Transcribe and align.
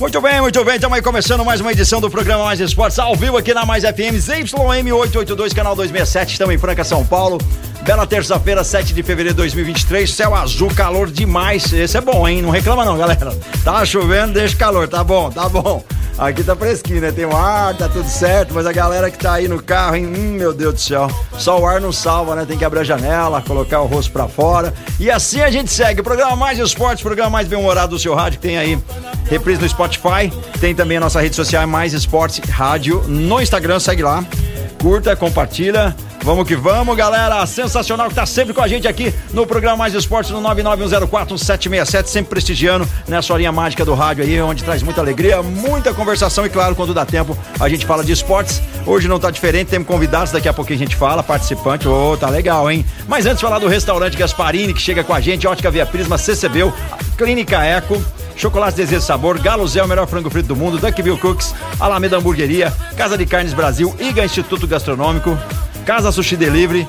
Muito 0.00 0.20
bem, 0.20 0.40
muito 0.40 0.64
bem. 0.64 0.76
Estamos 0.76 0.96
aí 0.96 1.02
começando 1.02 1.44
mais 1.44 1.60
uma 1.60 1.72
edição 1.72 2.00
do 2.00 2.08
programa 2.08 2.44
Mais 2.44 2.60
Esportes 2.60 3.00
ao 3.00 3.16
vivo 3.16 3.36
aqui 3.36 3.52
na 3.52 3.66
Mais 3.66 3.82
FM 3.82 4.14
ZYM 4.16 4.92
882, 4.92 5.52
canal 5.52 5.74
267. 5.74 6.34
Estamos 6.34 6.54
em 6.54 6.58
Franca, 6.58 6.84
São 6.84 7.04
Paulo. 7.04 7.38
Bela 7.82 8.06
terça-feira, 8.06 8.62
7 8.62 8.92
de 8.92 9.02
fevereiro 9.02 9.34
de 9.34 9.36
2023. 9.36 10.12
Céu 10.12 10.34
azul, 10.34 10.68
calor 10.74 11.10
demais. 11.10 11.72
Esse 11.72 11.96
é 11.96 12.00
bom, 12.00 12.28
hein? 12.28 12.42
Não 12.42 12.50
reclama 12.50 12.84
não, 12.84 12.98
galera. 12.98 13.34
Tá 13.64 13.84
chovendo, 13.84 14.34
deixa 14.34 14.56
calor. 14.56 14.86
Tá 14.86 15.02
bom, 15.02 15.30
tá 15.30 15.48
bom. 15.48 15.82
Aqui 16.18 16.42
tá 16.42 16.54
fresquinho, 16.56 17.00
né? 17.00 17.12
Tem 17.12 17.24
o 17.24 17.34
ar, 17.34 17.74
tá 17.76 17.88
tudo 17.88 18.08
certo, 18.08 18.52
mas 18.52 18.66
a 18.66 18.72
galera 18.72 19.08
que 19.08 19.16
tá 19.16 19.34
aí 19.34 19.46
no 19.46 19.62
carro, 19.62 19.94
hein? 19.94 20.06
Hum, 20.06 20.32
meu 20.32 20.52
Deus 20.52 20.74
do 20.74 20.80
céu. 20.80 21.08
Só 21.38 21.60
o 21.60 21.64
ar 21.64 21.80
não 21.80 21.92
salva, 21.92 22.34
né? 22.34 22.44
Tem 22.44 22.58
que 22.58 22.64
abrir 22.64 22.80
a 22.80 22.84
janela, 22.84 23.40
colocar 23.40 23.80
o 23.80 23.86
rosto 23.86 24.10
pra 24.12 24.26
fora. 24.26 24.74
E 24.98 25.10
assim 25.10 25.40
a 25.40 25.50
gente 25.50 25.70
segue. 25.70 26.00
O 26.00 26.04
programa 26.04 26.34
Mais 26.34 26.58
Esportes, 26.58 27.02
programa 27.02 27.30
mais 27.30 27.46
bem-humorado 27.46 27.94
do 27.94 27.98
seu 28.00 28.14
rádio, 28.14 28.40
tem 28.40 28.58
aí 28.58 28.76
reprise 29.30 29.62
no 29.62 29.68
Spotify. 29.68 30.30
Tem 30.60 30.74
também 30.74 30.96
a 30.96 31.00
nossa 31.00 31.20
rede 31.20 31.36
social 31.36 31.66
Mais 31.68 31.94
Esportes 31.94 32.40
Rádio 32.50 33.04
no 33.06 33.40
Instagram, 33.40 33.78
segue 33.78 34.02
lá. 34.02 34.24
Curta, 34.82 35.14
compartilha. 35.14 35.94
Vamos 36.28 36.46
que 36.46 36.54
vamos, 36.54 36.94
galera. 36.94 37.46
Sensacional 37.46 38.10
que 38.10 38.14
tá 38.14 38.26
sempre 38.26 38.52
com 38.52 38.60
a 38.60 38.68
gente 38.68 38.86
aqui 38.86 39.14
no 39.32 39.46
programa 39.46 39.78
Mais 39.78 39.94
Esportes 39.94 40.30
no 40.30 40.42
991041767, 40.42 42.04
sempre 42.04 42.28
prestigiando 42.28 42.86
nessa 43.08 43.32
horinha 43.32 43.50
mágica 43.50 43.82
do 43.82 43.94
rádio 43.94 44.24
aí, 44.24 44.38
onde 44.42 44.62
traz 44.62 44.82
muita 44.82 45.00
alegria, 45.00 45.42
muita 45.42 45.94
conversação 45.94 46.44
e, 46.44 46.50
claro, 46.50 46.74
quando 46.74 46.92
dá 46.92 47.06
tempo, 47.06 47.34
a 47.58 47.66
gente 47.66 47.86
fala 47.86 48.04
de 48.04 48.12
esportes. 48.12 48.60
Hoje 48.84 49.08
não 49.08 49.18
tá 49.18 49.30
diferente, 49.30 49.68
temos 49.68 49.88
convidados, 49.88 50.30
daqui 50.30 50.50
a 50.50 50.52
pouquinho 50.52 50.76
a 50.76 50.80
gente 50.80 50.96
fala, 50.96 51.22
participante. 51.22 51.88
Ô, 51.88 52.14
tá 52.14 52.28
legal, 52.28 52.70
hein? 52.70 52.84
Mas 53.08 53.24
antes 53.24 53.40
falar 53.40 53.58
do 53.58 53.66
restaurante 53.66 54.14
Gasparini, 54.14 54.74
que 54.74 54.82
chega 54.82 55.02
com 55.02 55.14
a 55.14 55.22
gente, 55.22 55.46
Ótica 55.46 55.70
Via 55.70 55.86
Prisma, 55.86 56.18
CCBU, 56.18 56.74
Clínica 57.16 57.64
Eco. 57.64 57.98
Chocolate 58.36 58.76
Desejo 58.76 59.02
Sabor, 59.02 59.36
Galo 59.40 59.66
Zé, 59.66 59.82
o 59.82 59.88
melhor 59.88 60.06
frango 60.06 60.30
frito 60.30 60.46
do 60.46 60.54
mundo, 60.54 60.78
Duckville 60.78 61.18
Cooks, 61.18 61.52
Alameda 61.80 62.18
Hamburgueria, 62.18 62.72
Casa 62.96 63.18
de 63.18 63.26
Carnes 63.26 63.52
Brasil, 63.52 63.92
IGA 63.98 64.24
Instituto 64.24 64.64
Gastronômico, 64.64 65.36
Casa 65.88 66.12
Sushi 66.12 66.36
Delivery, 66.36 66.86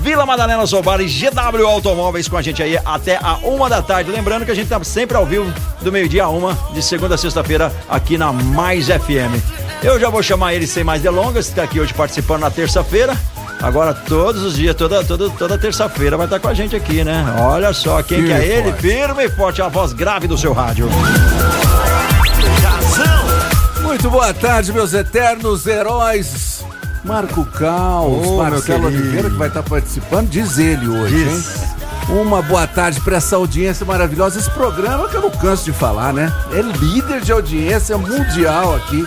Vila 0.00 0.24
Madalena 0.24 0.64
Sobar 0.64 1.00
e 1.00 1.06
GW 1.06 1.66
Automóveis 1.66 2.28
com 2.28 2.36
a 2.36 2.40
gente 2.40 2.62
aí 2.62 2.78
até 2.84 3.18
a 3.20 3.34
uma 3.38 3.68
da 3.68 3.82
tarde. 3.82 4.12
Lembrando 4.12 4.44
que 4.44 4.52
a 4.52 4.54
gente 4.54 4.68
tá 4.68 4.78
sempre 4.84 5.16
ao 5.16 5.26
vivo 5.26 5.52
do 5.82 5.90
meio-dia 5.90 6.22
a 6.22 6.28
uma, 6.28 6.56
de 6.72 6.80
segunda 6.80 7.16
a 7.16 7.18
sexta-feira, 7.18 7.72
aqui 7.88 8.16
na 8.16 8.32
Mais 8.32 8.86
FM. 8.86 9.42
Eu 9.82 9.98
já 9.98 10.08
vou 10.08 10.22
chamar 10.22 10.54
ele 10.54 10.68
sem 10.68 10.84
mais 10.84 11.02
delongas, 11.02 11.48
que 11.48 11.56
tá 11.56 11.64
aqui 11.64 11.80
hoje 11.80 11.92
participando 11.92 12.42
na 12.42 12.50
terça-feira. 12.50 13.16
Agora, 13.60 13.92
todos 13.92 14.44
os 14.44 14.54
dias, 14.54 14.76
toda, 14.76 15.02
toda, 15.02 15.30
toda 15.30 15.58
terça-feira 15.58 16.16
vai 16.16 16.26
estar 16.26 16.38
com 16.38 16.46
a 16.46 16.54
gente 16.54 16.76
aqui, 16.76 17.02
né? 17.02 17.24
Olha 17.40 17.72
só, 17.72 18.00
quem 18.04 18.24
que 18.24 18.32
é 18.32 18.44
ele? 18.44 18.70
forte. 18.70 18.82
Firme 18.82 19.24
e 19.24 19.28
forte, 19.30 19.62
a 19.62 19.66
voz 19.66 19.92
grave 19.92 20.28
do 20.28 20.38
seu 20.38 20.52
rádio. 20.52 20.88
Muito 23.82 24.08
boa 24.08 24.32
tarde, 24.32 24.72
meus 24.72 24.94
eternos 24.94 25.66
heróis. 25.66 26.47
Marco 27.08 27.42
Caos, 27.46 28.20
meu 28.20 28.36
Marcelo. 28.36 28.86
Oliveira, 28.86 29.30
que 29.30 29.36
vai 29.36 29.48
estar 29.48 29.62
participando, 29.62 30.28
diz 30.28 30.58
ele 30.58 30.86
hoje, 30.86 31.16
hein? 31.16 31.42
Uma 32.10 32.42
boa 32.42 32.66
tarde 32.66 33.00
para 33.00 33.16
essa 33.16 33.36
audiência 33.36 33.86
maravilhosa. 33.86 34.38
Esse 34.38 34.50
programa 34.50 35.08
que 35.08 35.16
eu 35.16 35.22
não 35.22 35.30
canso 35.30 35.64
de 35.64 35.72
falar, 35.72 36.12
né? 36.12 36.30
É 36.52 36.60
líder 36.60 37.22
de 37.22 37.32
audiência 37.32 37.96
mundial 37.96 38.76
aqui. 38.76 39.06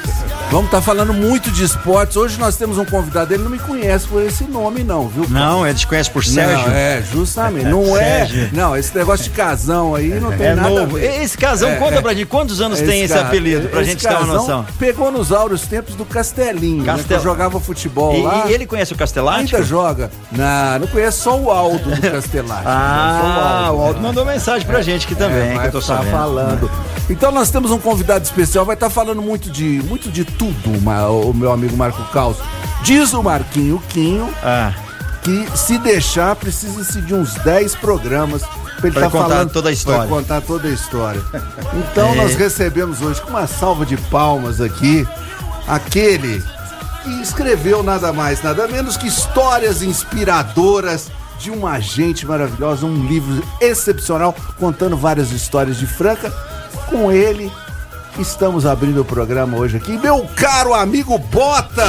Vamos 0.52 0.66
estar 0.66 0.82
falando 0.82 1.14
muito 1.14 1.50
de 1.50 1.64
esportes. 1.64 2.18
Hoje 2.18 2.38
nós 2.38 2.58
temos 2.58 2.78
um 2.78 2.84
convidado, 2.84 3.34
ele 3.34 3.42
não 3.42 3.50
me 3.50 3.58
conhece 3.58 4.06
por 4.06 4.22
esse 4.22 4.44
nome, 4.44 4.84
não, 4.84 5.08
viu? 5.08 5.26
Não, 5.30 5.66
ele 5.66 5.78
te 5.80 5.88
conhece 5.88 6.12
por 6.12 6.26
Sérgio. 6.26 6.68
Não, 6.68 6.76
é, 6.76 7.02
justamente. 7.10 7.66
Não 7.68 7.96
é. 7.98 8.50
Não, 8.52 8.76
esse 8.76 8.94
negócio 8.94 9.24
de 9.24 9.30
casão 9.30 9.96
aí 9.96 10.10
não 10.20 10.30
tem 10.34 10.48
É 10.48 10.54
nada 10.56 10.68
a 10.68 10.72
novo. 10.82 10.98
ver. 10.98 11.22
Esse 11.24 11.38
casão, 11.38 11.70
É, 11.70 11.76
conta 11.76 11.96
é. 11.96 12.02
pra 12.02 12.14
gente, 12.14 12.26
quantos 12.26 12.60
anos 12.60 12.82
tem 12.82 13.02
esse 13.02 13.14
apelido, 13.18 13.70
pra 13.70 13.80
esse 13.82 13.92
gente 13.92 14.06
ter 14.06 14.14
uma 14.14 14.26
noção? 14.26 14.66
Pegou 14.78 15.10
nos 15.10 15.32
áureos 15.32 15.62
tempos 15.62 15.96
do 15.96 16.04
Castelinho, 16.04 16.84
né, 16.84 16.92
que 16.96 16.98
Castel- 17.00 17.18
eu 17.20 17.24
jogava 17.24 17.58
futebol 17.62 18.14
E, 18.18 18.22
lá. 18.22 18.44
e 18.50 18.54
ele 18.54 18.66
conhece 18.66 18.92
o 18.92 18.98
Castelático? 18.98 19.56
ainda 19.56 19.66
joga. 19.66 20.12
Não, 20.34 20.80
não 20.80 20.88
conheço 20.88 21.22
só 21.24 21.40
o 21.40 21.50
Aldo 21.50 21.90
do 21.96 22.02
Castelático. 22.12 22.68
Ah, 22.68 23.68
Só 23.68 23.76
o 23.78 23.82
Aldo 23.86 24.02
mandou 24.02 24.26
mensagem 24.26 24.68
pra 24.68 24.82
gente 24.82 25.06
aqui 25.06 25.16
também, 25.16 25.56
É, 25.56 25.60
que 25.60 25.68
eu 25.68 25.72
tô 25.72 25.80
estar 25.80 25.98
sabendo. 25.98 26.12
falando. 26.12 26.72
Então 27.10 27.32
nós 27.32 27.50
temos 27.50 27.72
um 27.72 27.78
convidado 27.80 28.24
especial, 28.26 28.66
vai 28.66 28.76
estar 28.76 28.90
falando 28.90 29.22
muito 29.22 29.50
de, 29.50 29.82
muito 29.88 30.10
de 30.10 30.24
tudo, 30.42 30.72
o 31.30 31.34
meu 31.36 31.52
amigo 31.52 31.78
Marco 31.78 32.04
Caos. 32.12 32.38
Diz 32.82 33.14
o 33.14 33.22
Marquinho 33.22 33.80
Quinho 33.90 34.28
Ah, 34.42 34.74
que 35.22 35.46
se 35.56 35.78
deixar 35.78 36.36
precisa-se 36.36 37.00
de 37.02 37.14
uns 37.14 37.36
10 37.36 37.76
programas 37.76 38.42
pra 38.80 38.88
ele 38.88 38.92
Pra 38.92 39.04
tá 39.04 39.10
contar 39.12 39.30
falando, 39.30 39.52
toda 39.52 39.70
a 39.70 39.72
história. 39.72 40.00
Pra 40.00 40.08
contar 40.10 40.42
toda 40.42 40.68
a 40.68 40.72
história. 40.72 41.22
Então 41.76 42.10
É. 42.14 42.16
nós 42.16 42.34
recebemos 42.36 43.02
hoje 43.04 43.22
com 43.22 43.30
uma 43.30 43.46
salva 43.46 43.86
de 43.86 43.96
palmas 43.98 44.60
aqui 44.60 45.08
aquele 45.68 46.44
que 47.04 47.22
escreveu 47.22 47.84
nada 47.84 48.12
mais, 48.12 48.42
nada 48.42 48.68
menos 48.68 48.98
que 48.98 49.06
histórias 49.08 49.84
inspiradoras 49.84 51.12
de 51.38 51.52
uma 51.52 51.80
gente 51.80 52.26
maravilhosa, 52.26 52.86
um 52.88 53.06
livro 53.06 53.44
excepcional 53.60 54.36
contando 54.60 54.98
várias 54.98 55.32
histórias 55.32 55.78
de 55.78 55.86
Franca. 55.86 56.32
Com 56.90 57.12
ele 57.12 57.52
estamos 58.20 58.66
abrindo 58.66 59.02
o 59.02 59.06
programa 59.06 59.58
hoje 59.58 59.78
aqui, 59.78 59.98
meu 59.98 60.28
caro 60.36 60.74
amigo 60.74 61.18
Bota! 61.18 61.86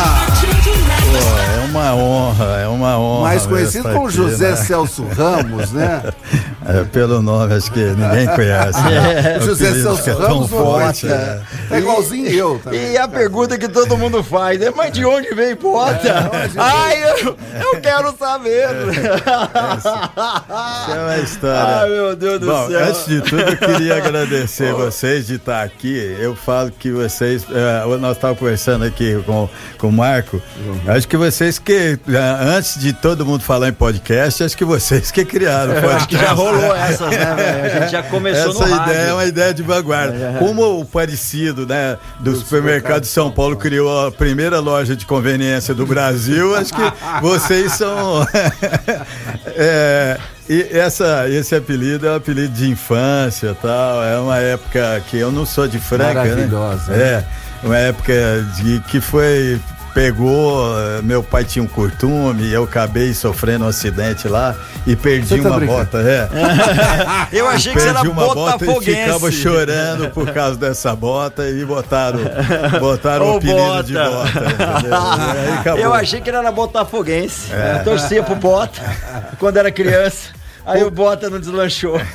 É 1.55 1.65
uma 1.75 1.95
honra, 1.95 2.61
é 2.61 2.69
uma 2.69 2.99
honra. 2.99 3.23
mais 3.23 3.47
conhecido 3.47 3.89
como 3.91 4.07
aqui, 4.07 4.17
José 4.17 4.51
né? 4.51 4.57
Celso 4.57 5.05
Ramos, 5.07 5.73
né? 5.73 6.03
É, 6.65 6.85
pelo 6.85 7.21
nome, 7.21 7.55
acho 7.55 7.73
que 7.73 7.81
ninguém 7.81 8.25
conhece. 8.37 8.81
né? 8.83 9.37
O 9.43 9.47
José 9.47 9.73
Celso 9.83 10.05
tão 10.05 10.19
Ramos 10.21 10.49
forte. 10.49 11.07
Né? 11.07 11.43
É 11.73 11.79
igualzinho 11.79 12.29
eu 12.29 12.61
também. 12.63 12.93
E 12.93 12.97
a 12.97 13.09
pergunta 13.09 13.59
que 13.59 13.67
todo 13.67 13.99
mundo 13.99 14.23
faz 14.23 14.63
é, 14.63 14.71
mas 14.71 14.93
de 14.93 15.05
onde 15.05 15.35
veio 15.35 15.57
Bota? 15.57 16.31
Ai, 16.57 17.03
eu, 17.03 17.37
eu 17.63 17.81
quero 17.81 18.15
saber. 18.17 18.69
Isso 19.77 20.93
é 20.93 21.01
uma 21.05 21.19
história. 21.19 21.81
Ai, 21.81 21.89
meu 21.91 22.15
Deus 22.15 22.39
do 22.41 22.47
Bom, 22.47 22.69
céu. 22.69 22.85
antes 22.85 23.07
de 23.07 23.21
tudo, 23.23 23.43
eu 23.43 23.57
queria 23.57 23.97
agradecer 23.97 24.73
vocês 24.73 25.27
de 25.27 25.35
estar 25.35 25.65
aqui. 25.65 26.17
Eu 26.21 26.37
falo 26.37 26.71
que 26.71 26.93
vocês, 26.93 27.45
eh, 27.51 27.97
nós 27.99 28.17
estávamos 28.17 28.39
conversando 28.39 28.85
aqui 28.85 29.21
com, 29.27 29.49
com 29.79 29.89
o 29.89 29.93
Marco. 29.93 30.41
Acho 30.87 31.07
que 31.07 31.17
vocês 31.17 31.59
que, 31.61 31.99
eh, 32.09 32.37
antes 32.41 32.79
de 32.79 32.93
todo 32.93 33.25
mundo 33.25 33.43
falar 33.45 33.69
em 33.69 33.73
podcast, 33.73 34.43
acho 34.43 34.57
que 34.57 34.65
vocês 34.65 35.13
que 35.13 35.25
criaram 35.25 35.75
Eu 35.75 35.91
acho 35.95 36.09
que 36.09 36.19
já 36.19 36.33
rolou 36.33 36.75
essas, 36.75 37.09
né, 37.09 37.35
velho? 37.35 37.65
A 37.65 37.81
gente 37.81 37.93
já 37.93 38.03
começou 38.03 38.51
Essa 38.51 38.59
no 38.61 38.67
ideia 38.67 38.79
rádio. 38.79 39.11
é 39.11 39.13
uma 39.15 39.25
ideia 39.25 39.55
de 39.55 39.63
vanguarda. 39.63 40.37
Como 40.41 40.81
o 40.81 40.85
parecido, 40.85 41.67
né, 41.67 41.97
do, 42.19 42.35
supermercado 42.35 43.03
de 43.03 43.07
São 43.07 43.31
Paulo 43.31 43.57
criou 43.57 44.07
a 44.07 44.11
primeira 44.11 44.59
loja 44.59 44.97
de 44.97 45.07
conveniência 45.07 45.73
do 45.73 45.87
Brasil, 45.87 46.55
acho 46.57 46.73
que 46.75 46.93
vocês 47.23 47.73
são. 47.73 48.27
É, 49.55 50.19
e 50.49 50.69
essa, 50.73 51.29
esse 51.29 51.55
apelido 51.55 52.07
é 52.07 52.13
um 52.13 52.17
apelido 52.17 52.55
de 52.55 52.71
infância 52.71 53.55
tal. 53.61 54.03
É 54.03 54.19
uma 54.19 54.39
época 54.39 55.03
que 55.09 55.19
eu 55.19 55.31
não 55.31 55.45
sou 55.45 55.69
de 55.69 55.79
Franca, 55.79 56.15
Maravilhosa, 56.15 56.93
né? 56.93 56.99
É, 56.99 57.25
uma 57.63 57.77
época 57.77 58.13
de 58.57 58.81
que 58.89 59.01
foi 59.01 59.61
pegou, 59.95 60.79
eh, 60.79 61.03
meu 61.03 61.23
pai 61.23 61.45
tinha 61.45 61.63
um 61.63 61.67
curtume, 61.69 62.51
eu 62.51 62.65
acabei 62.65 63.13
sofrendo 63.15 63.65
um 63.65 63.69
acidente 63.69 64.27
lá 64.29 64.55
e 64.87 64.97
perdi 64.97 65.41
tá 65.41 65.49
uma 65.49 65.59
brincando? 65.59 65.79
bota, 65.79 65.99
é. 66.01 66.29
Eu 67.33 67.49
achei 67.49 67.73
que 67.73 67.81
você 67.81 67.89
era 67.89 68.03
uma 68.03 68.35
bota 68.35 68.65
e 68.65 68.85
ficava 68.85 69.31
chorando 69.31 70.11
por 70.11 70.31
causa 70.33 70.59
dessa 70.59 70.95
bota 70.95 71.49
e 71.49 71.65
botaram, 71.65 72.21
botaram 72.81 73.35
o 73.35 73.37
apelido 73.37 73.83
de 73.85 73.95
Bota. 73.95 74.11
bota. 74.11 75.33
Aí 75.33 75.53
acabou. 75.59 75.81
Eu 75.81 75.95
achei 75.95 76.21
que 76.21 76.31
ele 76.31 76.37
era 76.37 76.51
botafoguense. 76.53 77.53
É. 77.53 77.79
Eu 77.79 77.85
torcia 77.85 78.23
pro 78.23 78.35
Bota 78.35 78.81
quando 79.39 79.57
era 79.57 79.71
criança. 79.71 80.42
Aí 80.65 80.85
o 80.85 80.91
Bota 80.91 81.29
não 81.29 81.41
deslanchou. 81.41 82.01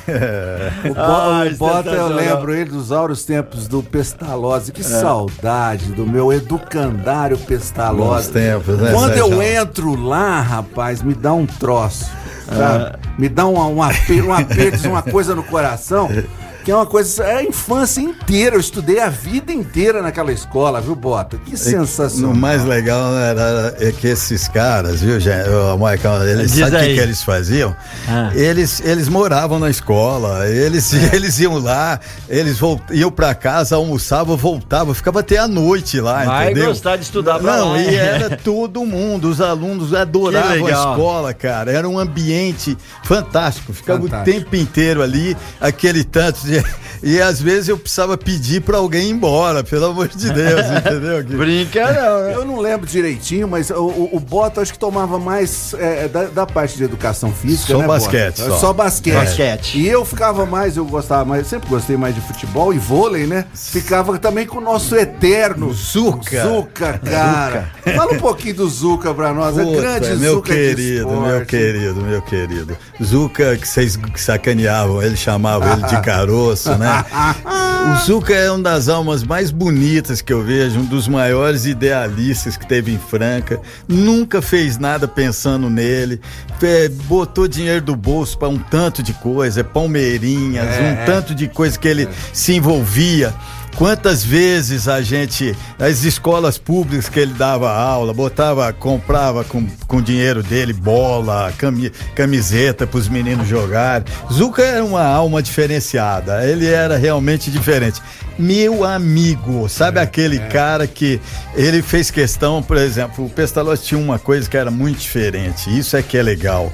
O, 0.84 0.94
Bo- 0.94 1.00
Ai, 1.00 1.48
o 1.52 1.56
Bota, 1.56 1.90
eu 1.90 2.08
lembro 2.08 2.54
ele 2.54 2.70
dos 2.70 2.92
auros 2.92 3.24
tempos 3.24 3.66
do 3.68 3.82
Pestalozzi. 3.82 4.72
Que 4.72 4.82
saudade 4.84 5.86
do 5.92 6.06
meu 6.06 6.32
educandário 6.32 7.36
Bons 7.36 7.46
Pestalozzi. 7.46 8.32
tempos, 8.32 8.78
né, 8.78 8.92
Quando 8.92 9.16
eu 9.16 9.42
entro 9.42 9.94
lá, 10.00 10.40
rapaz, 10.40 11.02
me 11.02 11.14
dá 11.14 11.32
um 11.32 11.46
troço. 11.46 12.06
sabe? 12.46 12.96
Me 13.18 13.28
dá 13.28 13.46
um, 13.46 13.58
um, 13.58 13.76
um 13.76 13.82
aperto, 13.82 14.88
uma 14.88 15.02
coisa 15.02 15.34
no 15.34 15.42
coração. 15.42 16.08
que 16.68 16.72
é 16.72 16.74
uma 16.76 16.84
coisa, 16.84 17.24
é 17.24 17.36
a 17.36 17.42
infância 17.42 17.98
inteira, 17.98 18.54
eu 18.54 18.60
estudei 18.60 19.00
a 19.00 19.08
vida 19.08 19.50
inteira 19.50 20.02
naquela 20.02 20.30
escola, 20.30 20.82
viu, 20.82 20.94
Bota? 20.94 21.38
Que 21.38 21.56
sensação. 21.56 22.32
O 22.32 22.36
mais 22.36 22.62
legal 22.62 23.16
era 23.16 23.74
é 23.80 23.90
que 23.90 24.06
esses 24.06 24.48
caras, 24.48 25.00
viu, 25.00 25.18
gente, 25.18 25.48
o 25.48 25.78
Michael, 25.78 26.28
eles 26.28 26.52
Diz 26.52 26.60
sabe 26.60 26.76
o 26.76 26.80
que, 26.80 26.94
que 26.94 27.00
eles 27.00 27.22
faziam? 27.22 27.74
Ah. 28.06 28.30
Eles, 28.34 28.82
eles 28.84 29.08
moravam 29.08 29.58
na 29.58 29.70
escola, 29.70 30.46
eles, 30.46 30.92
É. 30.92 31.08
eles 31.16 31.38
iam 31.40 31.58
lá, 31.58 31.98
eles 32.28 32.58
volt, 32.58 32.82
iam 32.90 33.10
pra 33.10 33.34
casa, 33.34 33.76
almoçavam, 33.76 34.36
voltavam, 34.36 34.92
ficava 34.92 35.20
até 35.20 35.38
a 35.38 35.48
noite 35.48 35.98
lá, 36.02 36.22
Vai 36.26 36.50
entendeu? 36.50 36.66
gostar 36.68 36.96
de 36.96 37.04
estudar 37.04 37.38
pra 37.38 37.56
Não, 37.56 37.72
lá, 37.72 37.78
e 37.78 37.94
era 37.94 38.36
todo 38.36 38.84
mundo, 38.84 39.30
os 39.30 39.40
alunos 39.40 39.94
adoravam 39.94 40.66
a 40.66 40.70
escola, 40.70 41.32
cara. 41.32 41.72
Era 41.72 41.88
um 41.88 41.98
ambiente 41.98 42.76
fantástico. 43.04 43.72
Ficava 43.72 44.02
Fantástico. 44.02 44.36
o 44.36 44.40
tempo 44.42 44.54
inteiro 44.54 45.00
ali, 45.02 45.34
aquele 45.58 46.04
tanto 46.04 46.40
de. 46.44 46.57
E 47.02 47.20
às 47.20 47.40
vezes 47.40 47.68
eu 47.68 47.78
precisava 47.78 48.16
pedir 48.16 48.60
pra 48.60 48.78
alguém 48.78 49.08
ir 49.08 49.10
embora, 49.10 49.62
pelo 49.62 49.86
amor 49.86 50.08
de 50.08 50.32
Deus, 50.32 50.66
entendeu? 50.78 51.24
Brinca 51.38 51.92
não, 51.92 52.20
né? 52.22 52.34
Eu 52.34 52.44
não 52.44 52.58
lembro 52.58 52.86
direitinho, 52.86 53.46
mas 53.46 53.70
o, 53.70 53.74
o, 53.74 54.16
o 54.16 54.20
Bota 54.20 54.60
acho 54.60 54.72
que 54.72 54.78
tomava 54.78 55.18
mais 55.18 55.74
é, 55.74 56.08
da, 56.08 56.24
da 56.24 56.46
parte 56.46 56.76
de 56.76 56.84
educação 56.84 57.32
física, 57.32 57.72
Só 57.72 57.78
né, 57.78 57.86
basquete, 57.86 58.40
É 58.40 58.44
só. 58.44 58.58
Só 58.58 58.72
basquete. 58.72 59.14
Basquete. 59.14 59.78
E 59.78 59.88
eu 59.88 60.04
ficava 60.04 60.44
mais, 60.44 60.76
eu 60.76 60.84
gostava 60.84 61.24
mais, 61.24 61.46
sempre 61.46 61.68
gostei 61.68 61.96
mais 61.96 62.14
de 62.14 62.20
futebol 62.20 62.74
e 62.74 62.78
vôlei, 62.78 63.26
né? 63.26 63.44
Ficava 63.54 64.18
também 64.18 64.46
com 64.46 64.58
o 64.58 64.60
nosso 64.60 64.96
eterno 64.96 65.72
Zuca. 65.72 66.46
Zuca, 66.46 66.98
cara. 66.98 67.70
Fala 67.94 68.12
um 68.12 68.18
pouquinho 68.18 68.56
do 68.56 68.68
Zuca 68.68 69.14
pra 69.14 69.32
nós, 69.32 69.56
é 69.56 69.62
Puta, 69.62 69.80
grande 69.80 70.16
meu 70.16 70.34
Zuca 70.34 70.52
de 70.52 70.58
querido, 70.58 71.20
meu 71.20 71.46
querido, 71.46 72.00
meu 72.02 72.22
querido. 72.22 72.76
Zuca, 73.02 73.56
que 73.56 73.68
vocês 73.68 73.98
sacaneavam, 74.16 75.02
ele 75.02 75.16
chamava 75.16 75.72
ele 75.72 75.82
de 75.86 76.00
caroço, 76.38 76.76
né? 76.76 77.04
O 77.78 78.04
Zuca 78.04 78.34
é 78.34 78.50
uma 78.50 78.62
das 78.62 78.88
almas 78.88 79.22
mais 79.22 79.50
bonitas 79.50 80.20
que 80.20 80.32
eu 80.32 80.42
vejo, 80.42 80.80
um 80.80 80.84
dos 80.84 81.08
maiores 81.08 81.64
idealistas 81.64 82.56
que 82.56 82.66
teve 82.66 82.92
em 82.92 82.98
Franca. 82.98 83.60
Nunca 83.86 84.42
fez 84.42 84.76
nada 84.76 85.08
pensando 85.08 85.70
nele. 85.70 86.20
É, 86.60 86.88
botou 86.88 87.48
dinheiro 87.48 87.80
do 87.80 87.96
bolso 87.96 88.36
para 88.36 88.48
um 88.48 88.58
tanto 88.58 89.02
de 89.02 89.14
coisa, 89.14 89.64
palmeirinhas, 89.64 90.66
um 90.66 91.06
tanto 91.06 91.34
de 91.34 91.48
coisa 91.48 91.78
que 91.78 91.88
ele 91.88 92.08
se 92.32 92.52
envolvia. 92.52 93.32
Quantas 93.78 94.24
vezes 94.24 94.88
a 94.88 95.00
gente, 95.00 95.56
as 95.78 96.02
escolas 96.02 96.58
públicas 96.58 97.08
que 97.08 97.20
ele 97.20 97.32
dava 97.34 97.72
aula, 97.72 98.12
botava, 98.12 98.72
comprava 98.72 99.44
com, 99.44 99.64
com 99.86 100.02
dinheiro 100.02 100.42
dele 100.42 100.72
bola, 100.72 101.52
cami- 101.56 101.92
camiseta 102.12 102.88
para 102.88 102.98
os 102.98 103.08
meninos 103.08 103.46
jogarem. 103.46 104.04
Zuca 104.32 104.62
era 104.64 104.84
uma 104.84 105.04
alma 105.04 105.40
diferenciada, 105.40 106.44
ele 106.44 106.66
era 106.66 106.96
realmente 106.96 107.52
diferente. 107.52 108.02
Meu 108.38 108.84
amigo, 108.84 109.68
sabe 109.68 109.98
aquele 109.98 110.38
cara 110.38 110.86
que 110.86 111.20
ele 111.56 111.82
fez 111.82 112.08
questão, 112.08 112.62
por 112.62 112.76
exemplo, 112.76 113.24
o 113.26 113.28
Pestalozzi 113.30 113.84
tinha 113.84 114.00
uma 114.00 114.18
coisa 114.18 114.48
que 114.48 114.56
era 114.56 114.70
muito 114.70 115.00
diferente, 115.00 115.76
isso 115.76 115.96
é 115.96 116.02
que 116.02 116.16
é 116.16 116.22
legal. 116.22 116.72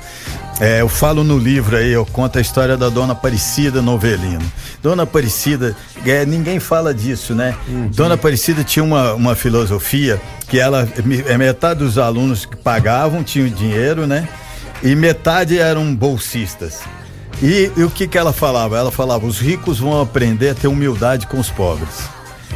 É, 0.61 0.83
eu 0.83 0.89
falo 0.89 1.25
no 1.25 1.37
livro 1.37 1.77
aí, 1.77 1.91
eu 1.91 2.07
conto 2.07 2.39
a 2.39 2.41
história 2.41 2.77
da 2.77 2.89
Dona 2.89 3.13
Aparecida 3.13 3.83
Novelino. 3.83 4.45
Dona 4.83 5.03
Aparecida, 5.05 5.75
é, 6.07 6.25
ninguém 6.27 6.61
fala 6.61 6.93
disso, 6.93 7.35
né? 7.35 7.57
Dona 7.95 8.15
Aparecida 8.15 8.63
tinha 8.63 8.85
uma, 8.85 9.15
uma 9.15 9.35
filosofia 9.35 10.21
que 10.47 10.61
ela, 10.61 10.87
é, 11.27 11.39
metade 11.39 11.81
dos 11.81 11.99
alunos 11.99 12.45
que 12.45 12.57
pagavam 12.57 13.25
tinham 13.25 13.49
dinheiro, 13.49 14.07
né? 14.07 14.29
E 14.83 14.95
metade 14.95 15.59
eram 15.59 15.95
bolsistas. 15.95 16.81
E, 17.43 17.71
e 17.77 17.83
o 17.83 17.91
que 17.91 18.07
que 18.07 18.17
ela 18.17 18.33
falava? 18.33 18.79
Ela 18.79 18.91
falava, 18.91 19.27
os 19.27 19.39
ricos 19.39 19.79
vão 19.79 20.01
aprender 20.01 20.51
a 20.51 20.55
ter 20.55 20.69
humildade 20.69 21.27
com 21.27 21.39
os 21.39 21.51
pobres. 21.51 22.09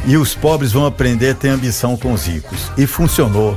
E 0.05 0.17
os 0.17 0.33
pobres 0.33 0.71
vão 0.71 0.85
aprender 0.85 1.31
a 1.31 1.35
ter 1.35 1.49
ambição 1.49 1.97
com 1.97 2.13
os 2.13 2.25
ricos. 2.25 2.71
E 2.77 2.87
funcionou. 2.87 3.55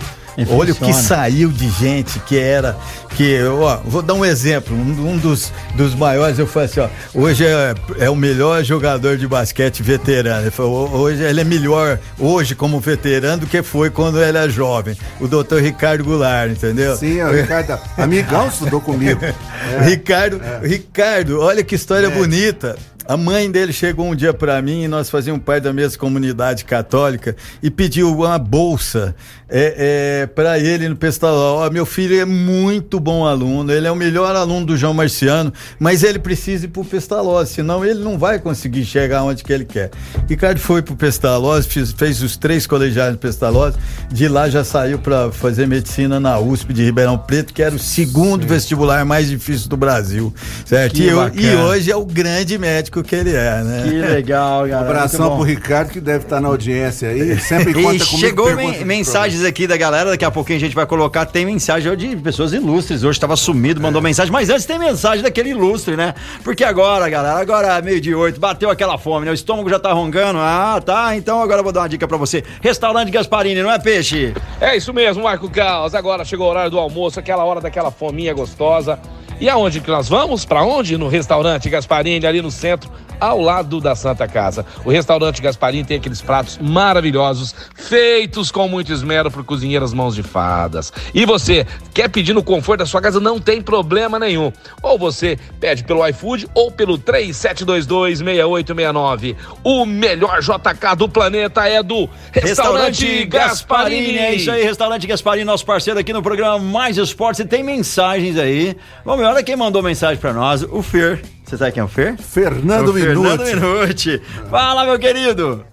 Olha 0.48 0.72
o 0.72 0.76
que 0.76 0.92
saiu 0.92 1.50
de 1.50 1.68
gente 1.70 2.18
que 2.20 2.38
era. 2.38 2.76
que 3.10 3.42
ó, 3.44 3.78
Vou 3.84 4.02
dar 4.02 4.14
um 4.14 4.24
exemplo. 4.24 4.74
Um, 4.74 5.12
um 5.12 5.18
dos, 5.18 5.52
dos 5.74 5.94
maiores, 5.94 6.38
eu 6.38 6.46
falei 6.46 6.68
assim: 6.68 6.80
ó, 6.80 6.88
hoje 7.14 7.44
é, 7.44 7.74
é 7.98 8.10
o 8.10 8.16
melhor 8.16 8.62
jogador 8.64 9.16
de 9.16 9.26
basquete 9.26 9.82
veterano. 9.82 10.42
Ele 10.42 10.50
falou, 10.50 10.90
hoje 10.90 11.22
ele 11.22 11.40
é 11.40 11.44
melhor 11.44 11.98
hoje 12.18 12.54
como 12.54 12.80
veterano 12.80 13.42
do 13.42 13.46
que 13.46 13.62
foi 13.62 13.90
quando 13.90 14.22
ele 14.22 14.38
é 14.38 14.48
jovem. 14.48 14.96
O 15.20 15.28
doutor 15.28 15.60
Ricardo 15.60 16.04
Goulart, 16.04 16.50
entendeu? 16.50 16.96
Sim, 16.96 17.20
o 17.22 17.32
Ricardo, 17.32 17.78
amigão 17.96 18.48
estudou 18.48 18.80
comigo. 18.80 19.20
É. 19.62 19.84
Ricardo, 19.84 20.40
Ricardo, 20.62 21.40
olha 21.40 21.62
que 21.62 21.76
história 21.76 22.10
bonita. 22.10 22.76
A 23.06 23.16
mãe 23.16 23.50
dele 23.50 23.72
chegou 23.72 24.06
um 24.06 24.14
dia 24.14 24.32
pra 24.32 24.62
mim 24.62 24.84
e 24.84 24.88
nós 24.88 25.10
fazíamos 25.10 25.42
parte 25.42 25.64
da 25.64 25.72
mesma 25.72 25.98
comunidade 25.98 26.64
católica 26.64 27.34
e 27.60 27.70
pediu 27.70 28.12
uma 28.16 28.38
bolsa 28.38 29.14
é, 29.48 30.22
é, 30.22 30.26
para 30.26 30.58
ele 30.58 30.88
no 30.88 30.94
Pestaló. 30.94 31.66
Ó, 31.66 31.70
meu 31.70 31.84
filho 31.84 32.18
é 32.20 32.24
muito 32.24 33.00
bom 33.00 33.26
aluno, 33.26 33.72
ele 33.72 33.86
é 33.86 33.90
o 33.90 33.96
melhor 33.96 34.36
aluno 34.36 34.66
do 34.66 34.76
João 34.76 34.94
Marciano, 34.94 35.52
mas 35.80 36.04
ele 36.04 36.18
precisa 36.18 36.66
ir 36.66 36.68
pro 36.68 36.84
Pestaló, 36.84 37.44
senão 37.44 37.84
ele 37.84 38.00
não 38.00 38.16
vai 38.16 38.38
conseguir 38.38 38.84
chegar 38.84 39.24
onde 39.24 39.42
que 39.42 39.52
ele 39.52 39.64
quer. 39.64 39.90
Ricardo 40.28 40.58
foi 40.60 40.80
pro 40.80 40.94
Pestaló, 40.94 41.60
fez, 41.62 41.90
fez 41.92 42.22
os 42.22 42.36
três 42.36 42.66
colegiais 42.68 43.12
no 43.12 43.18
Pestaló, 43.18 43.72
de 44.10 44.28
lá 44.28 44.48
já 44.48 44.62
saiu 44.62 44.98
para 44.98 45.32
fazer 45.32 45.66
medicina 45.66 46.20
na 46.20 46.38
USP 46.38 46.72
de 46.72 46.84
Ribeirão 46.84 47.18
Preto, 47.18 47.52
que 47.52 47.62
era 47.62 47.74
o 47.74 47.78
segundo 47.78 48.46
vestibular 48.46 49.04
mais 49.04 49.28
difícil 49.28 49.68
do 49.68 49.76
Brasil, 49.76 50.32
certo? 50.64 50.98
E, 50.98 51.10
bacana. 51.10 51.42
e 51.42 51.56
hoje 51.56 51.90
é 51.90 51.96
o 51.96 52.04
grande 52.04 52.56
médico 52.58 52.91
que 53.00 53.14
ele 53.14 53.30
é, 53.32 53.62
né? 53.62 53.82
Que 53.84 53.90
legal, 53.90 54.64
Um 54.66 54.68
galera. 54.68 54.90
abração 54.90 55.20
muito 55.20 55.30
bom. 55.30 55.36
pro 55.36 55.44
Ricardo 55.48 55.90
que 55.90 56.00
deve 56.00 56.24
estar 56.24 56.40
na 56.40 56.48
audiência 56.48 57.10
aí. 57.10 57.38
Sempre 57.38 57.72
conta 57.74 57.94
E 57.94 58.00
comigo. 58.00 58.18
chegou 58.18 58.56
men- 58.56 58.84
mensagens 58.84 59.44
aqui 59.44 59.68
da 59.68 59.76
galera, 59.76 60.10
daqui 60.10 60.24
a 60.24 60.30
pouquinho 60.32 60.56
a 60.56 60.60
gente 60.60 60.74
vai 60.74 60.84
colocar. 60.84 61.24
Tem 61.26 61.46
mensagem 61.46 61.96
de 61.96 62.16
pessoas 62.16 62.52
ilustres. 62.52 63.04
Hoje 63.04 63.16
estava 63.16 63.36
sumido, 63.36 63.80
mandou 63.80 64.00
É. 64.00 64.02
mensagem, 64.04 64.32
mas 64.32 64.50
antes 64.50 64.66
tem 64.66 64.80
mensagem 64.80 65.22
daquele 65.22 65.50
ilustre, 65.50 65.96
né? 65.96 66.12
Porque 66.42 66.64
agora, 66.64 67.08
galera, 67.08 67.38
agora 67.38 67.78
é 67.78 67.82
meio 67.82 68.00
de 68.00 68.12
oito, 68.12 68.40
bateu 68.40 68.68
aquela 68.68 68.98
fome, 68.98 69.24
né? 69.26 69.30
O 69.30 69.34
estômago 69.34 69.70
já 69.70 69.78
tá 69.78 69.92
rongando. 69.92 70.40
Ah, 70.40 70.82
tá. 70.84 71.14
Então 71.14 71.40
agora 71.40 71.60
eu 71.60 71.64
vou 71.64 71.72
dar 71.72 71.82
uma 71.82 71.88
dica 71.88 72.08
pra 72.08 72.16
você. 72.16 72.42
Restaurante 72.60 73.10
Gasparini, 73.12 73.62
não 73.62 73.70
é 73.70 73.78
peixe? 73.78 74.34
É 74.60 74.76
isso 74.76 74.92
mesmo, 74.92 75.22
Marco 75.22 75.48
Caos. 75.48 75.94
Agora 75.94 76.24
chegou 76.24 76.46
o 76.46 76.50
horário 76.50 76.70
do 76.70 76.78
almoço, 76.78 77.20
aquela 77.20 77.44
hora 77.44 77.60
daquela 77.60 77.90
fominha 77.90 78.32
gostosa. 78.34 78.98
E 79.42 79.48
aonde 79.48 79.80
que 79.80 79.90
nós 79.90 80.08
vamos? 80.08 80.44
Pra 80.44 80.62
onde? 80.62 80.96
No 80.96 81.08
restaurante 81.08 81.68
Gasparini, 81.68 82.24
ali 82.24 82.40
no 82.40 82.48
centro, 82.48 82.88
ao 83.18 83.40
lado 83.40 83.80
da 83.80 83.96
Santa 83.96 84.28
Casa. 84.28 84.64
O 84.84 84.90
restaurante 84.90 85.42
Gasparini 85.42 85.84
tem 85.84 85.96
aqueles 85.96 86.20
pratos 86.20 86.58
maravilhosos, 86.58 87.52
feitos 87.74 88.52
com 88.52 88.68
muito 88.68 88.92
esmero 88.92 89.32
por 89.32 89.42
cozinheiras 89.44 89.92
mãos 89.92 90.14
de 90.14 90.22
fadas. 90.22 90.92
E 91.12 91.24
você 91.24 91.66
quer 91.92 92.08
pedir 92.08 92.34
no 92.34 92.44
conforto 92.44 92.78
da 92.80 92.86
sua 92.86 93.00
casa? 93.00 93.18
Não 93.18 93.40
tem 93.40 93.60
problema 93.60 94.16
nenhum. 94.16 94.52
Ou 94.80 94.96
você 94.96 95.36
pede 95.58 95.82
pelo 95.82 96.08
iFood 96.08 96.46
ou 96.54 96.70
pelo 96.70 96.96
37226869. 96.98 99.34
O 99.64 99.84
melhor 99.84 100.40
JK 100.40 100.94
do 100.96 101.08
planeta 101.08 101.68
é 101.68 101.82
do 101.82 102.08
Restaurante 102.32 103.24
Gasparini. 103.24 104.18
É 104.18 104.34
isso 104.34 104.52
aí, 104.52 104.62
Restaurante 104.62 105.04
Gasparini, 105.06 105.44
nosso 105.44 105.66
parceiro 105.66 105.98
aqui 105.98 106.12
no 106.12 106.22
programa 106.22 106.60
Mais 106.60 106.96
Esportes. 106.96 107.40
E 107.40 107.44
tem 107.44 107.64
mensagens 107.64 108.36
aí. 108.36 108.76
Vamos 109.04 109.24
ver, 109.24 109.31
olha 109.32 109.42
quem 109.42 109.56
mandou 109.56 109.82
mensagem 109.82 110.18
pra 110.18 110.32
nós, 110.32 110.62
o 110.62 110.82
Fer. 110.82 111.22
Você 111.44 111.56
sabe 111.56 111.72
quem 111.72 111.80
é 111.80 111.84
o 111.84 111.88
Fer? 111.88 112.16
Fernando 112.18 112.88
o 112.88 112.92
Fernando 112.92 113.42
Minuti. 113.42 113.54
Minuti. 113.56 114.22
Fala, 114.50 114.84
meu 114.84 114.98
querido. 114.98 115.64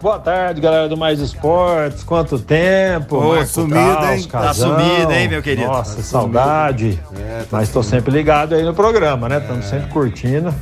Boa 0.00 0.18
tarde, 0.18 0.60
galera 0.60 0.88
do 0.88 0.96
Mais 0.96 1.18
Esportes. 1.18 2.04
Quanto 2.04 2.38
tempo? 2.38 3.16
Ô, 3.16 3.34
Marco 3.34 3.46
sumido, 3.46 3.74
Caos, 3.74 4.10
hein? 4.10 4.28
Tá 4.30 4.40
Casão. 4.42 4.78
sumido, 4.78 5.12
hein, 5.12 5.26
meu 5.28 5.42
querido? 5.42 5.66
Nossa, 5.68 5.96
Tá 5.96 6.02
saudade. 6.02 7.00
É, 7.18 7.38
tá 7.40 7.56
Mas 7.56 7.68
estou 7.68 7.82
sempre 7.82 8.12
ligado 8.12 8.54
aí 8.54 8.62
no 8.62 8.74
programa, 8.74 9.26
né? 9.26 9.38
Estamos 9.38 9.64
sempre 9.64 9.88
curtindo 9.88 10.54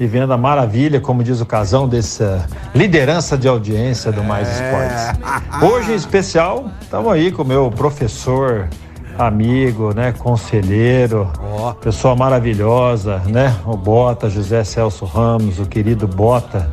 e 0.00 0.06
vendo 0.06 0.32
a 0.32 0.38
maravilha, 0.38 1.00
como 1.00 1.22
diz 1.22 1.42
o 1.42 1.46
Casão, 1.46 1.86
dessa 1.86 2.46
liderança 2.74 3.36
de 3.36 3.46
audiência 3.46 4.10
do 4.10 4.24
Mais 4.24 4.48
Esportes. 4.48 5.70
Hoje, 5.70 5.92
em 5.92 5.96
especial, 5.96 6.70
estamos 6.80 7.12
aí 7.12 7.30
com 7.30 7.42
o 7.42 7.46
meu 7.46 7.70
professor, 7.70 8.68
amigo, 9.18 9.92
né? 9.94 10.12
Conselheiro, 10.16 11.30
pessoa 11.80 12.16
maravilhosa, 12.16 13.22
né? 13.26 13.56
O 13.66 13.76
Bota, 13.76 14.28
José 14.28 14.64
Celso 14.64 15.04
Ramos, 15.04 15.58
o 15.58 15.66
querido 15.66 16.06
Bota, 16.06 16.70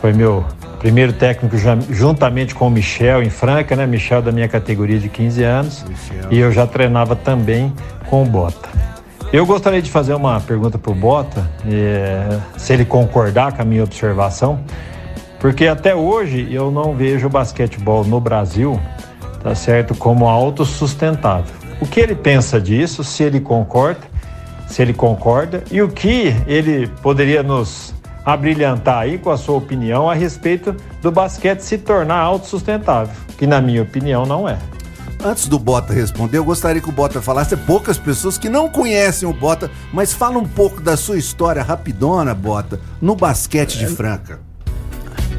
foi 0.00 0.12
meu 0.12 0.44
primeiro 0.78 1.12
técnico 1.12 1.56
juntamente 1.90 2.54
com 2.54 2.66
o 2.66 2.70
Michel 2.70 3.22
em 3.22 3.30
Franca, 3.30 3.76
né? 3.76 3.86
Michel 3.86 4.22
da 4.22 4.32
minha 4.32 4.48
categoria 4.48 4.98
de 4.98 5.08
15 5.08 5.42
anos. 5.44 5.84
E 6.30 6.38
eu 6.38 6.50
já 6.50 6.66
treinava 6.66 7.14
também 7.14 7.72
com 8.08 8.22
o 8.22 8.26
Bota. 8.26 8.68
Eu 9.32 9.46
gostaria 9.46 9.80
de 9.80 9.90
fazer 9.90 10.14
uma 10.14 10.40
pergunta 10.40 10.76
para 10.76 10.90
o 10.90 10.94
Bota, 10.94 11.48
eh, 11.64 12.38
se 12.56 12.72
ele 12.72 12.84
concordar 12.84 13.52
com 13.52 13.62
a 13.62 13.64
minha 13.64 13.84
observação, 13.84 14.58
porque 15.38 15.68
até 15.68 15.94
hoje 15.94 16.48
eu 16.50 16.70
não 16.70 16.94
vejo 16.94 17.28
o 17.28 17.30
basquetebol 17.30 18.04
no 18.04 18.20
Brasil, 18.20 18.80
tá 19.40 19.54
certo, 19.54 19.94
como 19.94 20.26
autossustentável. 20.26 21.59
O 21.80 21.86
que 21.86 21.98
ele 21.98 22.14
pensa 22.14 22.60
disso, 22.60 23.02
se 23.02 23.22
ele 23.22 23.40
concorda, 23.40 24.02
se 24.68 24.82
ele 24.82 24.92
concorda 24.92 25.64
e 25.70 25.80
o 25.80 25.88
que 25.88 26.34
ele 26.46 26.86
poderia 27.02 27.42
nos 27.42 27.94
abrilhantar 28.24 28.98
aí 28.98 29.18
com 29.18 29.30
a 29.30 29.36
sua 29.36 29.56
opinião 29.56 30.08
a 30.08 30.14
respeito 30.14 30.76
do 31.00 31.10
basquete 31.10 31.60
se 31.60 31.78
tornar 31.78 32.18
autossustentável, 32.18 33.14
que 33.38 33.46
na 33.46 33.60
minha 33.60 33.82
opinião 33.82 34.26
não 34.26 34.48
é. 34.48 34.58
Antes 35.24 35.48
do 35.48 35.58
Bota 35.58 35.92
responder, 35.92 36.38
eu 36.38 36.44
gostaria 36.44 36.80
que 36.80 36.88
o 36.88 36.92
Bota 36.92 37.20
falasse. 37.20 37.54
Poucas 37.54 37.98
pessoas 37.98 38.38
que 38.38 38.48
não 38.48 38.70
conhecem 38.70 39.28
o 39.28 39.32
Bota, 39.34 39.70
mas 39.92 40.14
fala 40.14 40.38
um 40.38 40.46
pouco 40.46 40.80
da 40.80 40.96
sua 40.96 41.18
história 41.18 41.62
rapidona, 41.62 42.34
Bota, 42.34 42.80
no 43.02 43.14
basquete 43.14 43.78
de 43.78 43.86
Franca. 43.86 44.49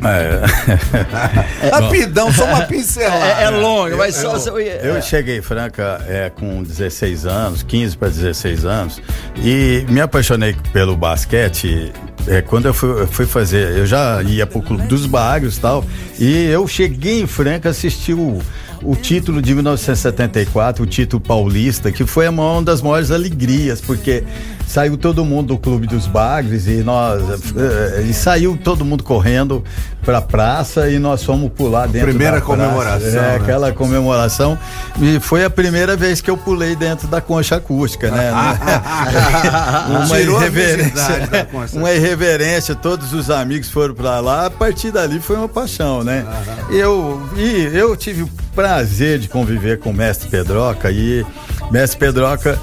É. 0.03 1.69
Rapidão, 1.69 2.31
só 2.33 2.45
uma 2.45 2.61
pincelada. 2.63 3.41
É, 3.41 3.43
é 3.43 3.49
longo, 3.49 3.97
mas 3.97 4.15
só. 4.15 4.35
Eu, 4.35 4.59
eu 4.59 5.01
cheguei 5.01 5.37
em 5.37 5.41
Franca 5.41 6.03
é, 6.07 6.29
com 6.29 6.63
16 6.63 7.25
anos, 7.25 7.63
15 7.63 7.97
para 7.97 8.09
16 8.09 8.65
anos, 8.65 9.01
e 9.37 9.85
me 9.89 10.01
apaixonei 10.01 10.55
pelo 10.73 10.95
basquete. 10.95 11.91
É, 12.27 12.41
quando 12.41 12.67
eu 12.67 12.73
fui, 12.73 12.89
eu 13.01 13.07
fui 13.07 13.25
fazer, 13.25 13.77
eu 13.77 13.85
já 13.85 14.21
ia 14.23 14.45
pro 14.45 14.61
Clube 14.61 14.83
dos 14.83 15.05
Bagres 15.05 15.57
e 15.57 15.59
tal, 15.59 15.85
e 16.19 16.45
eu 16.45 16.67
cheguei 16.67 17.21
em 17.21 17.27
Franca, 17.27 17.69
assisti 17.69 18.13
o, 18.13 18.39
o 18.83 18.95
título 18.95 19.41
de 19.41 19.53
1974, 19.53 20.83
o 20.83 20.87
título 20.87 21.21
paulista, 21.21 21.91
que 21.91 22.05
foi 22.05 22.27
uma 22.27 22.61
das 22.61 22.81
maiores 22.81 23.11
alegrias, 23.11 23.79
porque 23.79 24.23
saiu 24.71 24.97
todo 24.97 25.25
mundo 25.25 25.49
do 25.49 25.57
Clube 25.57 25.85
dos 25.85 26.07
Bagres 26.07 26.65
e 26.65 26.77
nós 26.77 27.21
eh, 27.57 28.05
e 28.09 28.13
saiu 28.13 28.57
todo 28.57 28.85
mundo 28.85 29.03
correndo 29.03 29.63
para 30.03 30.19
a 30.19 30.21
praça 30.21 30.89
e 30.89 30.97
nós 30.97 31.23
fomos 31.23 31.51
pular 31.51 31.87
dentro 31.87 32.09
primeira 32.09 32.37
da 32.37 32.41
comemoração, 32.41 32.99
praça. 32.99 33.17
É, 33.17 33.21
né? 33.21 33.35
aquela 33.35 33.71
comemoração 33.73 34.57
e 34.99 35.19
foi 35.19 35.43
a 35.43 35.49
primeira 35.49 35.97
vez 35.97 36.21
que 36.21 36.29
eu 36.31 36.37
pulei 36.37 36.75
dentro 36.75 37.07
da 37.07 37.19
concha 37.19 37.57
acústica, 37.57 38.09
né? 38.09 38.31
uma 40.05 40.19
irreverência, 40.19 41.47
concha. 41.51 41.77
uma 41.77 41.91
irreverência, 41.91 42.73
todos 42.73 43.13
os 43.13 43.29
amigos 43.29 43.69
foram 43.69 43.93
para 43.93 44.19
lá, 44.21 44.45
a 44.45 44.49
partir 44.49 44.91
dali 44.91 45.19
foi 45.19 45.35
uma 45.35 45.49
paixão, 45.49 46.03
né? 46.03 46.25
Eu 46.69 47.21
e 47.35 47.69
eu 47.73 47.95
tive 47.95 48.23
o 48.23 48.29
prazer 48.71 49.19
de 49.19 49.27
conviver 49.27 49.79
com 49.79 49.89
o 49.89 49.93
mestre 49.93 50.29
Pedroca 50.29 50.89
e 50.89 51.25
mestre 51.69 51.99
Pedroca 51.99 52.57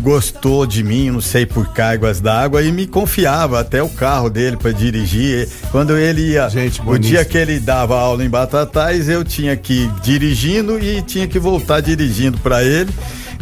gostou 0.00 0.66
de 0.66 0.82
mim, 0.82 1.10
não 1.10 1.20
sei 1.20 1.46
por 1.46 1.72
cargas 1.72 2.20
d'água 2.20 2.62
e 2.62 2.72
me 2.72 2.84
confiava 2.84 3.60
até 3.60 3.80
o 3.80 3.88
carro 3.88 4.28
dele 4.28 4.56
para 4.56 4.72
dirigir. 4.72 5.48
Quando 5.70 5.96
ele 5.96 6.32
ia, 6.32 6.48
Gente 6.48 6.82
o 6.84 6.98
dia 6.98 7.24
que 7.24 7.38
ele 7.38 7.60
dava 7.60 7.96
aula 7.96 8.24
em 8.24 8.28
Batatais, 8.28 9.08
eu 9.08 9.22
tinha 9.22 9.56
que 9.56 9.84
ir 9.84 9.90
dirigindo 10.02 10.80
e 10.80 11.00
tinha 11.00 11.28
que 11.28 11.38
voltar 11.38 11.80
dirigindo 11.80 12.38
para 12.38 12.64
ele. 12.64 12.90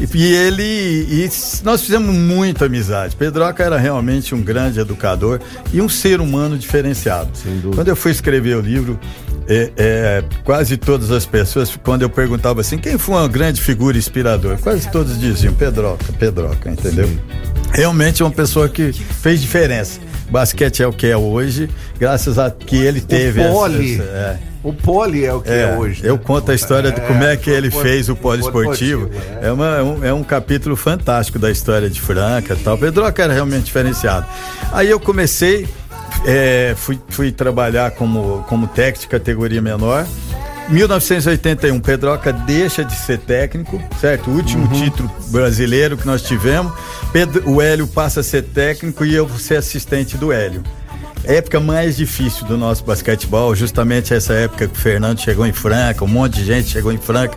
E, 0.00 0.16
e 0.16 0.34
ele 0.34 0.62
e 0.62 1.28
nós 1.62 1.82
fizemos 1.82 2.14
muita 2.14 2.64
amizade. 2.66 3.14
Pedroca 3.16 3.62
era 3.62 3.76
realmente 3.78 4.34
um 4.34 4.42
grande 4.42 4.80
educador 4.80 5.40
e 5.72 5.80
um 5.80 5.88
ser 5.88 6.20
humano 6.20 6.56
diferenciado. 6.58 7.30
Quando 7.74 7.88
eu 7.88 7.96
fui 7.96 8.10
escrever 8.10 8.56
o 8.56 8.60
livro, 8.60 8.98
é, 9.48 9.70
é, 9.76 10.24
quase 10.44 10.76
todas 10.76 11.10
as 11.10 11.26
pessoas, 11.26 11.76
quando 11.82 12.02
eu 12.02 12.10
perguntava 12.10 12.60
assim, 12.60 12.78
quem 12.78 12.96
foi 12.96 13.16
uma 13.16 13.28
grande 13.28 13.60
figura 13.60 13.98
inspiradora? 13.98 14.56
Quase 14.58 14.88
todos 14.90 15.18
diziam 15.20 15.52
Pedroca, 15.54 16.12
Pedroca, 16.18 16.70
entendeu? 16.70 17.08
Realmente 17.72 18.22
é 18.22 18.24
uma 18.24 18.30
pessoa 18.32 18.68
que 18.68 18.92
fez 18.92 19.40
diferença. 19.40 20.00
Basquete 20.30 20.82
é 20.82 20.86
o 20.86 20.92
que 20.92 21.08
é 21.08 21.16
hoje, 21.16 21.68
graças 21.98 22.38
a 22.38 22.50
que 22.50 22.76
ele 22.76 23.00
teve 23.00 23.40
essa- 23.40 23.52
pole. 23.52 23.94
essa- 23.94 24.02
é. 24.04 24.38
O 24.62 24.72
pole 24.74 25.24
é 25.24 25.32
o 25.32 25.40
que 25.40 25.48
é, 25.50 25.62
É, 25.62 25.76
hoje. 25.78 26.02
eu 26.04 26.16
né? 26.16 26.20
conto 26.22 26.50
a 26.50 26.54
história 26.54 26.92
de 26.92 27.00
como 27.00 27.24
é 27.24 27.34
que 27.36 27.48
ele 27.48 27.70
pole- 27.70 27.82
fez 27.82 28.08
o 28.10 28.14
poliesportivo. 28.16 29.06
poliesportivo, 29.06 29.38
é. 29.42 29.48
É, 29.48 29.52
uma- 29.52 29.76
é 29.78 29.82
um, 29.82 30.04
é 30.04 30.12
um 30.12 30.22
capítulo 30.22 30.76
fantástico 30.76 31.38
da 31.38 31.50
história 31.50 31.88
de 31.88 31.98
Franca 32.00 32.52
e 32.52 32.56
tal. 32.58 32.76
Pedroca 32.76 33.22
era 33.22 33.32
realmente 33.32 33.64
diferenciado. 33.64 34.26
Aí 34.70 34.90
eu 34.90 35.00
comecei, 35.00 35.66
é, 36.26 36.74
fui, 36.76 37.00
fui 37.08 37.32
trabalhar 37.32 37.92
como, 37.92 38.44
como 38.48 38.66
técnico 38.66 39.00
de 39.00 39.08
categoria 39.08 39.62
menor. 39.62 40.06
1981, 40.68 41.80
Pedroca 41.80 42.32
deixa 42.32 42.84
de 42.84 42.94
ser 42.94 43.18
técnico, 43.18 43.82
certo? 44.00 44.30
O 44.30 44.34
último 44.34 44.64
Uhum. 44.66 44.72
título 44.84 45.10
brasileiro 45.28 45.96
que 45.96 46.06
nós 46.06 46.22
tivemos. 46.22 46.72
Pedro- 47.12 47.42
o 47.50 47.60
Hélio 47.60 47.86
passa 47.88 48.20
a 48.20 48.22
ser 48.22 48.42
técnico 48.42 49.04
e 49.04 49.14
eu 49.14 49.26
vou 49.26 49.38
ser 49.38 49.56
assistente 49.56 50.16
do 50.16 50.30
Hélio. 50.32 50.62
Época 51.24 51.60
mais 51.60 51.96
difícil 51.96 52.46
do 52.46 52.56
nosso 52.56 52.84
basquetebol, 52.84 53.54
justamente 53.54 54.14
essa 54.14 54.32
época 54.32 54.66
que 54.66 54.76
o 54.76 54.80
Fernando 54.80 55.20
chegou 55.20 55.46
em 55.46 55.52
Franca, 55.52 56.04
um 56.04 56.08
monte 56.08 56.36
de 56.36 56.44
gente 56.44 56.68
chegou 56.68 56.92
em 56.92 56.98
Franca. 56.98 57.36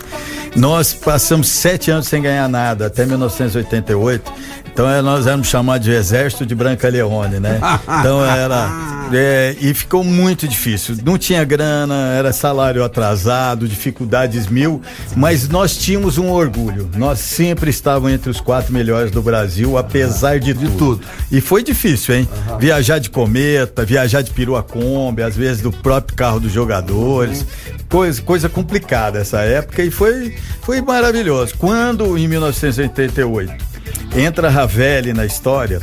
Nós 0.55 0.93
passamos 0.93 1.47
sete 1.47 1.91
anos 1.91 2.07
sem 2.07 2.21
ganhar 2.21 2.47
nada, 2.47 2.87
até 2.87 3.05
1988. 3.05 4.31
Então 4.71 4.89
é, 4.89 5.01
nós 5.01 5.27
éramos 5.27 5.47
chamados 5.47 5.85
de 5.85 5.91
Exército 5.91 6.45
de 6.45 6.55
Branca 6.55 6.87
Leone, 6.89 7.39
né? 7.39 7.59
Então 7.99 8.25
era. 8.25 9.02
É, 9.11 9.55
e 9.59 9.73
ficou 9.73 10.03
muito 10.03 10.47
difícil. 10.47 10.95
Não 11.03 11.17
tinha 11.17 11.43
grana, 11.43 12.13
era 12.17 12.31
salário 12.31 12.83
atrasado, 12.83 13.67
dificuldades 13.67 14.47
mil, 14.47 14.81
mas 15.15 15.49
nós 15.49 15.75
tínhamos 15.77 16.17
um 16.17 16.29
orgulho. 16.29 16.89
Nós 16.95 17.19
sempre 17.19 17.69
estávamos 17.69 18.11
entre 18.11 18.29
os 18.29 18.39
quatro 18.39 18.73
melhores 18.73 19.11
do 19.11 19.21
Brasil, 19.21 19.77
apesar 19.77 20.39
de, 20.39 20.53
tudo. 20.53 20.77
tudo. 20.77 21.05
E 21.31 21.41
foi 21.41 21.63
difícil, 21.63 22.15
hein? 22.15 22.27
Viajar 22.59 22.99
de 22.99 23.09
cometa, 23.09 23.85
viajar 23.85 24.21
de 24.21 24.31
perua 24.31 24.63
Kombi, 24.63 25.21
às 25.21 25.35
vezes 25.35 25.61
do 25.61 25.71
próprio 25.71 26.15
carro 26.15 26.39
dos 26.39 26.51
jogadores. 26.51 27.45
Coisa, 27.89 28.21
coisa 28.21 28.49
complicada 28.49 29.19
essa 29.19 29.41
época 29.41 29.83
e 29.83 29.91
foi, 29.91 30.35
foi 30.61 30.81
maravilhoso. 30.81 31.53
Quando, 31.57 32.17
em 32.17 32.27
1988, 32.27 33.53
entra 34.15 34.49
Ravelli 34.49 35.13
na 35.13 35.25
história, 35.25 35.81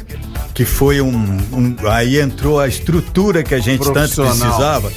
que 0.61 0.64
foi 0.67 1.00
um, 1.00 1.09
um- 1.55 1.75
Aí 1.88 2.21
entrou 2.21 2.61
a 2.61 2.69
estrutura 2.69 3.43
que 3.43 3.55
a 3.55 3.59
gente 3.61 3.83
tanto 3.95 4.23
precisava. 4.23 4.93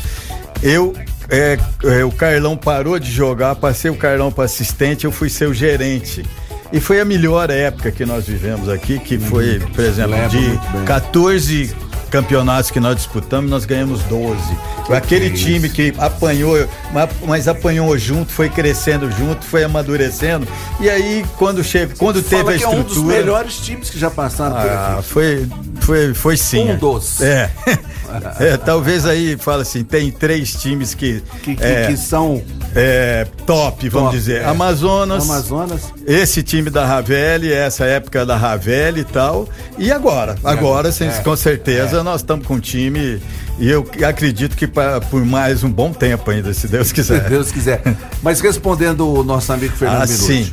Eu. 0.62 0.94
é, 1.30 1.58
é, 1.86 2.04
o 2.04 2.12
Carlão 2.12 2.58
parou 2.58 3.00
de 3.00 3.10
jogar, 3.10 3.56
passei 3.56 3.90
o 3.90 3.96
Carlão 3.96 4.30
para 4.30 4.44
assistente, 4.44 5.06
eu 5.06 5.12
fui 5.12 5.30
ser 5.30 5.48
o 5.48 5.54
gerente. 5.54 6.26
E 6.74 6.82
foi 6.82 7.00
a 7.00 7.06
melhor 7.06 7.50
época 7.50 7.92
que 7.94 8.04
nós 8.06 8.26
vivemos 8.28 8.68
aqui, 8.68 9.00
que 9.00 9.18
foi, 9.18 9.62
por 9.74 9.86
exemplo, 9.86 10.12
Lembro 10.12 10.30
de 10.32 10.38
muito 10.38 10.72
bem. 10.74 10.84
14 10.86 11.76
campeonatos 12.14 12.70
que 12.70 12.80
nós 12.80 12.96
disputamos, 12.96 13.50
nós 13.50 13.66
ganhamos 13.66 14.04
12. 14.04 14.38
Aquele 14.92 15.32
que 15.32 15.38
time 15.38 15.66
isso? 15.66 15.76
que 15.76 15.94
apanhou, 15.98 16.56
ma- 16.94 17.10
mas 17.26 17.48
apanhou 17.48 17.98
junto, 17.98 18.32
foi 18.32 18.50
crescendo 18.50 19.10
junto, 19.12 19.44
foi 19.44 19.64
amadurecendo. 19.64 20.48
E 20.80 20.88
aí, 20.88 21.26
quando, 21.40 21.64
che... 21.64 21.88
quando 21.98 22.22
teve 22.22 22.44
Fala 22.44 22.52
a 22.56 22.58
que 22.58 22.64
é 22.64 22.68
um 22.68 22.82
dos 22.84 22.92
estrutura. 22.92 23.18
melhores 23.18 23.58
times 23.58 23.90
que 23.90 23.98
já 24.00 24.12
passaram 24.12 24.56
Ah, 24.58 25.00
foi, 25.02 25.48
foi, 25.82 26.14
foi 26.14 26.38
sim. 26.38 26.70
Um 26.72 26.78
dos. 26.78 27.20
É. 27.22 27.50
É, 28.40 28.58
talvez 28.58 29.08
aí 29.08 29.36
fala 29.40 29.64
assim, 29.64 29.84
tem 29.84 30.12
três 30.12 30.54
times 30.54 30.94
que, 30.94 31.24
Que, 31.42 31.56
que- 31.56 31.64
é, 31.64 31.88
que 31.88 31.98
são 31.98 32.44
é, 32.76 33.26
top, 33.44 33.90
vamos 33.90 34.10
Top, 34.10 34.18
dizer. 34.20 34.44
é. 34.44 34.46
Amazonas, 34.46 35.24
Amazonas. 35.28 35.82
esse 36.06 36.44
time 36.44 36.70
da 36.70 36.86
Ravelli, 36.86 37.52
essa 37.52 37.86
época 37.86 38.24
da 38.24 38.38
Ravelli 38.38 39.00
e 39.02 39.04
tal. 39.04 39.50
E 39.80 39.92
agora? 39.92 40.36
Agora, 40.44 40.92
sem- 40.92 41.08
É. 41.08 41.12
com 41.24 41.36
certeza, 41.36 42.03
nós 42.04 42.22
estamos 42.22 42.46
com 42.46 42.56
um 42.56 42.60
time 42.60 43.22
e 43.60 43.70
eu 43.70 43.88
acredito 44.08 44.56
que 44.56 44.68
pra- 44.68 45.00
por 45.02 45.24
mais 45.26 45.64
um 45.64 45.70
bom 45.72 45.92
tempo 45.94 46.30
ainda, 46.32 46.54
se 46.54 46.68
Deus 46.68 46.88
Se 46.94 46.94
quiser. 46.94 47.30
Deus 47.30 47.52
quiser. 47.52 47.82
Mas 48.22 48.40
respondendo 48.42 49.08
o 49.12 49.24
nosso 49.24 49.52
amigo 49.54 49.74
Fernando 49.76 50.02
Ah, 50.04 50.08
sim. 50.08 50.52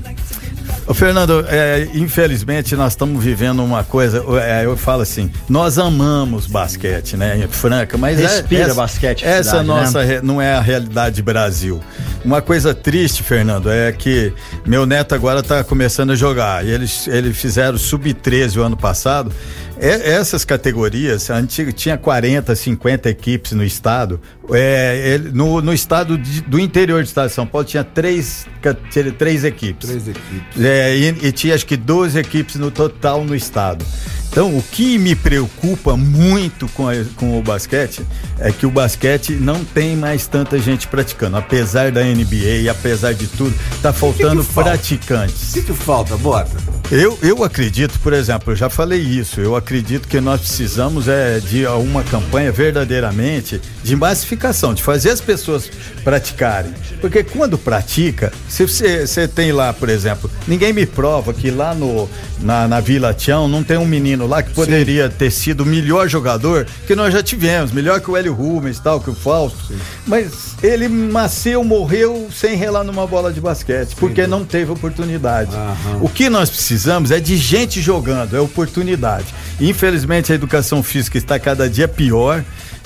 Ô, 0.86 0.94
Fernando, 0.94 1.44
é, 1.48 1.88
infelizmente 1.94 2.74
nós 2.74 2.92
estamos 2.94 3.22
vivendo 3.22 3.62
uma 3.62 3.84
coisa, 3.84 4.24
é, 4.42 4.64
eu 4.64 4.76
falo 4.76 5.02
assim, 5.02 5.30
nós 5.48 5.78
amamos 5.78 6.46
basquete, 6.46 7.16
né, 7.16 7.38
em 7.38 7.46
Franca, 7.46 7.96
mas 7.96 8.18
é- 8.18 8.22
Respira 8.22 8.64
essa, 8.64 8.74
basquete 8.74 9.24
Essa 9.24 9.50
cidade, 9.50 9.66
nossa 9.68 10.02
né? 10.04 10.20
não 10.22 10.40
é 10.42 10.54
a 10.54 10.60
realidade 10.60 11.22
Brasil. 11.22 11.80
Uma 12.24 12.42
coisa 12.42 12.74
triste, 12.74 13.22
Fernando, 13.22 13.70
é 13.70 13.92
que 13.92 14.32
meu 14.66 14.84
neto 14.84 15.14
agora 15.14 15.40
está 15.40 15.62
começando 15.62 16.10
a 16.10 16.16
jogar 16.16 16.64
e 16.66 16.70
eles, 16.70 17.06
eles 17.06 17.36
fizeram 17.36 17.78
sub-13 17.78 18.56
o 18.56 18.62
ano 18.62 18.76
passado. 18.76 19.32
É, 19.82 20.10
essas 20.12 20.44
categorias, 20.44 21.30
a 21.30 21.36
antiga 21.36 21.72
tinha 21.72 21.96
40, 21.96 22.54
50 22.54 23.08
equipes 23.08 23.52
no 23.52 23.64
estado. 23.64 24.20
É, 24.52 25.14
ele- 25.14 25.30
no, 25.32 25.62
no 25.62 25.72
estado 25.72 26.18
de- 26.18 26.42
do 26.42 26.58
interior 26.58 27.02
do 27.02 27.06
estado 27.06 27.28
de 27.28 27.34
São 27.34 27.46
Paulo 27.46 27.66
tinha 27.66 27.82
três, 27.82 28.46
tinha 28.90 29.12
três 29.12 29.42
equipes. 29.42 29.88
Três 29.88 30.06
equipes. 30.08 30.62
É, 30.62 30.94
e, 30.96 31.08
e 31.28 31.32
tinha 31.32 31.54
acho 31.54 31.64
que 31.66 31.76
12 31.78 32.18
equipes 32.18 32.56
no 32.56 32.70
total 32.70 33.24
no 33.24 33.34
estado. 33.34 33.84
Então, 34.30 34.56
o 34.56 34.62
que 34.62 34.96
me 34.98 35.14
preocupa 35.16 35.96
muito 35.96 36.68
com, 36.68 36.88
a- 36.88 36.94
com 37.16 37.38
o 37.38 37.42
basquete 37.42 38.02
é 38.38 38.52
que 38.52 38.66
o 38.66 38.70
basquete 38.70 39.32
não 39.32 39.64
tem 39.64 39.96
mais 39.96 40.26
tanta 40.26 40.58
gente 40.58 40.86
praticando. 40.86 41.36
Apesar 41.36 41.90
da 41.90 42.02
NBA 42.04 42.70
apesar 42.70 43.12
de 43.14 43.26
tudo, 43.26 43.54
tá 43.82 43.92
faltando 43.92 44.44
falta? 44.44 44.70
O 44.70 44.72
praticantes. 44.74 45.52
que, 45.54 45.62
que 45.62 45.72
falta, 45.72 46.16
Bota? 46.16 46.79
Eu, 46.90 47.16
eu 47.22 47.44
acredito, 47.44 48.00
por 48.00 48.12
exemplo, 48.12 48.52
eu 48.52 48.56
já 48.56 48.68
falei 48.68 48.98
isso, 48.98 49.40
eu 49.40 49.54
acredito 49.54 50.08
que 50.08 50.20
nós 50.20 50.40
precisamos 50.40 51.06
é 51.06 51.38
de 51.38 51.64
uma 51.64 52.02
campanha 52.02 52.50
verdadeiramente 52.50 53.60
de 53.80 53.94
massificação, 53.94 54.74
de 54.74 54.82
fazer 54.82 55.10
as 55.10 55.20
pessoas 55.20 55.70
praticarem. 56.02 56.72
Porque 57.00 57.22
quando 57.22 57.56
pratica, 57.56 58.32
se 58.48 58.66
você, 58.66 59.06
você 59.06 59.28
tem 59.28 59.52
lá, 59.52 59.72
por 59.72 59.88
exemplo, 59.88 60.28
ninguém 60.48 60.72
me 60.72 60.84
prova 60.84 61.32
que 61.32 61.48
lá 61.48 61.76
no, 61.76 62.10
na, 62.40 62.66
na 62.66 62.80
Vila 62.80 63.14
Tião 63.14 63.46
não 63.46 63.62
tem 63.62 63.78
um 63.78 63.86
menino 63.86 64.26
lá 64.26 64.42
que 64.42 64.52
poderia 64.52 65.08
Sim. 65.08 65.14
ter 65.16 65.30
sido 65.30 65.60
o 65.60 65.66
melhor 65.66 66.08
jogador 66.08 66.66
que 66.88 66.96
nós 66.96 67.12
já 67.12 67.22
tivemos, 67.22 67.70
melhor 67.70 68.00
que 68.00 68.10
o 68.10 68.16
Hélio 68.16 68.34
Rubens 68.34 68.80
tal, 68.80 69.00
que 69.00 69.10
o 69.10 69.14
Fausto. 69.14 69.64
Sim. 69.68 69.78
Mas 70.08 70.56
ele 70.60 70.88
nasceu, 70.88 71.62
morreu 71.62 72.28
sem 72.34 72.56
relar 72.56 72.82
numa 72.82 73.06
bola 73.06 73.32
de 73.32 73.40
basquete, 73.40 73.90
Sim. 73.90 73.96
porque 74.00 74.26
não 74.26 74.44
teve 74.44 74.72
oportunidade. 74.72 75.54
Aham. 75.54 76.00
O 76.00 76.08
que 76.08 76.28
nós 76.28 76.50
precisamos 76.50 76.79
precisamos 76.80 77.10
é 77.10 77.20
de 77.20 77.36
gente 77.36 77.82
jogando, 77.82 78.34
é 78.34 78.40
oportunidade. 78.40 79.26
Infelizmente 79.60 80.32
a 80.32 80.34
educação 80.34 80.82
física 80.82 81.18
está 81.18 81.38
cada 81.38 81.68
dia 81.68 81.86
pior. 81.86 82.42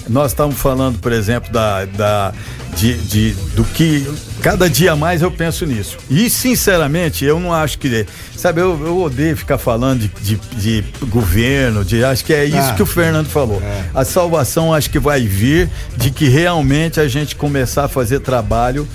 Nós 0.08 0.32
estamos 0.32 0.56
falando, 0.56 0.98
por 0.98 1.12
exemplo, 1.12 1.50
da, 1.52 1.84
da 1.84 2.32
de, 2.76 2.94
de, 2.94 3.30
do 3.54 3.64
que 3.64 4.06
cada 4.42 4.68
dia 4.68 4.96
mais 4.96 5.22
eu 5.22 5.30
penso 5.30 5.64
nisso. 5.64 5.96
E 6.10 6.28
sinceramente, 6.28 7.24
eu 7.24 7.38
não 7.38 7.54
acho 7.54 7.78
que. 7.78 8.04
Sabe, 8.36 8.60
eu, 8.60 8.78
eu 8.84 9.00
odeio 9.00 9.36
ficar 9.36 9.56
falando 9.56 10.00
de, 10.00 10.08
de, 10.20 10.82
de, 10.82 10.84
governo, 11.06 11.84
de. 11.84 12.04
Acho 12.04 12.24
que 12.24 12.34
é 12.34 12.44
isso 12.44 12.58
ah, 12.58 12.74
que 12.74 12.82
o 12.82 12.86
Fernando 12.86 13.28
falou. 13.28 13.62
É. 13.62 13.84
A 13.94 14.04
salvação 14.04 14.74
acho 14.74 14.90
que 14.90 14.98
vai 14.98 15.22
vir 15.22 15.70
de 15.96 16.10
que 16.10 16.28
realmente 16.28 17.00
a 17.00 17.08
gente 17.08 17.36
começar 17.36 17.84
a 17.84 17.88
fazer 17.88 18.20
trabalho 18.20 18.86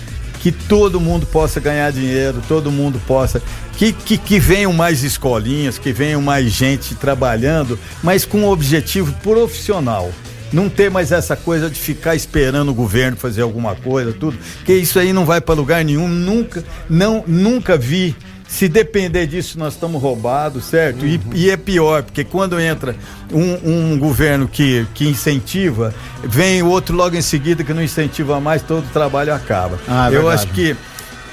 que 0.42 0.52
todo 0.52 1.00
mundo 1.00 1.26
possa 1.26 1.60
ganhar 1.60 1.92
dinheiro, 1.92 2.42
todo 2.48 2.72
mundo 2.72 3.02
possa. 3.08 3.42
Que, 3.80 3.94
que, 3.94 4.18
que 4.18 4.40
venham 4.42 4.74
mais 4.74 5.06
escolinhas, 5.06 5.78
que 5.78 5.94
venham 5.94 6.22
mais 6.22 6.52
gente 6.52 6.96
trabalhando, 6.96 7.80
mas 8.04 8.26
com 8.26 8.42
um 8.42 8.50
objetivo 8.50 9.14
profissional 9.24 10.12
não 10.52 10.68
ter 10.68 10.92
mais 10.92 11.14
essa 11.14 11.36
coisa 11.36 11.70
de 11.70 11.80
ficar 11.80 12.14
esperando 12.14 12.70
o 12.70 12.74
governo 12.74 13.16
fazer 13.16 13.42
alguma 13.42 13.76
coisa, 13.76 14.12
tudo, 14.12 14.38
que 14.66 14.74
isso 14.74 15.00
aí 15.00 15.14
não 15.14 15.24
vai 15.24 15.40
para 15.40 15.56
lugar 15.56 15.86
nenhum, 15.86 16.10
nunca, 16.10 16.62
não, 16.90 17.24
nunca 17.26 17.78
vi 17.78 18.16
se 18.50 18.68
depender 18.68 19.28
disso, 19.28 19.60
nós 19.60 19.76
estamos 19.76 20.02
roubados, 20.02 20.66
certo? 20.66 21.04
Uhum. 21.04 21.20
E, 21.34 21.46
e, 21.46 21.50
é 21.52 21.56
pior, 21.56 22.02
porque 22.02 22.24
quando 22.24 22.60
entra 22.60 22.96
um, 23.32 23.94
um, 23.94 24.00
governo 24.00 24.48
que, 24.48 24.88
que 24.96 25.08
incentiva, 25.08 25.94
vem 26.24 26.64
outro 26.64 26.96
logo 26.96 27.16
em 27.16 27.22
seguida 27.22 27.64
que 27.64 27.72
não 27.76 27.84
incentiva 27.84 28.40
mais, 28.42 28.64
todo 28.64 28.84
o 28.84 28.90
trabalho 28.90 29.32
acaba. 29.36 29.80
Ah, 29.88 30.10
é 30.12 30.16
Eu 30.16 30.28
acho 30.28 30.48
que. 30.48 30.76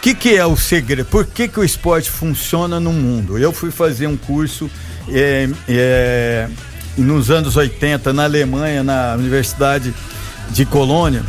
Que, 0.06 0.14
que 0.14 0.36
é 0.36 0.46
o 0.46 0.56
segredo? 0.56 1.04
Por 1.08 1.26
que, 1.26 1.48
que 1.48 1.58
o 1.58 1.64
esporte 1.64 2.12
funciona 2.12 2.78
no 2.78 2.92
mundo? 2.92 3.36
Eu 3.36 3.52
fui 3.52 3.72
fazer 3.72 4.06
um 4.06 4.16
curso 4.16 4.70
é, 5.08 5.48
é, 5.68 6.48
nos 6.96 7.28
anos 7.28 7.56
80 7.56 8.12
na 8.12 8.22
Alemanha, 8.22 8.84
na 8.84 9.16
Universidade 9.16 9.92
de 10.50 10.64
Colônia 10.64 11.24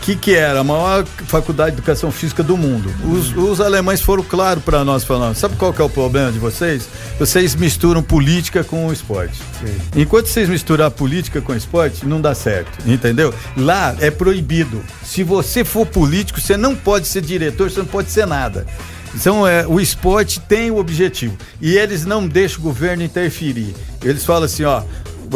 que, 0.00 0.16
que 0.16 0.34
era 0.34 0.60
a 0.60 0.64
maior 0.64 1.04
faculdade 1.04 1.72
de 1.72 1.78
educação 1.78 2.10
física 2.10 2.42
do 2.42 2.56
mundo. 2.56 2.90
Os, 3.04 3.36
os 3.36 3.60
alemães 3.60 4.00
foram 4.00 4.22
claros 4.22 4.62
para 4.62 4.84
nós 4.84 5.04
falando, 5.04 5.34
sabe 5.34 5.56
qual 5.56 5.72
que 5.72 5.80
é 5.80 5.84
o 5.84 5.90
problema 5.90 6.32
de 6.32 6.38
vocês? 6.38 6.88
Vocês 7.18 7.54
misturam 7.54 8.02
política 8.02 8.64
com 8.64 8.86
o 8.86 8.92
esporte. 8.92 9.36
Sim. 9.60 10.00
Enquanto 10.00 10.26
vocês 10.26 10.48
misturar 10.48 10.90
política 10.90 11.40
com 11.40 11.52
o 11.52 11.56
esporte, 11.56 12.06
não 12.06 12.20
dá 12.20 12.34
certo, 12.34 12.78
entendeu? 12.86 13.34
Lá 13.56 13.94
é 14.00 14.10
proibido. 14.10 14.82
Se 15.04 15.22
você 15.22 15.64
for 15.64 15.86
político, 15.86 16.40
você 16.40 16.56
não 16.56 16.74
pode 16.74 17.06
ser 17.06 17.20
diretor, 17.20 17.70
você 17.70 17.80
não 17.80 17.86
pode 17.86 18.10
ser 18.10 18.26
nada. 18.26 18.66
Então, 19.14 19.46
é, 19.46 19.66
o 19.66 19.80
esporte 19.80 20.40
tem 20.40 20.70
o 20.70 20.76
objetivo. 20.76 21.36
E 21.60 21.76
eles 21.76 22.04
não 22.04 22.26
deixam 22.26 22.60
o 22.60 22.62
governo 22.62 23.02
interferir. 23.02 23.74
Eles 24.02 24.24
falam 24.24 24.44
assim, 24.44 24.64
ó, 24.64 24.82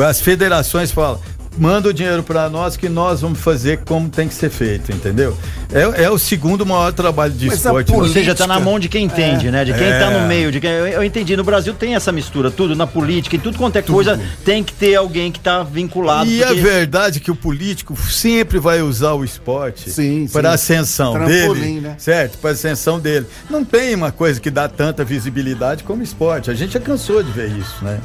as 0.06 0.20
federações 0.20 0.90
falam, 0.90 1.20
manda 1.58 1.88
o 1.88 1.92
dinheiro 1.92 2.22
para 2.22 2.48
nós 2.48 2.76
que 2.76 2.88
nós 2.88 3.20
vamos 3.20 3.40
fazer 3.40 3.80
como 3.84 4.08
tem 4.08 4.28
que 4.28 4.34
ser 4.34 4.50
feito, 4.50 4.92
entendeu? 4.92 5.36
É, 5.72 6.04
é 6.04 6.10
o 6.10 6.18
segundo 6.18 6.64
maior 6.64 6.92
trabalho 6.92 7.32
de 7.32 7.46
Mas 7.46 7.58
esporte. 7.58 7.92
Política... 7.92 8.08
Ou 8.08 8.08
seja, 8.08 8.34
tá 8.34 8.46
na 8.46 8.58
mão 8.60 8.78
de 8.78 8.88
quem 8.88 9.04
entende, 9.04 9.48
é. 9.48 9.50
né? 9.50 9.64
De 9.64 9.72
quem 9.72 9.86
é. 9.86 9.98
tá 9.98 10.10
no 10.10 10.26
meio. 10.26 10.50
De 10.50 10.60
quem... 10.60 10.70
eu, 10.70 10.86
eu, 10.86 11.04
entendi. 11.04 11.36
No 11.36 11.44
Brasil 11.44 11.74
tem 11.74 11.94
essa 11.94 12.12
mistura, 12.12 12.50
tudo, 12.50 12.74
na 12.74 12.86
política, 12.86 13.36
e 13.36 13.38
tudo 13.38 13.58
quanto 13.58 13.76
é 13.76 13.82
tudo. 13.82 13.94
coisa, 13.94 14.20
tem 14.44 14.62
que 14.62 14.72
ter 14.72 14.94
alguém 14.96 15.30
que 15.30 15.40
tá 15.40 15.62
vinculado. 15.62 16.30
E 16.30 16.38
porque... 16.38 16.58
é 16.58 16.62
verdade 16.62 17.20
que 17.20 17.30
o 17.30 17.36
político 17.36 17.96
sempre 17.96 18.58
vai 18.58 18.82
usar 18.82 19.12
o 19.12 19.24
esporte 19.24 19.90
para 20.32 20.50
a 20.50 20.54
ascensão 20.54 21.12
Trampolim, 21.12 21.60
dele. 21.60 21.80
Né? 21.80 21.94
Certo? 21.98 22.38
Para 22.38 22.50
a 22.50 22.52
ascensão 22.52 22.98
dele. 22.98 23.26
Não 23.48 23.64
tem 23.64 23.94
uma 23.94 24.12
coisa 24.12 24.40
que 24.40 24.50
dá 24.50 24.68
tanta 24.68 25.04
visibilidade 25.04 25.84
como 25.84 26.02
esporte. 26.02 26.50
A 26.50 26.54
gente 26.54 26.72
já 26.72 26.80
cansou 26.80 27.22
de 27.22 27.30
ver 27.30 27.50
isso, 27.50 27.82
né? 27.82 28.00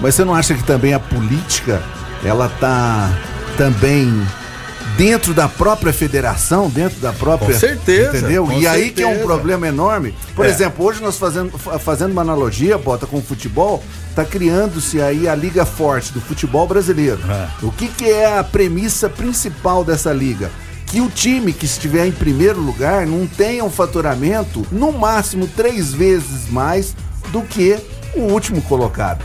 Mas 0.00 0.14
você 0.14 0.24
não 0.24 0.34
acha 0.34 0.54
que 0.54 0.64
também 0.64 0.94
a 0.94 0.98
política 0.98 1.80
ela 2.24 2.48
tá 2.48 3.10
também 3.56 4.26
dentro 4.96 5.32
da 5.32 5.48
própria 5.48 5.92
federação, 5.92 6.68
dentro 6.68 7.00
da 7.00 7.12
própria. 7.12 7.54
Com 7.54 7.60
certeza. 7.60 8.18
Entendeu? 8.18 8.44
Com 8.46 8.52
e 8.52 8.62
certeza. 8.62 8.72
aí 8.72 8.90
que 8.90 9.02
é 9.02 9.06
um 9.06 9.20
problema 9.20 9.66
enorme. 9.66 10.14
Por 10.34 10.46
é. 10.46 10.48
exemplo, 10.48 10.84
hoje 10.84 11.02
nós 11.02 11.18
fazendo, 11.18 11.56
fazendo 11.58 12.12
uma 12.12 12.22
analogia, 12.22 12.78
bota 12.78 13.06
com 13.06 13.18
o 13.18 13.22
futebol, 13.22 13.82
tá 14.14 14.24
criando-se 14.24 15.00
aí 15.00 15.28
a 15.28 15.34
Liga 15.34 15.64
Forte 15.64 16.12
do 16.12 16.20
futebol 16.20 16.66
brasileiro. 16.66 17.20
É. 17.28 17.48
O 17.64 17.72
que, 17.72 17.88
que 17.88 18.10
é 18.10 18.38
a 18.38 18.44
premissa 18.44 19.08
principal 19.08 19.84
dessa 19.84 20.12
liga? 20.12 20.50
Que 20.86 21.00
o 21.00 21.08
time 21.08 21.52
que 21.52 21.64
estiver 21.64 22.06
em 22.06 22.12
primeiro 22.12 22.60
lugar 22.60 23.06
não 23.06 23.26
tenha 23.26 23.64
um 23.64 23.70
faturamento 23.70 24.66
no 24.70 24.92
máximo 24.92 25.46
três 25.46 25.92
vezes 25.92 26.50
mais 26.50 26.94
do 27.30 27.40
que 27.42 27.78
o 28.14 28.20
último 28.20 28.60
colocado. 28.62 29.24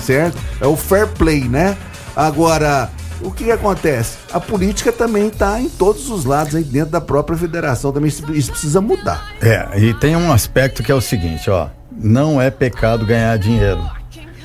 Certo? 0.00 0.38
É 0.60 0.66
o 0.66 0.76
fair 0.76 1.08
play, 1.08 1.48
né? 1.48 1.76
Agora, 2.18 2.90
o 3.20 3.30
que, 3.30 3.48
acontece? 3.52 4.18
A 4.32 4.40
política 4.40 4.90
também 4.90 5.28
está 5.28 5.60
em 5.60 5.68
todos 5.68 6.10
os 6.10 6.24
lados 6.24 6.56
aí 6.56 6.64
dentro 6.64 6.90
da 6.90 7.00
própria 7.00 7.38
federação, 7.38 7.92
também 7.92 8.08
isso 8.08 8.50
precisa 8.50 8.80
mudar. 8.80 9.30
É, 9.40 9.78
e 9.78 9.94
tem 9.94 10.16
um 10.16 10.32
aspecto 10.32 10.82
que 10.82 10.90
é 10.90 10.94
o 10.96 11.00
seguinte, 11.00 11.48
ó, 11.48 11.68
não 11.92 12.42
é 12.42 12.50
pecado 12.50 13.06
ganhar 13.06 13.38
dinheiro. 13.38 13.80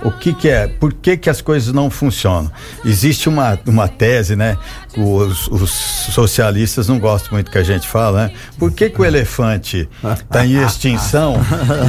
O 0.03 0.11
que, 0.11 0.33
que 0.33 0.49
é? 0.49 0.67
Por 0.67 0.93
que, 0.93 1.15
que 1.15 1.29
as 1.29 1.41
coisas 1.41 1.73
não 1.73 1.89
funcionam? 1.89 2.51
Existe 2.83 3.29
uma, 3.29 3.57
uma 3.65 3.87
tese, 3.87 4.35
né? 4.35 4.57
Os, 4.97 5.47
os 5.47 5.71
socialistas 5.71 6.87
não 6.87 6.99
gostam 6.99 7.31
muito 7.31 7.49
que 7.49 7.57
a 7.57 7.63
gente 7.63 7.87
fala, 7.87 8.27
né? 8.27 8.33
Por 8.59 8.71
que, 8.71 8.89
que 8.89 9.01
o 9.01 9.05
elefante 9.05 9.89
está 10.03 10.45
em 10.45 10.61
extinção 10.61 11.35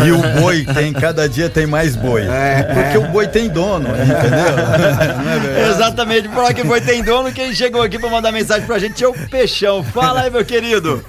e 0.06 0.12
o 0.12 0.40
boi 0.40 0.64
tem, 0.64 0.92
cada 0.92 1.28
dia 1.28 1.50
tem 1.50 1.66
mais 1.66 1.96
boi? 1.96 2.22
É. 2.22 2.62
Porque 2.62 2.98
o 2.98 3.08
boi 3.10 3.26
tem 3.26 3.48
dono, 3.48 3.88
entendeu? 3.88 4.44
É 5.56 5.70
Exatamente, 5.70 6.28
por 6.28 6.52
que 6.54 6.62
o 6.62 6.66
boi 6.66 6.80
tem 6.80 7.02
dono, 7.02 7.32
quem 7.32 7.54
chegou 7.54 7.82
aqui 7.82 7.98
para 7.98 8.10
mandar 8.10 8.30
mensagem 8.30 8.66
pra 8.66 8.78
gente 8.78 9.02
é 9.02 9.08
o 9.08 9.12
Peixão. 9.12 9.82
Fala 9.82 10.22
aí, 10.22 10.30
meu 10.30 10.44
querido. 10.44 11.04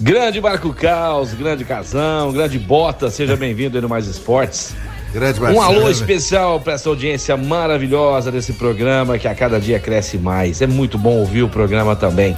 Grande 0.00 0.40
Marco 0.40 0.72
Caos, 0.74 1.32
grande 1.34 1.64
Casão, 1.64 2.32
grande 2.32 2.58
Bota, 2.58 3.10
seja 3.10 3.36
bem-vindo 3.36 3.76
aí 3.76 3.82
no 3.82 3.88
Mais 3.88 4.06
Esportes. 4.06 4.74
Grande 5.14 5.40
Um 5.40 5.62
alô 5.62 5.88
especial 5.88 6.58
para 6.58 6.72
essa 6.72 6.88
audiência 6.88 7.36
maravilhosa 7.36 8.32
desse 8.32 8.52
programa 8.54 9.16
que 9.16 9.28
a 9.28 9.34
cada 9.34 9.60
dia 9.60 9.78
cresce 9.78 10.18
mais. 10.18 10.60
É 10.60 10.66
muito 10.66 10.98
bom 10.98 11.18
ouvir 11.18 11.44
o 11.44 11.48
programa 11.48 11.94
também. 11.94 12.36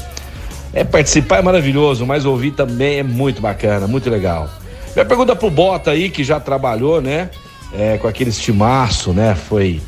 É 0.75 0.85
participar 0.85 1.39
é 1.39 1.43
maravilhoso, 1.43 2.05
mas 2.05 2.27
ouvir 2.27 2.51
também 2.51 2.99
é 2.99 3.03
muito 3.03 3.41
bacana, 3.41 3.87
muito 3.87 4.11
legal. 4.11 4.51
Minha 4.95 5.07
pergunta 5.07 5.35
pro 5.35 5.49
Bota 5.49 5.93
aí, 5.93 6.11
que 6.11 6.23
já 6.23 6.39
trabalhou, 6.39 7.01
né? 7.01 7.31
É, 7.73 7.97
com 7.97 8.07
aquele 8.07 8.29
estimaço, 8.29 9.15
né? 9.15 9.35
Foi, 9.35 9.81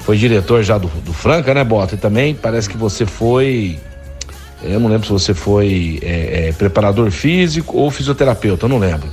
foi 0.00 0.16
diretor 0.16 0.64
já 0.64 0.78
do, 0.78 0.88
do 0.88 1.12
Franca, 1.12 1.54
né, 1.54 1.62
Bota? 1.62 1.94
E 1.94 1.98
também 1.98 2.34
parece 2.34 2.68
que 2.68 2.76
você 2.76 3.06
foi. 3.06 3.78
Eu 4.64 4.80
não 4.80 4.88
lembro 4.88 5.06
se 5.06 5.12
você 5.12 5.32
foi 5.32 6.00
é, 6.02 6.48
é, 6.48 6.52
preparador 6.52 7.08
físico 7.12 7.78
ou 7.78 7.88
fisioterapeuta, 7.88 8.64
eu 8.64 8.68
não 8.68 8.78
lembro. 8.78 9.08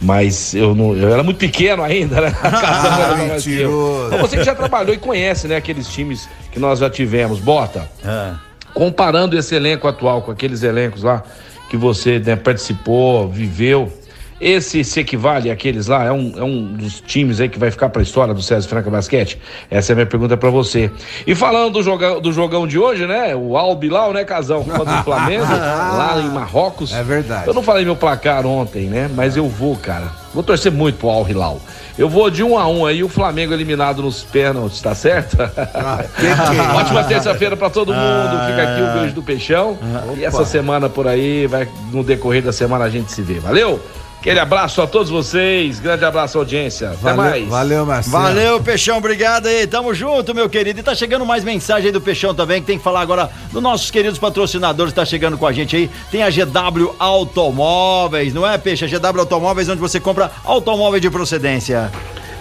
Mas 0.00 0.54
eu 0.54 0.74
não, 0.74 0.94
eu 0.94 1.12
era 1.12 1.22
muito 1.22 1.38
pequeno 1.38 1.82
ainda, 1.82 2.20
né? 2.20 2.34
Ah, 2.42 3.16
então, 3.36 4.18
você 4.18 4.36
que 4.36 4.44
já 4.44 4.54
trabalhou 4.54 4.94
e 4.94 4.98
conhece, 4.98 5.48
né, 5.48 5.56
aqueles 5.56 5.88
times 5.88 6.28
que 6.52 6.58
nós 6.58 6.78
já 6.78 6.90
tivemos, 6.90 7.38
bota. 7.40 7.88
É. 8.04 8.32
Comparando 8.74 9.38
esse 9.38 9.54
elenco 9.54 9.86
atual 9.88 10.22
com 10.22 10.30
aqueles 10.30 10.62
elencos 10.62 11.02
lá 11.02 11.22
que 11.70 11.76
você 11.76 12.18
né, 12.18 12.36
participou, 12.36 13.28
viveu, 13.28 13.92
esse 14.40 14.84
se 14.84 15.00
equivale 15.00 15.50
àqueles 15.50 15.86
lá? 15.86 16.04
É 16.04 16.12
um, 16.12 16.32
é 16.36 16.42
um 16.42 16.64
dos 16.74 17.00
times 17.00 17.40
aí 17.40 17.48
que 17.48 17.58
vai 17.58 17.70
ficar 17.70 17.88
para 17.88 18.00
a 18.00 18.02
história 18.02 18.34
do 18.34 18.42
César 18.42 18.68
Franca 18.68 18.90
Basquete? 18.90 19.40
Essa 19.70 19.92
é 19.92 19.94
a 19.94 19.96
minha 19.96 20.06
pergunta 20.06 20.36
para 20.36 20.50
você. 20.50 20.90
E 21.26 21.34
falando 21.34 21.74
do 21.74 21.82
jogão, 21.82 22.20
do 22.20 22.32
jogão 22.32 22.66
de 22.66 22.78
hoje, 22.78 23.06
né? 23.06 23.34
O 23.34 23.56
Al 23.56 23.74
Bilal, 23.76 24.12
né, 24.12 24.24
Casão? 24.24 24.64
Contra 24.64 25.00
o 25.00 25.02
Flamengo, 25.04 25.44
lá 25.44 26.20
em 26.20 26.28
Marrocos. 26.28 26.92
É 26.92 27.02
verdade. 27.02 27.46
Eu 27.46 27.54
não 27.54 27.62
falei 27.62 27.84
meu 27.84 27.96
placar 27.96 28.44
ontem, 28.46 28.86
né? 28.86 29.10
Mas 29.14 29.36
eu 29.36 29.48
vou, 29.48 29.76
cara. 29.76 30.24
Vou 30.32 30.42
torcer 30.42 30.72
muito 30.72 30.98
pro 30.98 31.08
Al 31.08 31.28
Hilal. 31.28 31.60
Eu 31.96 32.08
vou 32.08 32.28
de 32.28 32.42
um 32.42 32.58
a 32.58 32.66
um 32.66 32.84
aí, 32.84 33.04
o 33.04 33.08
Flamengo 33.08 33.54
eliminado 33.54 34.02
nos 34.02 34.24
pênaltis, 34.24 34.80
tá 34.80 34.96
certo? 34.96 35.36
Ah, 35.40 36.04
que 36.16 36.22
que 36.22 36.26
é? 36.26 36.76
Ótima 36.76 37.04
terça-feira 37.04 37.56
para 37.56 37.70
todo 37.70 37.94
mundo. 37.94 38.46
Fica 38.48 38.62
aqui 38.62 38.82
o 38.82 38.98
beijo 38.98 39.14
do 39.14 39.22
Peixão. 39.22 39.78
Ah, 39.80 40.12
e 40.16 40.24
essa 40.24 40.44
semana 40.44 40.88
por 40.88 41.06
aí, 41.06 41.46
vai 41.46 41.68
no 41.92 42.02
decorrer 42.02 42.42
da 42.42 42.52
semana 42.52 42.84
a 42.84 42.90
gente 42.90 43.12
se 43.12 43.22
vê. 43.22 43.38
Valeu? 43.38 43.80
Aquele 44.24 44.40
abraço 44.40 44.80
a 44.80 44.86
todos 44.86 45.10
vocês, 45.10 45.78
grande 45.78 46.02
abraço 46.02 46.38
audiência. 46.38 46.92
Até 46.92 46.96
Valeu, 46.96 47.16
mais. 47.16 47.46
valeu, 47.46 47.84
Marcelo. 47.84 48.22
Valeu, 48.22 48.62
Peixão, 48.62 48.96
obrigado 48.96 49.48
aí. 49.48 49.66
Tamo 49.66 49.92
junto, 49.92 50.34
meu 50.34 50.48
querido. 50.48 50.80
E 50.80 50.82
tá 50.82 50.94
chegando 50.94 51.26
mais 51.26 51.44
mensagem 51.44 51.88
aí 51.88 51.92
do 51.92 52.00
Peixão 52.00 52.34
também, 52.34 52.62
que 52.62 52.66
tem 52.66 52.78
que 52.78 52.82
falar 52.82 53.02
agora 53.02 53.28
dos 53.52 53.62
nossos 53.62 53.90
queridos 53.90 54.18
patrocinadores 54.18 54.94
que 54.94 54.96
tá 54.96 55.04
chegando 55.04 55.36
com 55.36 55.46
a 55.46 55.52
gente 55.52 55.76
aí. 55.76 55.90
Tem 56.10 56.22
a 56.22 56.30
GW 56.30 56.94
Automóveis, 56.98 58.32
não 58.32 58.50
é, 58.50 58.56
Peixe? 58.56 58.86
A 58.86 58.88
GW 58.88 59.20
Automóveis, 59.20 59.68
onde 59.68 59.78
você 59.82 60.00
compra 60.00 60.32
automóveis 60.42 61.02
de 61.02 61.10
procedência. 61.10 61.92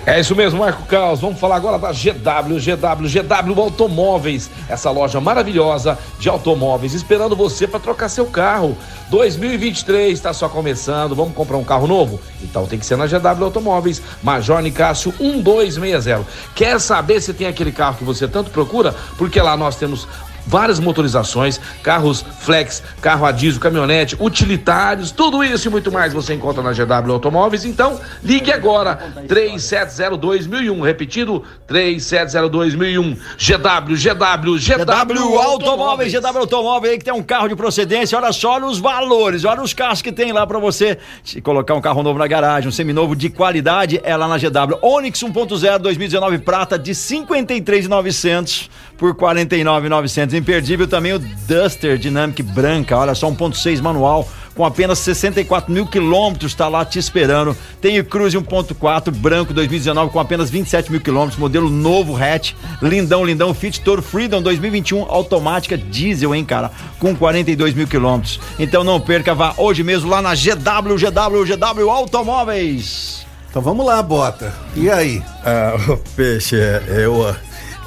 É 0.06 0.20
isso 0.20 0.36
mesmo, 0.36 0.60
Marco 0.60 0.84
Caos. 0.84 1.22
Vamos 1.22 1.40
falar 1.40 1.56
agora 1.56 1.80
da 1.80 1.94
GW, 1.94 2.60
GW, 2.60 3.08
GW 3.08 3.62
Automóveis. 3.62 4.52
Essa 4.68 4.92
loja 4.92 5.22
maravilhosa 5.22 5.98
de 6.20 6.28
automóveis, 6.28 6.94
esperando 6.94 7.38
você 7.38 7.66
para 7.66 7.80
trocar 7.80 8.10
seu 8.10 8.26
carro. 8.26 8.78
2023 9.10 10.12
está 10.12 10.34
só 10.34 10.50
começando. 10.50 11.16
Vamos 11.16 11.34
comprar 11.34 11.56
um 11.56 11.64
carro 11.64 11.88
novo? 11.88 12.20
Então 12.42 12.66
tem 12.66 12.78
que 12.78 12.86
ser 12.86 12.98
na 12.98 13.08
GW 13.08 13.46
Automóveis, 13.46 14.02
Major 14.22 14.62
Nicásio 14.62 15.14
1260. 15.18 16.26
Quer 16.54 16.82
saber 16.82 17.22
se 17.22 17.34
tem 17.34 17.48
aquele 17.48 17.72
carro 17.72 17.96
que 17.96 18.04
você 18.04 18.28
tanto 18.28 18.52
procura? 18.52 18.94
Porque 19.18 19.42
lá 19.42 19.56
nós 19.56 19.78
temos 19.78 20.06
várias 20.46 20.80
motorizações, 20.80 21.60
carros 21.82 22.26
flex, 22.40 22.84
carro 23.02 23.26
a 23.26 23.32
diesel, 23.32 23.60
caminhonete, 23.60 24.16
utilitários, 24.20 25.12
tudo 25.12 25.44
isso 25.44 25.68
e 25.68 25.72
muito 25.72 25.92
mais 25.92 26.14
você 26.14 26.34
encontra 26.34 26.64
na 26.64 26.72
GW 26.72 27.12
Automóveis. 27.12 27.66
Então, 27.66 28.00
ligue 28.24 28.52
agora 28.52 29.14
3702.001, 29.28 30.82
repetindo 30.84 31.44
3702.001. 31.68 33.18
GW, 33.38 33.96
GW, 33.96 34.58
GW, 34.58 35.14
GW 35.14 35.40
Automóveis, 35.40 36.14
GW 36.14 36.38
Automóveis 36.38 36.94
aí 36.94 36.98
que 36.98 37.06
tem 37.06 37.14
um 37.14 37.24
carro 37.24 37.48
de 37.48 37.56
procedência. 37.56 38.18
Olha 38.18 38.32
só, 38.32 38.54
olha 38.54 38.66
os 38.66 38.80
valores, 38.80 39.44
olha 39.46 39.62
os 39.62 39.74
carros 39.74 40.02
que 40.02 40.12
tem 40.12 40.32
lá 40.32 40.46
pra 40.48 40.60
você 40.60 40.98
se 41.24 41.42
colocar 41.42 41.74
um 41.74 41.82
carro 41.82 42.04
novo 42.04 42.18
na 42.20 42.28
garagem, 42.28 42.70
um 42.70 42.72
seminovo 42.72 43.16
de 43.16 43.30
qualidade 43.30 44.00
é 44.04 44.16
lá 44.16 44.28
na 44.28 44.38
GW. 44.38 44.78
Onix 44.82 45.20
1.0 45.22 45.80
2019 45.80 46.38
prata 46.40 46.78
de 46.78 46.92
53.900 46.92 48.70
por 49.04 49.14
49.900. 49.16 50.34
Imperdível 50.34 50.88
também 50.88 51.12
o 51.12 51.20
Duster 51.20 51.98
Dynamic 51.98 52.42
branca, 52.42 52.98
olha 52.98 53.14
só 53.14 53.30
1.6 53.30 53.82
manual 53.82 54.26
com 54.56 54.64
apenas 54.64 55.00
64 55.00 55.74
mil 55.74 55.86
quilômetros, 55.86 56.54
está 56.54 56.70
lá 56.70 56.86
te 56.86 57.00
esperando. 57.00 57.58
Tem 57.82 58.00
o 58.00 58.06
Cruze 58.06 58.38
1.4 58.38 59.12
branco 59.12 59.54
2019 59.54 60.10
com 60.10 60.20
apenas 60.22 60.50
27 60.50 60.90
mil 60.90 61.02
quilômetros, 61.02 61.38
modelo 61.38 61.70
novo 61.70 62.16
hatch, 62.16 62.54
lindão, 62.82 63.26
lindão, 63.26 63.54
Fit 63.54 63.82
Toro 63.82 64.02
Freedom 64.02 64.42
2021 64.42 65.02
automática 65.02 65.78
diesel, 65.78 66.34
hein, 66.34 66.46
cara, 66.46 66.72
com 66.98 67.14
42 67.14 67.74
mil 67.74 67.88
quilômetros. 67.88 68.40
Então 68.58 68.86
não 68.86 69.02
perca, 69.02 69.36
vá 69.36 69.54
hoje 69.58 69.84
mesmo 69.84 70.10
lá 70.10 70.22
na 70.22 70.34
GW, 70.34 70.96
GW, 70.96 71.46
GW 71.46 71.90
Automóveis. 71.90 73.26
Então 73.50 73.62
vamos 73.62 73.86
lá, 73.86 74.02
Bota. 74.02 74.54
E 74.76 74.90
aí? 74.90 75.22
Ah, 75.44 75.76
o 75.92 75.98
peixe, 76.16 76.56
é, 76.56 76.82
eu, 76.88 77.36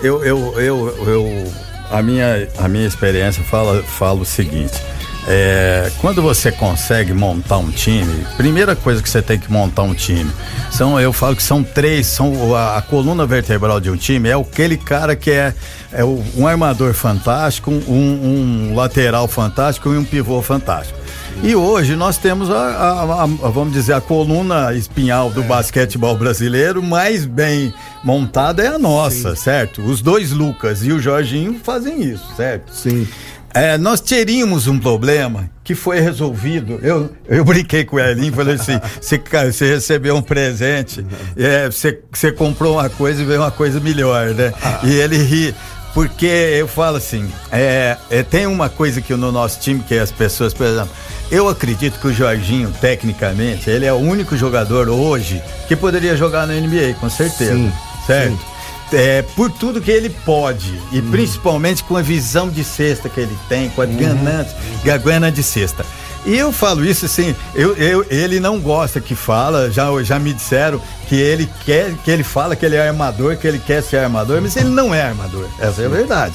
eu, 0.03 0.25
eu, 0.25 0.61
eu, 0.61 1.09
eu, 1.09 1.53
a 1.91 2.03
minha, 2.03 2.49
a 2.59 2.69
minha 2.69 2.87
experiência 2.87 3.43
fala, 3.45 3.83
fala 3.83 4.21
o 4.21 4.25
seguinte. 4.25 4.81
É, 5.29 5.91
quando 5.99 6.23
você 6.23 6.53
consegue 6.53 7.13
montar 7.13 7.59
um 7.59 7.71
time, 7.71 8.25
primeira 8.37 8.77
coisa 8.77 9.03
que 9.03 9.11
você 9.11 9.21
tem 9.21 9.37
que 9.37 9.51
montar 9.51 9.83
um 9.83 9.93
time, 9.93 10.31
são, 10.71 11.01
eu 11.01 11.13
falo 11.13 11.35
que 11.35 11.43
são 11.43 11.65
três, 11.65 12.07
são 12.07 12.55
a, 12.55 12.77
a 12.77 12.83
coluna 12.83 13.27
vertebral 13.27 13.81
de 13.81 13.91
um 13.91 13.97
time 13.97 14.29
é 14.29 14.35
aquele 14.35 14.77
cara 14.77 15.17
que 15.17 15.33
é, 15.33 15.53
é 15.93 16.05
um 16.05 16.47
armador 16.47 16.95
fantástico, 16.95 17.73
um, 17.73 18.71
um 18.71 18.75
lateral 18.77 19.27
fantástico 19.27 19.93
e 19.93 19.99
um 19.99 20.05
pivô 20.05 20.41
fantástico. 20.43 21.06
E 21.43 21.55
hoje 21.55 21.95
nós 21.95 22.17
temos 22.17 22.51
a, 22.51 22.55
a- 22.57 23.23
a- 23.23 23.27
vamos 23.51 23.73
dizer, 23.73 23.93
a 23.93 24.01
coluna 24.01 24.75
espinhal 24.75 25.31
do 25.31 25.43
basquetebol 25.43 26.17
brasileiro 26.17 26.83
mais 26.83 27.25
bem 27.25 27.73
montada 28.03 28.63
é 28.63 28.69
a 28.69 28.79
nossa, 28.79 29.37
certo? 29.37 29.83
Os 29.83 30.01
dois 30.03 30.33
Lucas 30.33 30.83
e 30.85 30.93
o 30.93 30.99
Jorginho 30.99 31.61
fazem 31.63 32.03
isso, 32.03 32.27
certo? 32.37 32.73
Sim. 32.75 33.07
É, 33.55 33.79
nós 33.79 34.01
teríamos 34.03 34.67
um 34.67 34.79
problema 34.79 35.49
que 35.65 35.75
foi 35.75 35.99
resolvido. 36.01 36.79
Eu, 36.83 37.11
eu 37.27 37.43
brinquei 37.43 37.85
com 37.87 37.97
o 37.97 38.01
Elinho, 38.01 38.33
falei 38.33 38.57
assim: 38.57 38.79
você, 39.01 39.67
recebeu 39.73 40.15
um 40.17 40.21
presente, 40.21 41.07
é, 41.37 41.65
você, 41.71 41.99
você 42.13 42.31
comprou 42.33 42.75
uma 42.75 42.91
coisa 42.91 43.23
e 43.23 43.25
veio 43.25 43.41
uma 43.41 43.51
coisa 43.51 43.81
melhor, 43.81 44.35
né? 44.35 44.53
E 44.85 44.93
ele 44.97 45.17
ri. 45.17 45.55
Porque 45.97 46.27
eu 46.27 46.69
falo 46.69 46.99
assim, 46.99 47.27
é, 47.51 47.97
é, 48.11 48.23
tem 48.23 48.47
uma 48.47 48.69
coisa 48.69 49.01
que 49.01 49.15
no 49.15 49.33
nosso 49.33 49.59
time 49.61 49.83
que 49.83 49.99
as 49.99 50.11
pessoas, 50.11 50.53
por 50.53 50.67
exemplo, 50.67 50.91
eu 51.31 51.49
acredito 51.49 51.99
que 51.99 52.07
o 52.07 52.13
Jorginho, 52.13 52.71
tecnicamente, 52.83 53.71
ele 53.71 53.87
é 53.87 53.93
o 53.95 53.97
único 53.97 54.37
jogador 54.37 54.91
hoje 54.91 55.43
que 55.67 55.75
poderia 55.75 56.15
jogar 56.15 56.47
na 56.47 56.53
NBA, 56.53 56.97
com 57.01 57.09
certeza. 57.09 57.55
Sim, 57.55 57.73
certo? 58.07 58.39
É, 58.93 59.23
por 59.23 59.51
tudo 59.51 59.81
que 59.81 59.91
ele 59.91 60.11
pode 60.11 60.79
e 60.93 61.01
principalmente 61.01 61.83
com 61.83 61.97
a 61.97 62.03
visão 62.03 62.51
de 62.51 62.63
cesta 62.63 63.09
que 63.09 63.19
ele 63.19 63.37
tem, 63.49 63.71
com 63.71 63.81
a 63.81 63.87
ganância, 63.87 64.55
a 64.93 64.97
gana 64.99 65.33
de 65.33 65.43
cesta. 65.43 65.83
E 66.27 66.37
eu 66.37 66.53
falo 66.53 66.85
isso 66.85 67.07
assim, 67.07 67.35
eu, 67.55 67.77
eu- 67.77 68.05
ele 68.11 68.41
não 68.41 68.59
gosta 68.59 69.01
que 69.01 69.15
fala, 69.15 69.71
já, 69.71 69.87
já 70.03 70.19
me 70.19 70.33
disseram 70.33 70.81
que 71.09 71.15
ele 71.15 71.49
quer, 71.65 71.95
que 72.05 72.11
ele 72.11 72.25
fala 72.25 72.57
que 72.57 72.67
ele 72.67 72.75
é 72.75 72.89
armador, 72.89 73.37
que 73.37 73.47
ele 73.47 73.61
quer 73.61 73.81
ser 73.83 73.99
armador, 73.99 74.43
mas 74.43 74.57
ele 74.57 74.69
não 74.71 74.93
é 74.93 75.03
armador. 75.03 75.47
Essa 75.61 75.83
é 75.83 75.87
a 75.87 75.89
verdade. 75.89 76.35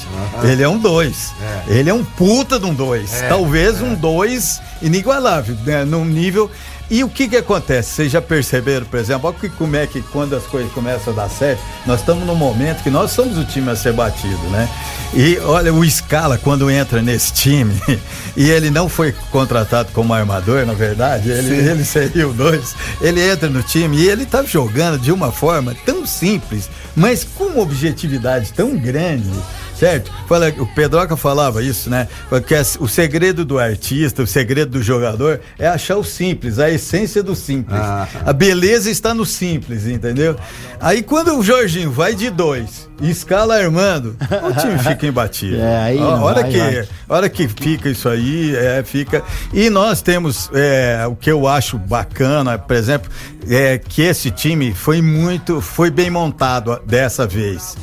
Ele 0.50 0.62
é 0.62 0.68
um 0.68 0.78
dois. 0.78 1.32
Ele 1.68 1.90
é 1.90 1.94
um 1.94 2.02
puta 2.02 2.58
de 2.58 2.64
um 2.64 2.72
dois. 2.74 3.12
Talvez 3.28 3.82
um 3.82 3.94
dois 3.94 4.62
inigualável, 4.80 5.54
né, 5.64 5.84
num 5.84 6.04
nível 6.06 6.50
e 6.92 7.02
o 7.02 7.08
que 7.08 7.26
que 7.26 7.38
acontece? 7.38 7.94
Vocês 7.94 8.12
já 8.12 8.20
perceberam, 8.20 8.84
por 8.84 9.00
exemplo, 9.00 9.26
olha 9.26 9.38
que, 9.38 9.48
como 9.48 9.74
é 9.76 9.86
que 9.86 10.02
quando 10.02 10.36
as 10.36 10.42
coisas 10.42 10.70
começam 10.72 11.14
a 11.14 11.16
dar 11.16 11.30
certo, 11.30 11.62
nós 11.86 12.00
estamos 12.00 12.26
num 12.26 12.34
momento 12.34 12.82
que 12.82 12.90
nós 12.90 13.12
somos 13.12 13.38
o 13.38 13.46
time 13.46 13.70
a 13.70 13.74
ser 13.74 13.94
batido, 13.94 14.42
né? 14.50 14.68
E 15.14 15.38
olha, 15.38 15.72
o 15.72 15.82
Scala, 15.88 16.36
quando 16.36 16.70
entra 16.70 17.00
nesse 17.00 17.32
time, 17.32 17.72
e 18.36 18.50
ele 18.50 18.68
não 18.68 18.90
foi 18.90 19.10
contratado 19.30 19.90
como 19.94 20.12
armador, 20.12 20.66
na 20.66 20.74
verdade, 20.74 21.30
ele, 21.30 21.54
ele 21.66 21.82
seria 21.82 22.28
o 22.28 22.32
dois, 22.34 22.76
ele 23.00 23.26
entra 23.26 23.48
no 23.48 23.62
time 23.62 23.96
e 23.96 24.10
ele 24.10 24.26
tá 24.26 24.42
jogando 24.42 24.98
de 24.98 25.10
uma 25.10 25.32
forma 25.32 25.74
tão 25.86 26.04
simples, 26.04 26.68
mas 26.94 27.24
com 27.24 27.44
uma 27.44 27.62
objetividade 27.62 28.52
tão 28.52 28.76
grande 28.76 29.30
certo? 29.82 30.12
Fala, 30.28 30.48
o 30.58 30.66
Pedroca 30.66 31.16
falava 31.16 31.60
isso, 31.60 31.90
né? 31.90 32.06
Porque 32.28 32.54
o 32.78 32.86
segredo 32.86 33.44
do 33.44 33.58
artista, 33.58 34.22
o 34.22 34.26
segredo 34.28 34.70
do 34.78 34.82
jogador 34.82 35.40
é 35.58 35.66
achar 35.66 35.96
o 35.96 36.04
simples, 36.04 36.60
a 36.60 36.70
essência 36.70 37.20
do 37.20 37.34
simples. 37.34 37.80
Ah. 37.80 38.06
A 38.24 38.32
beleza 38.32 38.88
está 38.92 39.12
no 39.12 39.26
simples, 39.26 39.88
entendeu? 39.88 40.36
Aí 40.80 41.02
quando 41.02 41.36
o 41.36 41.42
Jorginho 41.42 41.90
vai 41.90 42.14
de 42.14 42.30
dois 42.30 42.88
e 43.00 43.10
escala 43.10 43.56
Armando, 43.56 44.16
o 44.20 44.60
time 44.60 44.78
fica 44.78 45.04
imbatível. 45.04 45.62
É, 45.72 45.76
aí 45.78 45.98
A 45.98 46.16
hora 46.16 46.42
vai, 46.42 46.50
que, 46.50 46.58
vai. 46.58 46.88
hora 47.08 47.28
que 47.28 47.48
fica 47.48 47.88
isso 47.88 48.08
aí, 48.08 48.54
é, 48.54 48.82
fica. 48.84 49.22
E 49.52 49.68
nós 49.70 50.00
temos 50.00 50.50
é, 50.54 51.04
o 51.08 51.16
que 51.16 51.30
eu 51.30 51.46
acho 51.48 51.78
bacana, 51.78 52.58
por 52.58 52.76
exemplo, 52.76 53.10
é 53.48 53.78
que 53.78 54.02
esse 54.02 54.30
time 54.30 54.72
foi 54.72 55.00
muito, 55.00 55.60
foi 55.60 55.90
bem 55.90 56.10
montado 56.10 56.80
dessa 56.86 57.26
vez. 57.26 57.76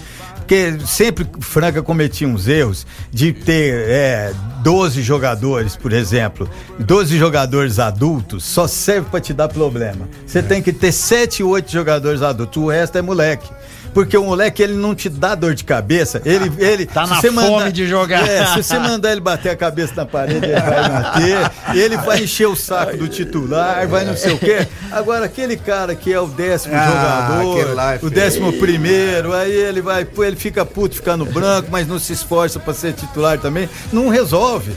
Porque 0.50 0.80
sempre 0.84 1.28
Franca 1.42 1.84
cometia 1.84 2.28
uns 2.28 2.48
erros 2.48 2.88
de 3.12 3.32
ter 3.32 3.88
é, 3.88 4.34
12 4.64 5.04
jogadores, 5.04 5.76
por 5.76 5.94
exemplo. 5.94 6.50
12 6.80 7.20
jogadores 7.20 7.78
adultos 7.78 8.46
só 8.46 8.68
serve 8.68 9.08
para 9.12 9.20
te 9.20 9.32
dar 9.32 9.48
problema. 9.48 10.10
Você 10.26 10.42
tem 10.42 10.60
que 10.60 10.74
ter 10.74 10.92
7, 10.92 11.44
8 11.44 11.72
jogadores 11.72 12.24
adultos. 12.24 12.64
O 12.64 12.68
resto 12.68 12.98
é 12.98 13.02
moleque. 13.04 13.48
Porque 13.94 14.18
o 14.18 14.24
moleque, 14.24 14.62
ele 14.62 14.74
não 14.74 14.94
te 14.94 15.10
dá 15.10 15.36
dor 15.36 15.54
de 15.56 15.64
cabeça. 15.64 16.22
Ele, 16.26 16.52
ele 16.58 16.86
Tá 16.86 17.06
na 17.08 17.22
fome 17.22 17.72
de 17.72 17.88
jogar. 17.88 18.28
É, 18.28 18.46
se 18.48 18.64
você 18.64 18.80
mandar 18.80 19.12
ele 19.12 19.22
bater 19.22 19.50
a 19.50 19.56
cabeça 19.56 19.94
na 19.96 20.06
parede, 20.06 20.46
ele 20.46 20.60
vai 20.60 20.90
bater. 20.90 21.52
ele 21.76 21.98
vai 21.98 22.24
encher 22.24 22.48
o 22.48 22.56
saco 22.56 22.98
do 22.98 23.08
titular, 23.08 23.88
vai 23.88 24.06
não 24.06 24.16
sei 24.16 24.34
o 24.34 24.38
quê. 24.40 24.68
Agora, 24.92 25.26
aquele 25.26 25.58
cara 25.58 25.96
que 25.96 26.12
é 26.14 26.20
o 26.20 26.28
décimo 26.28 26.74
Ah, 26.76 26.86
jogador, 26.88 27.80
é 27.80 28.00
o 28.06 28.10
décimo 28.10 28.54
primeiro, 28.54 29.34
aí 29.34 29.52
ele 29.52 29.82
vai, 29.82 30.06
pô, 30.06 30.24
ele 30.24 30.36
fica 30.36 30.66
puto, 30.66 30.96
fica 30.96 31.16
no 31.18 31.26
branco, 31.26 31.70
mas 31.72 31.88
não 31.88 32.00
se 32.00 32.14
esforça 32.14 32.60
pra 32.60 32.74
ser 32.74 32.94
titular 32.94 33.38
também. 33.40 33.70
Não 33.92 34.10
resolve. 34.10 34.72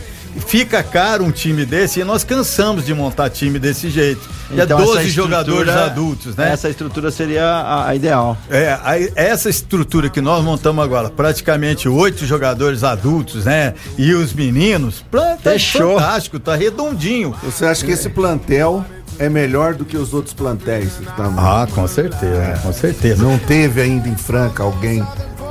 Fica 0.47 0.83
caro 0.83 1.25
um 1.25 1.31
time 1.31 1.65
desse 1.65 2.01
e 2.01 2.05
nós 2.05 2.25
cansamos 2.25 2.85
de 2.87 2.95
montar 2.95 3.29
time 3.31 3.59
desse 3.59 3.91
jeito. 3.91 4.29
E 4.51 4.61
é 4.61 4.65
Então, 4.65 4.79
essa 4.79 4.87
12 4.95 5.11
jogadores 5.11 5.61
estrutura- 5.69 5.85
adultos, 5.87 6.37
né? 6.37 6.53
Essa 6.53 6.69
estrutura 6.69 7.11
seria 7.11 7.45
a, 7.45 7.89
a 7.89 7.95
ideal. 7.95 8.37
É, 8.51 8.79
aí, 8.83 9.13
essa 9.15 9.49
estrutura 9.51 10.09
que 10.09 10.21
nós 10.21 10.43
montamos 10.43 10.83
agora, 10.85 11.11
praticamente 11.11 11.89
oito 11.89 12.25
jogadores 12.27 12.83
adultos, 12.85 13.45
né? 13.45 13.75
E 13.99 14.13
os 14.15 14.33
meninos, 14.33 15.05
tá 15.11 15.37
Fechou. 15.43 15.99
fantástico, 15.99 16.39
tá 16.39 16.55
redondinho. 16.57 17.35
Você 17.43 17.65
acha 17.67 17.85
que 17.85 17.93
esse 17.93 18.09
plantel 18.09 18.85
é 19.19 19.29
melhor 19.29 19.75
do 19.75 19.85
que 19.85 19.97
os 19.97 20.13
outros 20.15 20.35
plantéis? 20.35 20.93
que 20.95 21.05
estão- 21.09 21.35
Ah, 21.39 21.67
com 21.73 21.87
certeza, 21.87 22.59
com 22.63 22.73
certeza. 22.73 23.23
Não 23.23 23.39
teve 23.39 23.81
ainda 23.81 24.09
em 24.09 24.17
Franca 24.17 24.63
alguém 24.63 25.03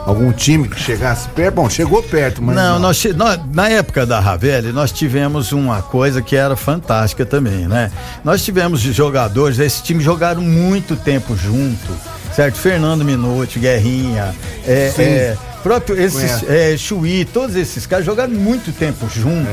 algum 0.06 0.32
time 0.32 0.68
que 0.68 0.80
chegasse 0.80 1.28
perto? 1.30 1.56
Bom, 1.56 1.70
chegou 1.70 2.02
perto, 2.04 2.42
mas. 2.42 2.56
Não, 2.56 2.80
nós, 2.80 3.04
nós- 3.16 3.40
na 3.54 3.70
época 3.70 4.06
da 4.06 4.20
Ravelli, 4.20 4.72
nós 4.72 4.92
tivemos 4.92 5.52
uma 5.52 5.82
coisa 5.82 6.22
que 6.22 6.36
era 6.36 6.56
fantástica 6.56 7.26
também, 7.26 7.68
né? 7.68 7.92
Nós 8.24 8.44
tivemos 8.44 8.82
jogadores, 8.82 9.60
esses 9.60 9.82
times 9.82 10.04
jogaram 10.04 10.42
muito 10.42 10.96
tempo 10.96 11.36
junto, 11.36 11.92
certo? 12.36 12.56
Fernando 12.58 13.04
Minuti, 13.06 13.60
Guerrinha, 13.60 14.34
é, 14.66 14.92
é, 14.98 15.38
próprio 15.62 16.00
esses, 16.00 16.44
é, 16.50 16.76
Chuí, 16.78 17.26
todos 17.26 17.56
esses 17.56 17.86
caras 17.86 18.06
jogaram 18.06 18.34
muito 18.34 18.72
tempo 18.72 19.08
junto. 19.10 19.48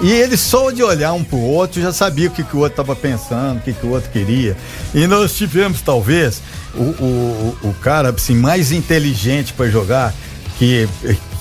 E 0.00 0.10
eles 0.10 0.40
só 0.40 0.70
de 0.70 0.82
olhar 0.82 1.12
um 1.12 1.22
pro 1.22 1.38
outro 1.38 1.80
já 1.80 1.92
sabia 1.92 2.28
o 2.28 2.30
que, 2.30 2.42
que 2.42 2.56
o 2.56 2.60
outro 2.60 2.72
estava 2.82 2.96
pensando, 2.96 3.58
o 3.58 3.60
que, 3.60 3.72
que 3.72 3.86
o 3.86 3.90
outro 3.90 4.10
queria. 4.10 4.56
E 4.94 5.06
nós 5.06 5.34
tivemos, 5.34 5.80
talvez, 5.80 6.42
o, 6.74 6.82
o, 6.82 7.58
o 7.62 7.68
o 7.68 7.74
cara 7.74 8.10
assim, 8.10 8.34
mais 8.34 8.72
inteligente 8.72 9.52
para 9.52 9.68
jogar, 9.68 10.14
que, 10.58 10.88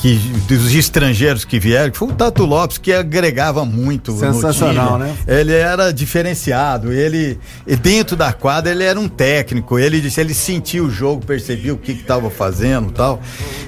que 0.03 0.15
dos 0.49 0.75
estrangeiros 0.75 1.45
que 1.45 1.57
vieram, 1.57 1.89
que 1.89 1.97
foi 1.97 2.09
o 2.09 2.11
Tato 2.11 2.43
Lopes, 2.43 2.77
que 2.77 2.91
agregava 2.91 3.63
muito. 3.63 4.11
no 4.11 4.19
Sensacional, 4.19 4.97
time. 4.97 5.03
né? 5.05 5.15
Ele 5.25 5.53
era 5.53 5.93
diferenciado, 5.93 6.91
ele 6.91 7.39
dentro 7.81 8.17
da 8.17 8.33
quadra 8.33 8.73
ele 8.73 8.83
era 8.83 8.99
um 8.99 9.07
técnico, 9.07 9.79
ele 9.79 10.01
disse, 10.01 10.19
ele 10.19 10.33
sentia 10.33 10.83
o 10.83 10.91
jogo, 10.91 11.25
percebia 11.25 11.73
o 11.73 11.77
que 11.77 11.93
estava 11.93 12.29
fazendo, 12.29 12.89
e 12.89 12.91
tal. 12.91 13.21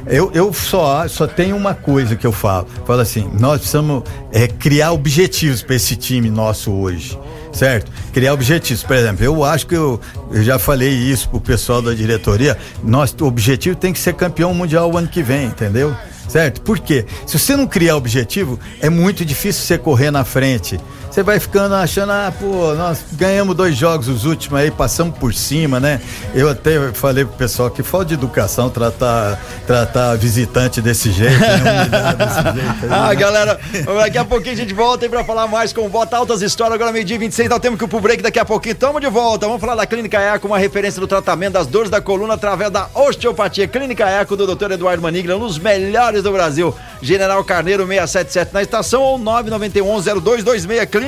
Eu, 0.06 0.30
eu 0.34 0.52
só 0.52 1.08
só 1.08 1.26
tenho 1.26 1.56
uma 1.56 1.74
coisa 1.74 2.18
que 2.18 2.28
eu 2.28 2.34
falo, 2.34 2.68
falo 2.86 3.00
assim, 3.00 3.30
nós 3.40 3.60
precisamos 3.60 4.04
é, 4.34 4.46
criar 4.46 4.92
objetivos 4.92 5.62
para 5.62 5.76
esse 5.76 5.96
time 5.96 6.30
nosso 6.30 6.70
hoje. 6.70 7.18
Certo? 7.56 7.90
Criar 8.12 8.34
objetivos. 8.34 8.84
Por 8.84 8.96
exemplo, 8.98 9.24
eu 9.24 9.44
acho 9.44 9.66
que 9.66 9.76
eu, 9.76 10.00
eu 10.30 10.44
já 10.44 10.60
falei 10.60 10.90
isso 10.90 11.30
pro 11.30 11.40
pessoal 11.40 11.82
da 11.82 11.94
diretoria. 11.94 12.58
Nosso 12.84 13.26
objetivo 13.26 13.76
tem 13.78 13.94
que 13.94 14.00
ser 14.00 14.14
campeão 14.14 14.54
mundial 14.54 14.92
o 14.92 14.98
ano 14.98 15.08
que 15.08 15.24
vem, 15.24 15.48
entendeu? 15.48 15.96
Certo? 16.28 16.62
Por 16.62 16.80
quê? 16.80 17.06
Se 17.26 17.40
você 17.40 17.56
não 17.56 17.66
criar 17.66 17.96
objetivo, 17.96 18.60
é 18.82 18.90
muito 18.90 19.24
difícil 19.24 19.64
você 19.64 19.78
correr 19.78 20.12
na 20.12 20.26
frente. 20.26 20.80
Você 21.16 21.24
vai 21.24 21.40
ficando 21.40 21.74
achando, 21.76 22.12
ah, 22.12 22.34
pô, 22.38 22.74
nós 22.74 23.00
ganhamos 23.14 23.56
dois 23.56 23.74
jogos 23.74 24.10
os 24.10 24.26
últimos 24.26 24.60
aí, 24.60 24.70
passamos 24.70 25.18
por 25.18 25.34
cima, 25.34 25.80
né? 25.80 26.02
Eu 26.34 26.50
até 26.50 26.92
falei 26.92 27.24
pro 27.24 27.38
pessoal 27.38 27.72
que 27.72 27.82
falta 27.82 28.08
de 28.08 28.16
educação 28.16 28.70
tratar, 28.70 29.40
tratar 29.66 30.18
visitante 30.18 30.82
desse 30.82 31.14
jeito, 31.14 31.40
né? 31.40 31.88
Desse 32.18 32.44
jeito 32.44 32.84
aí, 32.84 32.90
Ah, 32.92 33.08
né? 33.08 33.16
galera, 33.16 33.58
daqui 34.04 34.18
a 34.18 34.26
pouquinho 34.26 34.56
a 34.56 34.58
gente 34.58 34.74
volta 34.74 35.06
aí 35.06 35.10
pra 35.10 35.24
falar 35.24 35.48
mais 35.48 35.72
com 35.72 35.86
o 35.86 35.90
Bota 35.90 36.18
Altas 36.18 36.42
Histórias, 36.42 36.76
agora 36.76 36.92
meio-dia 36.92 37.16
e 37.16 37.20
26, 37.20 37.48
dá 37.48 37.56
o 37.56 37.60
tempo 37.62 37.78
que 37.78 37.86
o 37.86 37.88
pro 37.88 38.02
break 38.02 38.22
daqui 38.22 38.38
a 38.38 38.44
pouquinho. 38.44 38.76
Tamo 38.76 39.00
de 39.00 39.08
volta, 39.08 39.48
vamos 39.48 39.62
falar 39.62 39.76
da 39.76 39.86
Clínica 39.86 40.20
Eco, 40.20 40.48
uma 40.48 40.58
referência 40.58 41.00
do 41.00 41.08
tratamento 41.08 41.54
das 41.54 41.66
dores 41.66 41.90
da 41.90 42.02
coluna 42.02 42.34
através 42.34 42.70
da 42.70 42.90
osteopatia. 42.94 43.70
Clínica 43.70 44.04
Eco 44.04 44.36
do 44.36 44.54
Dr. 44.54 44.72
Eduardo 44.72 45.02
Manigla, 45.02 45.38
um 45.38 45.40
dos 45.40 45.58
melhores 45.58 46.24
do 46.24 46.32
Brasil. 46.34 46.76
General 47.02 47.42
Carneiro 47.46 47.88
677 47.88 48.54
na 48.54 48.62
estação 48.62 49.02
ou 49.02 49.18
991 49.18 50.02
0226 50.22 50.90
Clínica. 50.90 51.05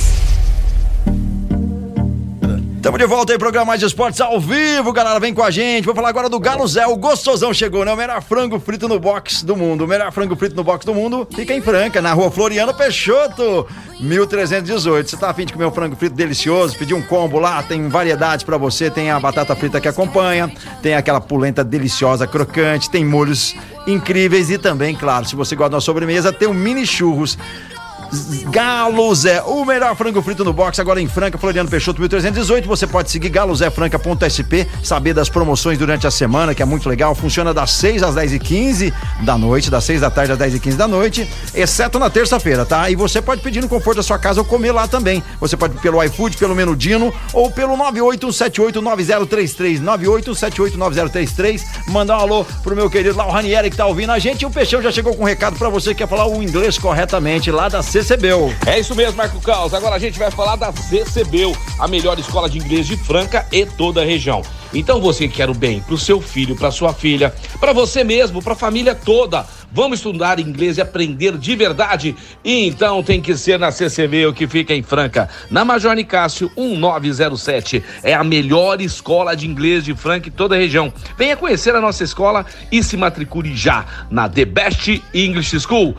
Estamos 2.88 3.00
de 3.00 3.06
volta 3.06 3.32
aí, 3.32 3.38
programa 3.38 3.66
Mais 3.66 3.80
de 3.80 3.86
Esportes 3.86 4.18
ao 4.20 4.40
vivo, 4.40 4.92
galera. 4.92 5.20
Vem 5.20 5.34
com 5.34 5.42
a 5.42 5.50
gente. 5.50 5.84
Vou 5.84 5.94
falar 5.94 6.08
agora 6.08 6.28
do 6.28 6.40
Galo 6.40 6.66
Zé. 6.66 6.86
O 6.86 6.96
gostosão 6.96 7.52
chegou, 7.52 7.84
né? 7.84 7.92
O 7.92 7.96
melhor 7.96 8.22
frango 8.22 8.58
frito 8.58 8.88
no 8.88 8.98
box 8.98 9.44
do 9.44 9.54
mundo. 9.54 9.84
O 9.84 9.86
melhor 9.86 10.10
frango 10.10 10.34
frito 10.36 10.56
no 10.56 10.64
box 10.64 10.86
do 10.86 10.94
mundo 10.94 11.28
fica 11.34 11.52
em 11.52 11.60
Franca, 11.60 12.00
na 12.00 12.14
rua 12.14 12.30
Floriano 12.30 12.72
Peixoto, 12.72 13.66
1318. 14.00 15.10
Você 15.10 15.16
tá 15.16 15.28
afim 15.28 15.44
de 15.44 15.52
comer 15.52 15.66
um 15.66 15.70
frango 15.70 15.96
frito 15.96 16.14
delicioso? 16.14 16.78
Pedir 16.78 16.94
um 16.94 17.02
combo 17.02 17.38
lá, 17.38 17.62
tem 17.62 17.88
variedades 17.88 18.42
pra 18.42 18.56
você. 18.56 18.90
Tem 18.90 19.10
a 19.10 19.20
batata 19.20 19.54
frita 19.54 19.80
que 19.80 19.88
acompanha, 19.88 20.50
tem 20.80 20.94
aquela 20.94 21.20
polenta 21.20 21.62
deliciosa, 21.62 22.26
crocante, 22.26 22.88
tem 22.88 23.04
molhos 23.04 23.54
incríveis 23.86 24.50
e 24.50 24.56
também, 24.56 24.94
claro, 24.94 25.26
se 25.26 25.36
você 25.36 25.56
gosta 25.56 25.72
da 25.72 25.80
sobremesa, 25.80 26.32
tem 26.32 26.48
o 26.48 26.54
mini 26.54 26.86
churros. 26.86 27.36
Galo 28.50 29.14
Zé, 29.14 29.42
o 29.42 29.64
melhor 29.64 29.94
frango 29.94 30.22
frito 30.22 30.44
no 30.44 30.52
box, 30.52 30.80
agora 30.80 31.00
em 31.00 31.06
Franca, 31.06 31.38
Floriano 31.38 31.68
Peixoto 31.68 32.00
1318. 32.00 32.66
Você 32.66 32.86
pode 32.86 33.10
seguir 33.10 33.28
galozefranca.sp, 33.28 34.66
saber 34.82 35.12
das 35.12 35.28
promoções 35.28 35.78
durante 35.78 36.06
a 36.06 36.10
semana, 36.10 36.54
que 36.54 36.62
é 36.62 36.64
muito 36.64 36.88
legal. 36.88 37.14
Funciona 37.14 37.52
das 37.52 37.72
6 37.72 38.02
às 38.02 38.14
10 38.14 38.32
e 38.32 38.38
15 38.38 38.94
da 39.22 39.36
noite, 39.36 39.70
das 39.70 39.84
6 39.84 40.00
da 40.00 40.10
tarde 40.10 40.32
às 40.32 40.38
10 40.38 40.54
e 40.54 40.60
15 40.60 40.76
da 40.76 40.88
noite, 40.88 41.28
exceto 41.54 41.98
na 41.98 42.08
terça-feira, 42.08 42.64
tá? 42.64 42.88
E 42.90 42.96
você 42.96 43.20
pode 43.20 43.42
pedir 43.42 43.60
no 43.60 43.68
conforto 43.68 43.98
da 43.98 44.02
sua 44.02 44.18
casa 44.18 44.40
ou 44.40 44.44
comer 44.44 44.72
lá 44.72 44.88
também. 44.88 45.22
Você 45.40 45.56
pode 45.56 45.76
pelo 45.78 46.02
iFood, 46.04 46.36
pelo 46.36 46.54
Menudino 46.54 47.12
ou 47.32 47.50
pelo 47.50 47.76
981789033. 47.76 49.82
981789033. 49.82 51.62
Mandar 51.88 52.18
um 52.18 52.20
alô 52.20 52.46
pro 52.62 52.74
meu 52.74 52.88
querido 52.88 53.16
lá, 53.16 53.26
o 53.26 53.30
Ranieri, 53.30 53.70
que 53.70 53.76
tá 53.76 53.86
ouvindo 53.86 54.12
a 54.12 54.18
gente. 54.18 54.42
E 54.42 54.46
o 54.46 54.50
Peixão 54.50 54.80
já 54.80 54.90
chegou 54.90 55.14
com 55.14 55.24
um 55.24 55.26
recado 55.26 55.58
pra 55.58 55.68
você 55.68 55.90
que 55.90 55.98
quer 55.98 56.08
falar 56.08 56.26
o 56.26 56.42
inglês 56.42 56.78
corretamente 56.78 57.50
lá 57.50 57.68
da 57.68 57.82
CCBU. 58.02 58.54
É 58.64 58.78
isso 58.78 58.94
mesmo, 58.94 59.16
Marco 59.16 59.40
Caos. 59.40 59.74
Agora 59.74 59.96
a 59.96 59.98
gente 59.98 60.18
vai 60.18 60.30
falar 60.30 60.54
da 60.54 60.72
CCBU, 60.72 61.56
a 61.80 61.88
melhor 61.88 62.16
escola 62.16 62.48
de 62.48 62.56
inglês 62.56 62.86
de 62.86 62.96
Franca 62.96 63.44
e 63.50 63.66
toda 63.66 64.02
a 64.02 64.04
região. 64.04 64.40
Então 64.72 65.00
você 65.00 65.26
que 65.26 65.34
quer 65.34 65.50
o 65.50 65.54
bem 65.54 65.80
pro 65.80 65.98
seu 65.98 66.20
filho, 66.20 66.54
pra 66.54 66.70
sua 66.70 66.92
filha, 66.92 67.34
pra 67.58 67.72
você 67.72 68.04
mesmo, 68.04 68.40
pra 68.40 68.54
família 68.54 68.94
toda. 68.94 69.44
Vamos 69.72 69.98
estudar 69.98 70.40
inglês 70.40 70.78
e 70.78 70.80
aprender 70.80 71.36
de 71.36 71.54
verdade. 71.54 72.16
E 72.44 72.66
então 72.66 73.02
tem 73.02 73.20
que 73.20 73.36
ser 73.36 73.58
na 73.58 73.70
CCBU 73.70 74.32
que 74.34 74.46
fica 74.46 74.74
em 74.74 74.82
Franca, 74.82 75.28
na 75.50 75.64
Major 75.64 75.94
Nicásio 75.94 76.50
1907. 76.56 77.82
É 78.02 78.14
a 78.14 78.24
melhor 78.24 78.80
escola 78.80 79.36
de 79.36 79.46
inglês 79.46 79.84
de 79.84 79.94
Franca 79.94 80.28
e 80.28 80.30
toda 80.30 80.54
a 80.54 80.58
região. 80.58 80.92
Venha 81.16 81.36
conhecer 81.36 81.74
a 81.74 81.80
nossa 81.80 82.02
escola 82.02 82.46
e 82.72 82.82
se 82.82 82.96
matricule 82.96 83.54
já 83.54 83.84
na 84.10 84.28
The 84.28 84.44
Best 84.44 85.02
English 85.12 85.58
School. 85.60 85.96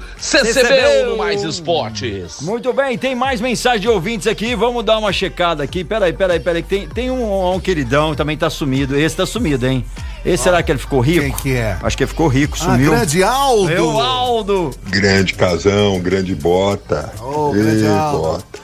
No 1.05 1.17
Mais 1.17 1.43
Esportes. 1.43 2.41
Muito 2.41 2.73
bem, 2.73 2.97
tem 2.97 3.15
mais 3.15 3.39
mensagem 3.39 3.81
de 3.81 3.89
ouvintes 3.89 4.27
aqui. 4.27 4.55
Vamos 4.55 4.83
dar 4.83 4.97
uma 4.97 5.13
checada 5.13 5.63
aqui. 5.63 5.83
Peraí, 5.83 6.13
peraí, 6.13 6.39
peraí. 6.39 6.63
Tem, 6.63 6.87
tem 6.87 7.11
um, 7.11 7.53
um 7.53 7.59
queridão 7.59 8.15
também 8.15 8.37
tá 8.37 8.49
sumido. 8.49 8.97
Esse 8.97 9.15
tá 9.15 9.25
sumido, 9.25 9.67
hein? 9.67 9.85
Esse 10.25 10.43
será 10.43 10.61
que 10.61 10.71
ele 10.71 10.79
ficou 10.79 10.99
rico? 10.99 11.21
Quem 11.21 11.31
que 11.31 11.55
é? 11.55 11.77
Acho 11.81 11.95
que 11.97 12.03
ele 12.03 12.09
ficou 12.09 12.27
rico, 12.27 12.57
Ah, 12.59 12.63
sumiu. 12.65 12.91
grande 12.91 13.23
Aldo! 13.23 13.85
O 13.87 13.99
Aldo. 14.01 14.71
Grande 14.89 15.33
casão, 15.33 15.99
grande 16.01 16.35
bota. 16.35 17.11
Ô, 17.21 17.53
Ei, 17.55 17.61
grande 17.63 17.87
Aldo. 17.87 18.17
bota. 18.19 18.59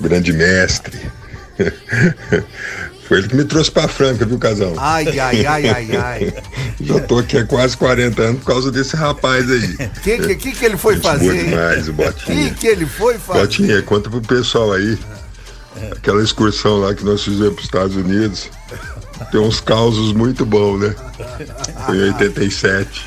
Grande 0.00 0.32
mestre. 0.32 0.98
Foi 3.08 3.18
ele 3.18 3.28
que 3.28 3.36
me 3.36 3.44
trouxe 3.44 3.70
pra 3.70 3.88
Franca, 3.88 4.26
viu, 4.26 4.38
casão? 4.38 4.74
Ai, 4.76 5.18
ai, 5.18 5.46
ai, 5.46 5.68
ai, 5.68 5.96
ai. 5.96 6.34
Já 6.80 7.00
tô 7.00 7.18
aqui 7.18 7.38
há 7.38 7.44
quase 7.46 7.74
40 7.76 8.20
anos 8.22 8.40
por 8.40 8.46
causa 8.52 8.70
desse 8.70 8.94
rapaz 8.96 9.50
aí. 9.50 9.74
O 9.74 10.00
que, 10.02 10.18
que, 10.18 10.34
que, 10.36 10.52
que 10.52 10.64
ele 10.64 10.76
foi 10.76 10.94
Gente 10.94 11.02
boa 11.04 11.14
fazer? 11.14 11.34
hein? 11.38 11.44
demais, 11.48 11.88
o 11.88 11.90
O 11.90 11.94
Botinha. 11.94 12.50
que, 12.50 12.54
que 12.56 12.66
ele 12.66 12.84
foi 12.86 13.18
fazer? 13.18 13.40
Botinha, 13.40 13.82
conta 13.82 14.10
pro 14.10 14.20
pessoal 14.20 14.72
aí. 14.72 14.98
Aquela 15.92 16.22
excursão 16.22 16.80
lá 16.80 16.94
que 16.94 17.02
nós 17.04 17.22
fizemos 17.24 17.54
pros 17.54 17.64
Estados 17.64 17.96
Unidos. 17.96 18.50
Tem 19.30 19.40
uns 19.40 19.60
causos 19.60 20.12
muito 20.12 20.46
bons, 20.46 20.80
né? 20.80 20.94
Foi 21.86 21.96
em 21.98 22.02
87. 22.12 23.06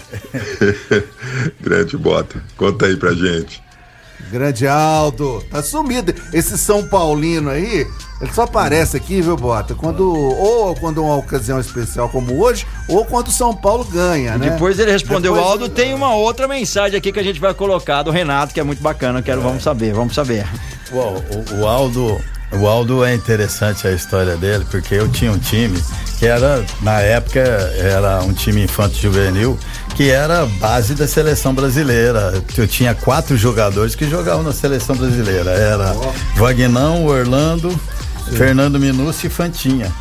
Grande 1.60 1.98
bota. 1.98 2.44
Conta 2.58 2.86
aí 2.86 2.96
pra 2.96 3.14
gente. 3.14 3.62
Grande 4.30 4.68
Aldo. 4.68 5.44
Tá 5.50 5.64
sumido. 5.64 6.14
Esse 6.32 6.58
São 6.58 6.88
Paulino 6.88 7.50
aí, 7.50 7.88
ele 8.22 8.32
só 8.34 8.44
aparece 8.44 8.96
aqui, 8.96 9.20
viu, 9.22 9.36
Bota? 9.36 9.74
Quando, 9.74 10.08
ou 10.14 10.76
quando 10.76 11.04
uma 11.04 11.16
ocasião 11.16 11.60
especial 11.60 12.08
como 12.08 12.40
hoje, 12.40 12.66
ou 12.88 13.04
quando 13.04 13.28
o 13.28 13.32
São 13.32 13.56
Paulo 13.56 13.84
ganha, 13.84 14.38
né? 14.38 14.52
Depois 14.52 14.78
ele 14.80 14.92
respondeu 14.92 15.34
Depois- 15.34 15.42
o 15.44 15.50
Aldo. 15.50 15.70
Tem 15.70 15.94
uma 15.94 16.14
outra 16.14 16.48
mensagem 16.48 16.98
aqui 16.98 17.12
que 17.12 17.20
a 17.20 17.24
gente 17.24 17.40
vai 17.40 17.54
colocar 17.54 18.04
do 18.04 18.12
Renato, 18.12 18.54
que 18.54 18.60
é 18.60 18.64
muito 18.64 18.82
bacana. 18.82 19.22
Quero, 19.24 19.42
vamos 19.42 19.64
saber, 19.64 19.94
vamos 19.94 20.14
saber. 20.14 20.46
O, 20.92 21.62
o 21.62 21.68
Aldo, 21.68 22.22
o 22.54 22.68
Aldo 22.68 23.04
é 23.04 23.14
interessante 23.16 23.88
a 23.88 23.92
história 23.92 24.36
dele, 24.38 24.66
porque 24.70 24.96
eu 24.96 25.08
tinha 25.08 25.32
um 25.32 25.38
time 25.40 25.82
que 26.20 26.26
era, 26.26 26.64
na 26.82 27.00
época, 27.00 27.40
era 27.40 28.20
um 28.24 28.34
time 28.34 28.64
infanto 28.64 28.96
juvenil, 28.96 29.58
que 29.96 30.10
era 30.10 30.44
a 30.44 30.46
base 30.46 30.94
da 30.94 31.08
seleção 31.08 31.54
brasileira. 31.54 32.42
Eu 32.58 32.68
tinha 32.68 32.94
quatro 32.94 33.36
jogadores 33.38 33.96
que 33.96 34.08
jogavam 34.10 34.44
na 34.44 34.54
seleção 34.54 34.96
brasileira. 34.96 35.52
Era 35.52 35.96
Vagnão, 36.36 37.06
Orlando. 37.06 37.78
Fernando 38.38 38.80
Minucci 38.80 39.28
e 39.28 39.30
Fantinha. 39.30 39.92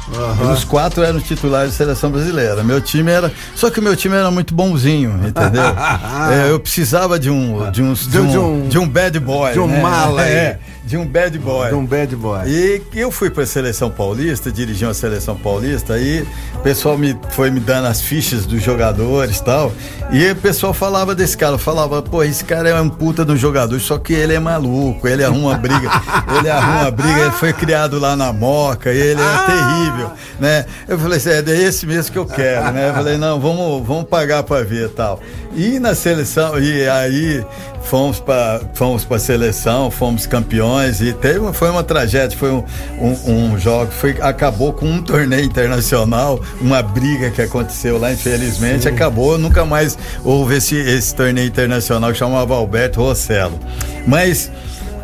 E 0.41 0.45
os 0.53 0.63
quatro 0.63 1.03
eram 1.03 1.19
titulares 1.19 1.73
da 1.73 1.77
seleção 1.79 2.11
brasileira. 2.13 2.63
Meu 2.63 2.81
time 2.81 3.11
era. 3.11 3.33
Só 3.57 3.71
que 3.71 3.81
o 3.81 3.83
meu 3.83 3.97
time 3.97 4.15
era 4.15 4.31
muito 4.31 4.55
bonzinho, 4.55 5.19
entendeu? 5.27 5.63
É, 6.31 6.51
eu 6.51 6.61
precisava 6.61 7.19
de 7.19 7.29
um. 7.31 7.69
De, 7.73 7.83
uns- 7.83 8.05
de, 8.07 8.11
De- 8.11 8.19
um, 8.39 8.69
de 8.69 8.79
um- 8.79 8.87
bad 8.89 9.19
boy. 9.19 9.53
de 9.53 9.59
um 9.59 9.67
né? 9.67 9.81
mala. 9.81 10.23
É. 10.29 10.59
de 10.85 10.97
um 10.97 11.07
bad 11.07 11.39
boy. 11.39 11.69
De 11.69 11.75
um 11.75 11.85
bad 11.85 12.17
boy. 12.17 12.49
E 12.49 12.83
eu 12.95 13.11
fui 13.11 13.31
para 13.31 13.43
a 13.43 13.47
seleção 13.47 13.91
paulista, 13.91 14.51
dirigi 14.51 14.85
uma 14.85 14.95
seleção 14.95 15.37
paulista, 15.37 15.95
aí 15.95 16.27
o 16.55 16.59
pessoal 16.61 16.97
me, 16.97 17.17
foi 17.31 17.51
me 17.51 17.61
dando 17.61 17.87
as 17.87 18.01
fichas 18.01 18.47
dos 18.47 18.63
jogadores 18.63 19.39
e 19.39 19.45
tal. 19.45 19.73
E 20.11 20.31
o 20.31 20.37
pessoal 20.37 20.73
falava 20.73 21.15
desse 21.15 21.37
cara, 21.37 21.59
falava, 21.59 22.03
pô, 22.03 22.25
esse 22.25 22.45
cara 22.45 22.69
é 22.69 22.81
um 22.81 22.89
puta 22.89 23.25
de 23.25 23.33
um 23.33 23.37
jogador, 23.37 23.79
só 23.81 23.99
que 23.99 24.13
ele 24.13 24.35
é 24.35 24.41
maluco, 24.41 25.07
ele 25.07 25.23
arruma 25.23 25.57
briga, 25.57 25.91
ele 26.39 26.51
arruma 26.51 26.91
briga, 26.91 27.21
ele 27.21 27.33
foi 27.33 27.53
criado 27.53 27.99
lá 27.99 28.17
na 28.17 28.33
Moca, 28.33 28.91
ele 28.91 29.21
é 29.21 29.47
terrível, 29.47 30.11
né? 30.41 30.67
Eu 30.89 30.99
falei 30.99 31.19
assim, 31.19 31.31
é 31.31 31.63
esse 31.63 31.87
mesmo 31.87 32.13
que 32.13 32.19
eu 32.19 32.27
quero, 32.27 32.73
né? 32.73 32.89
Eu 32.89 32.95
falei, 32.95 33.17
não, 33.17 33.39
vamos, 33.39 33.87
vamos 33.87 34.05
pagar 34.05 34.43
para 34.43 34.65
ver 34.65 34.87
e 34.87 34.89
tal. 34.89 35.21
E 35.55 35.79
na 35.79 35.95
seleção, 35.95 36.59
e 36.59 36.89
aí 36.89 37.45
fomos 37.83 38.21
para 38.21 38.61
fomos 38.75 39.05
para 39.05 39.19
seleção, 39.19 39.91
fomos 39.91 40.27
campeões 40.27 41.01
e 41.01 41.13
teve 41.13 41.53
foi 41.53 41.71
uma 41.71 41.83
tragédia, 41.83 42.37
foi 42.37 42.51
um, 42.51 42.65
um, 42.99 43.33
um, 43.33 43.59
jogo, 43.59 43.91
foi 43.91 44.17
acabou 44.21 44.73
com 44.73 44.87
um 44.87 45.03
torneio 45.03 45.45
internacional, 45.45 46.41
uma 46.61 46.83
briga 46.83 47.31
que 47.31 47.43
aconteceu 47.43 47.99
lá, 47.99 48.13
infelizmente 48.13 48.83
Sim. 48.83 48.91
acabou, 48.91 49.39
nunca 49.39 49.65
mais 49.65 49.99
houve 50.25 50.57
esse, 50.57 50.77
esse 50.77 51.15
torneio 51.15 51.47
internacional 51.47 52.13
que 52.13 52.19
chamava 52.19 52.55
Alberto 52.55 53.01
Rossello. 53.01 53.59
Mas 54.07 54.51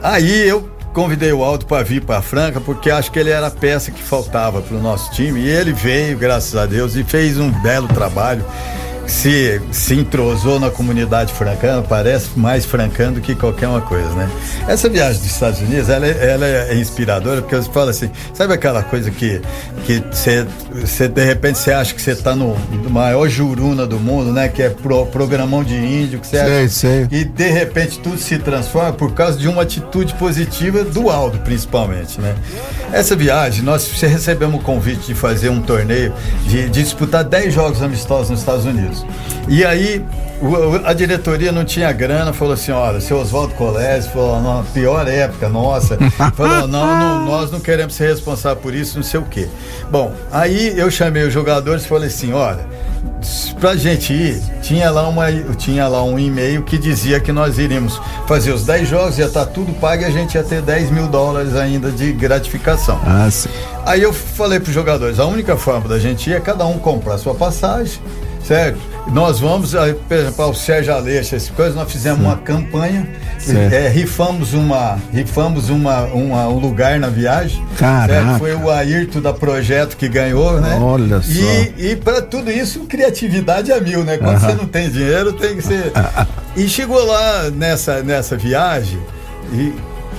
aí 0.03 0.49
eu 0.49 0.71
convidei 0.93 1.31
o 1.31 1.45
Aldo 1.45 1.67
para 1.67 1.83
vir 1.83 2.03
para 2.03 2.23
Franca 2.23 2.59
porque 2.59 2.91
acho 2.91 3.13
que 3.13 3.19
ele 3.19 3.29
era 3.29 3.49
a 3.49 3.51
peça 3.51 3.91
que 3.91 4.03
faltava 4.03 4.63
para 4.63 4.77
o 4.77 4.81
nosso 4.81 5.11
time 5.13 5.41
e 5.41 5.49
ele 5.49 5.73
veio, 5.73 6.17
graças 6.17 6.57
a 6.57 6.65
Deus, 6.65 6.97
e 6.97 7.05
fez 7.05 7.39
um 7.39 7.51
belo 7.51 7.87
trabalho 7.89 8.45
se, 9.07 9.61
se 9.73 9.95
entrosou 9.95 10.59
na 10.59 10.71
comunidade 10.71 11.33
francana, 11.33 11.83
parece 11.83 12.31
mais 12.37 12.65
francano 12.65 13.17
do 13.17 13.21
que 13.21 13.35
qualquer 13.35 13.69
uma 13.69 13.81
coisa, 13.81 14.09
né? 14.11 14.31
Essa 14.69 14.89
viagem 14.89 15.21
dos 15.21 15.31
Estados 15.31 15.61
Unidos, 15.61 15.89
ela, 15.89 16.07
é, 16.07 16.31
ela 16.31 16.47
é 16.47 16.75
inspiradora, 16.77 17.43
porque 17.43 17.57
você 17.57 17.71
fala 17.71 17.91
assim, 17.91 18.11
sabe 18.35 18.55
aquela 18.55 18.83
coisa 18.83 19.11
que 19.11 19.41
que 19.85 20.03
você, 20.11 21.09
de 21.09 21.25
repente, 21.25 21.59
você 21.59 21.73
acha 21.73 21.95
que 21.95 22.03
você 22.03 22.11
está 22.11 22.35
no, 22.35 22.57
no, 22.59 22.91
maior 22.91 23.29
juruna 23.29 23.87
do 23.87 24.01
mundo, 24.01 24.33
né? 24.33 24.49
Que 24.49 24.63
é 24.63 24.71
pro, 24.71 25.07
programão 25.07 25.63
de 25.63 25.77
índio, 25.77 26.19
que 26.19 26.27
você 26.27 26.45
sei, 26.45 26.69
sei. 26.69 27.09
E 27.11 27.25
de 27.25 27.49
repente 27.49 27.99
tudo 28.01 28.19
se 28.19 28.39
transforma 28.39 28.93
por 28.93 29.13
causa 29.13 29.39
de 29.39 29.47
uma 29.47 29.63
atitude 29.63 30.15
positiva 30.15 30.83
do 30.83 31.09
Aldo, 31.09 31.39
principalmente, 31.39 32.21
né? 32.21 32.35
Essa 32.93 33.15
viagem, 33.15 33.63
nós 33.63 33.89
recebemos 34.01 34.61
o 34.61 34.65
convite 34.65 35.07
de 35.07 35.15
fazer 35.15 35.49
um 35.51 35.61
torneio, 35.61 36.13
de, 36.49 36.69
de 36.69 36.83
disputar 36.83 37.23
10 37.23 37.55
jogos 37.55 37.83
amistosos 37.83 38.31
nos 38.31 38.41
Estados 38.41 38.65
Unidos. 38.65 38.96
E 39.49 39.65
aí 39.65 40.05
a 40.85 40.93
diretoria 40.93 41.51
não 41.51 41.65
tinha 41.65 41.91
grana, 41.93 42.33
falou 42.33 42.55
assim: 42.55 42.73
olha, 42.73 43.01
seu 43.01 43.19
Oswaldo 43.19 43.55
Colésio 43.55 44.11
falou, 44.11 44.41
na 44.41 44.63
pior 44.65 45.09
época 45.09 45.49
nossa, 45.49 45.97
falou: 46.35 46.69
não, 46.69 46.87
não, 46.87 47.25
nós 47.25 47.51
não 47.51 47.61
queremos 47.61 47.95
ser 47.95 48.09
responsáveis 48.09 48.63
por 48.63 48.75
isso, 48.75 48.97
não 48.97 49.05
sei 49.05 49.21
o 49.21 49.25
quê. 49.25 49.49
Bom, 49.91 50.13
aí 50.31 50.79
eu 50.79 50.91
chamei 50.91 51.23
os 51.23 51.33
jogadores 51.33 51.85
e 51.85 51.89
falei 51.89 52.09
assim: 52.09 52.33
olha, 52.33 52.67
pra 53.59 53.77
gente 53.77 54.13
ir, 54.13 54.43
tinha 54.61 54.91
lá, 54.91 55.09
uma, 55.09 55.33
tinha 55.57 55.89
lá 55.89 56.03
um 56.03 56.19
e-mail 56.19 56.63
que 56.63 56.77
dizia 56.77 57.19
que 57.19 57.33
nós 57.33 57.59
iríamos 57.59 58.01
fazer 58.27 58.53
os 58.53 58.65
10 58.65 58.89
jogos, 58.89 59.19
ia 59.19 59.27
estar 59.27 59.47
tá 59.47 59.51
tudo 59.51 59.73
pago 59.75 60.03
e 60.03 60.05
a 60.05 60.11
gente 60.11 60.35
ia 60.35 60.45
ter 60.45 60.61
10 60.61 60.91
mil 60.91 61.09
dólares 61.09 61.55
ainda 61.57 61.91
de 61.91 62.13
gratificação. 62.13 63.01
Ah, 63.07 63.29
sim. 63.31 63.49
Aí 63.87 64.03
eu 64.03 64.13
falei 64.13 64.61
pros 64.61 64.75
jogadores: 64.75 65.19
a 65.19 65.25
única 65.25 65.57
forma 65.57 65.89
da 65.89 65.99
gente 65.99 66.29
ir 66.29 66.35
é 66.35 66.41
cada 66.41 66.67
um 66.67 66.79
comprar 66.79 67.17
sua 67.17 67.35
passagem 67.35 67.99
certo? 68.47 68.79
Nós 69.13 69.41
vamos, 69.41 69.73
por 70.09 70.17
exemplo, 70.17 70.45
ao 70.45 70.55
Sérgio 70.55 70.95
Aleixo, 70.95 71.35
essas 71.35 71.51
coisas, 71.51 71.75
nós 71.75 71.91
fizemos 71.91 72.21
Sim. 72.21 72.27
uma 72.27 72.37
campanha, 72.37 73.09
é, 73.71 73.89
rifamos, 73.89 74.53
uma, 74.53 74.99
rifamos 75.13 75.69
uma, 75.71 76.03
uma, 76.07 76.49
um 76.49 76.59
lugar 76.59 76.99
na 76.99 77.09
viagem. 77.09 77.65
Caraca. 77.79 78.39
Foi 78.39 78.55
o 78.55 78.71
Ayrton 78.71 79.21
da 79.21 79.33
Projeto 79.33 79.97
que 79.97 80.09
ganhou, 80.09 80.61
né? 80.61 80.77
Olha 80.81 81.21
só. 81.23 81.31
E, 81.31 81.93
e 81.93 81.97
para 81.97 82.21
tudo 82.21 82.51
isso, 82.51 82.81
criatividade 82.81 83.71
é 83.71 83.81
mil, 83.81 84.03
né? 84.05 84.17
Quando 84.17 84.37
uh 84.37 84.41
-huh. 84.41 84.47
você 84.47 84.55
não 84.55 84.67
tem 84.67 84.91
dinheiro, 84.91 85.33
tem 85.33 85.57
que 85.57 85.63
ser. 85.63 85.93
e 86.57 86.69
chegou 86.69 87.05
lá 87.05 87.51
nessa, 87.51 88.03
nessa 88.03 88.37
viagem 88.37 88.99
e 89.53 89.73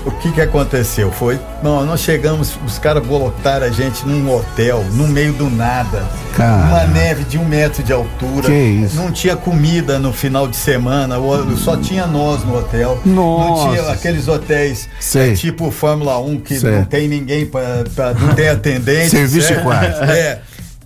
o 0.08 0.12
que 0.12 0.32
que 0.32 0.42
aconteceu? 0.42 1.12
Foi, 1.12 1.40
não, 1.62 1.86
nós 1.86 2.00
chegamos, 2.00 2.58
os 2.66 2.80
caras 2.80 3.06
botaram 3.06 3.66
a 3.66 3.70
gente 3.70 4.08
num 4.08 4.34
hotel, 4.34 4.84
no 4.94 5.08
meio 5.08 5.34
do 5.34 5.50
nada. 5.50 6.04
Cara. 6.36 6.68
Uma 6.68 6.84
neve 6.86 7.24
de 7.26 7.38
um 7.38 7.46
metro 7.46 7.84
de 7.84 7.92
altura. 7.92 8.48
Que 8.48 8.54
isso? 8.54 8.96
Não 8.96 9.12
tinha 9.12 9.36
comida 9.36 10.00
no 10.00 10.14
final 10.14 10.48
de 10.48 10.56
semana, 10.56 11.16
só 11.58 11.76
tinha 11.76 12.06
nós 12.08 12.44
no 12.44 12.58
hotel. 12.58 13.02
Nossa. 13.06 13.66
Não 13.66 13.72
tinha 13.72 13.92
aqueles 13.92 14.28
hotéis 14.28 14.88
Sei. 15.00 15.36
tipo 15.36 15.70
Fórmula 15.72 16.20
1 16.20 16.40
que 16.40 16.60
Sei. 16.60 16.72
não 16.72 16.86
tem 16.86 17.08
ninguém 17.08 17.46
para 17.46 18.14
não 18.20 18.34
tem 18.34 18.50
atendente. 18.50 19.10
Serviço 19.10 19.54
de 19.54 19.62
quarto. 19.62 20.04
É. 20.04 20.40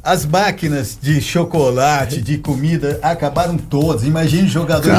As 0.03 0.25
máquinas 0.25 0.97
de 0.99 1.21
chocolate, 1.21 2.21
de 2.21 2.39
comida, 2.39 2.99
acabaram 3.03 3.55
todas. 3.55 4.03
Imagine 4.03 4.47
jogadores 4.47 4.97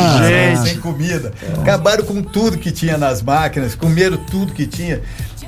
sem 0.69 0.79
comida. 0.79 1.33
Acabaram 1.61 2.05
com 2.05 2.23
tudo 2.23 2.57
que 2.57 2.71
tinha 2.71 2.97
nas 2.97 3.21
máquinas, 3.21 3.75
comeram 3.75 4.17
tudo 4.17 4.53
que 4.53 4.65
tinha. 4.65 5.03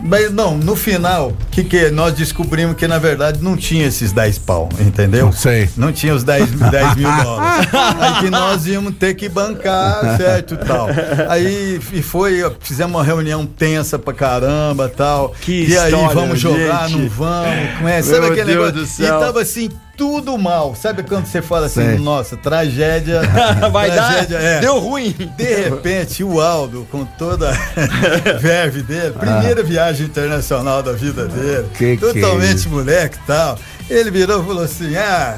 Mas 0.07 0.31
não, 0.31 0.57
no 0.57 0.77
final, 0.77 1.33
que 1.51 1.64
que 1.64 1.90
nós 1.90 2.12
descobrimos 2.12 2.77
que 2.77 2.87
na 2.87 2.99
verdade 2.99 3.43
não 3.43 3.57
tinha 3.57 3.87
esses 3.87 4.12
10 4.12 4.38
pau, 4.40 4.69
entendeu? 4.79 5.27
Não 5.27 5.33
sei. 5.33 5.71
Não 5.77 5.90
tinha 5.93 6.14
os 6.14 6.23
10, 6.23 6.51
10 6.51 6.95
mil 6.97 7.11
dólares. 7.23 7.69
Aí 7.73 8.21
que 8.21 8.31
nós 8.31 8.67
íamos 8.67 8.95
ter 8.97 9.14
que 9.14 9.29
bancar, 9.31 10.17
certo 10.19 10.59
tal. 10.59 10.88
Aí 11.29 11.81
e 11.93 12.03
foi, 12.03 12.43
fizemos 12.61 12.95
uma 12.95 13.03
reunião 13.03 13.47
tensa 13.47 13.99
pra 13.99 14.12
caramba 14.12 14.90
tal. 14.95 15.31
Que 15.40 15.67
e 15.69 15.79
aí, 15.79 15.90
história, 15.93 16.14
vamos 16.14 16.38
jogar, 16.38 16.88
gente. 16.88 17.01
não 17.01 17.09
vamos? 17.09 17.71
Como 17.79 17.88
é? 17.88 18.03
Sabe 18.03 18.21
Meu 18.21 18.33
aquele 18.33 18.45
Deus 18.45 18.57
negócio? 18.67 18.75
do 18.75 18.87
céu. 18.87 19.17
E 19.17 19.21
tava 19.21 19.40
assim, 19.40 19.71
tudo 19.96 20.37
mal. 20.38 20.74
Sabe 20.74 21.02
quando 21.02 21.26
você 21.26 21.40
fala 21.42 21.66
assim, 21.66 21.83
Sei. 21.83 21.98
nossa, 21.98 22.37
tragédia. 22.37 23.22
Vai 23.72 23.90
dar. 23.90 24.12
tragédia, 24.12 24.37
é. 24.37 24.61
Deu 24.61 24.78
ruim. 24.78 25.12
De 25.37 25.54
repente, 25.54 26.22
o 26.22 26.40
Aldo, 26.40 26.87
com 26.90 27.04
toda 27.04 27.50
a 27.52 28.38
verve 28.38 28.83
dele, 28.83 29.12
primeira 29.12 29.62
viagem 29.62 30.07
internacional 30.07 30.83
da 30.83 30.92
vida 30.92 31.26
dele, 31.26 31.68
Que 31.76 31.96
que 31.96 32.04
é 32.04 32.12
totalmente 32.12 32.68
moleque 32.68 33.16
e 33.22 33.26
tal, 33.26 33.59
ele 33.88 34.11
virou 34.11 34.42
e 34.42 34.46
falou 34.46 34.62
assim: 34.64 34.96
ah. 34.96 35.37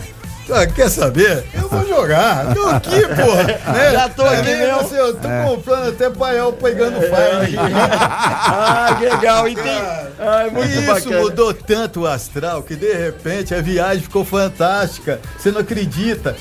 Ah, 0.51 0.67
Quer 0.67 0.89
saber? 0.91 1.45
Eu 1.55 1.69
vou 1.69 1.87
jogar. 1.87 2.55
Tô 2.55 2.67
aqui, 2.69 3.01
porra. 3.01 3.43
Né? 3.45 3.93
Já 3.93 4.09
tô 4.09 4.23
aqui 4.23 4.51
Aí, 4.51 4.59
mesmo. 4.59 4.81
assim, 4.81 4.95
eu 4.97 5.15
tô 5.15 5.29
comprando 5.45 5.89
até 5.89 6.11
paiol 6.11 6.53
pegando 6.53 7.01
fire 7.01 7.57
aqui. 7.57 7.57
Ah, 7.59 8.97
que 8.99 9.05
legal. 9.05 9.49
E 9.49 9.55
tem. 9.55 9.83
Ai, 10.19 10.51
muito 10.51 10.69
Isso 10.71 10.87
bacana. 10.87 11.21
mudou 11.21 11.53
tanto 11.55 12.01
o 12.03 12.07
astral 12.07 12.63
que 12.63 12.77
de 12.77 12.93
repente 12.93 13.55
a 13.55 13.61
viagem 13.61 14.03
ficou 14.03 14.25
fantástica. 14.25 15.21
Você 15.39 15.51
não 15.51 15.61
acredita. 15.61 16.37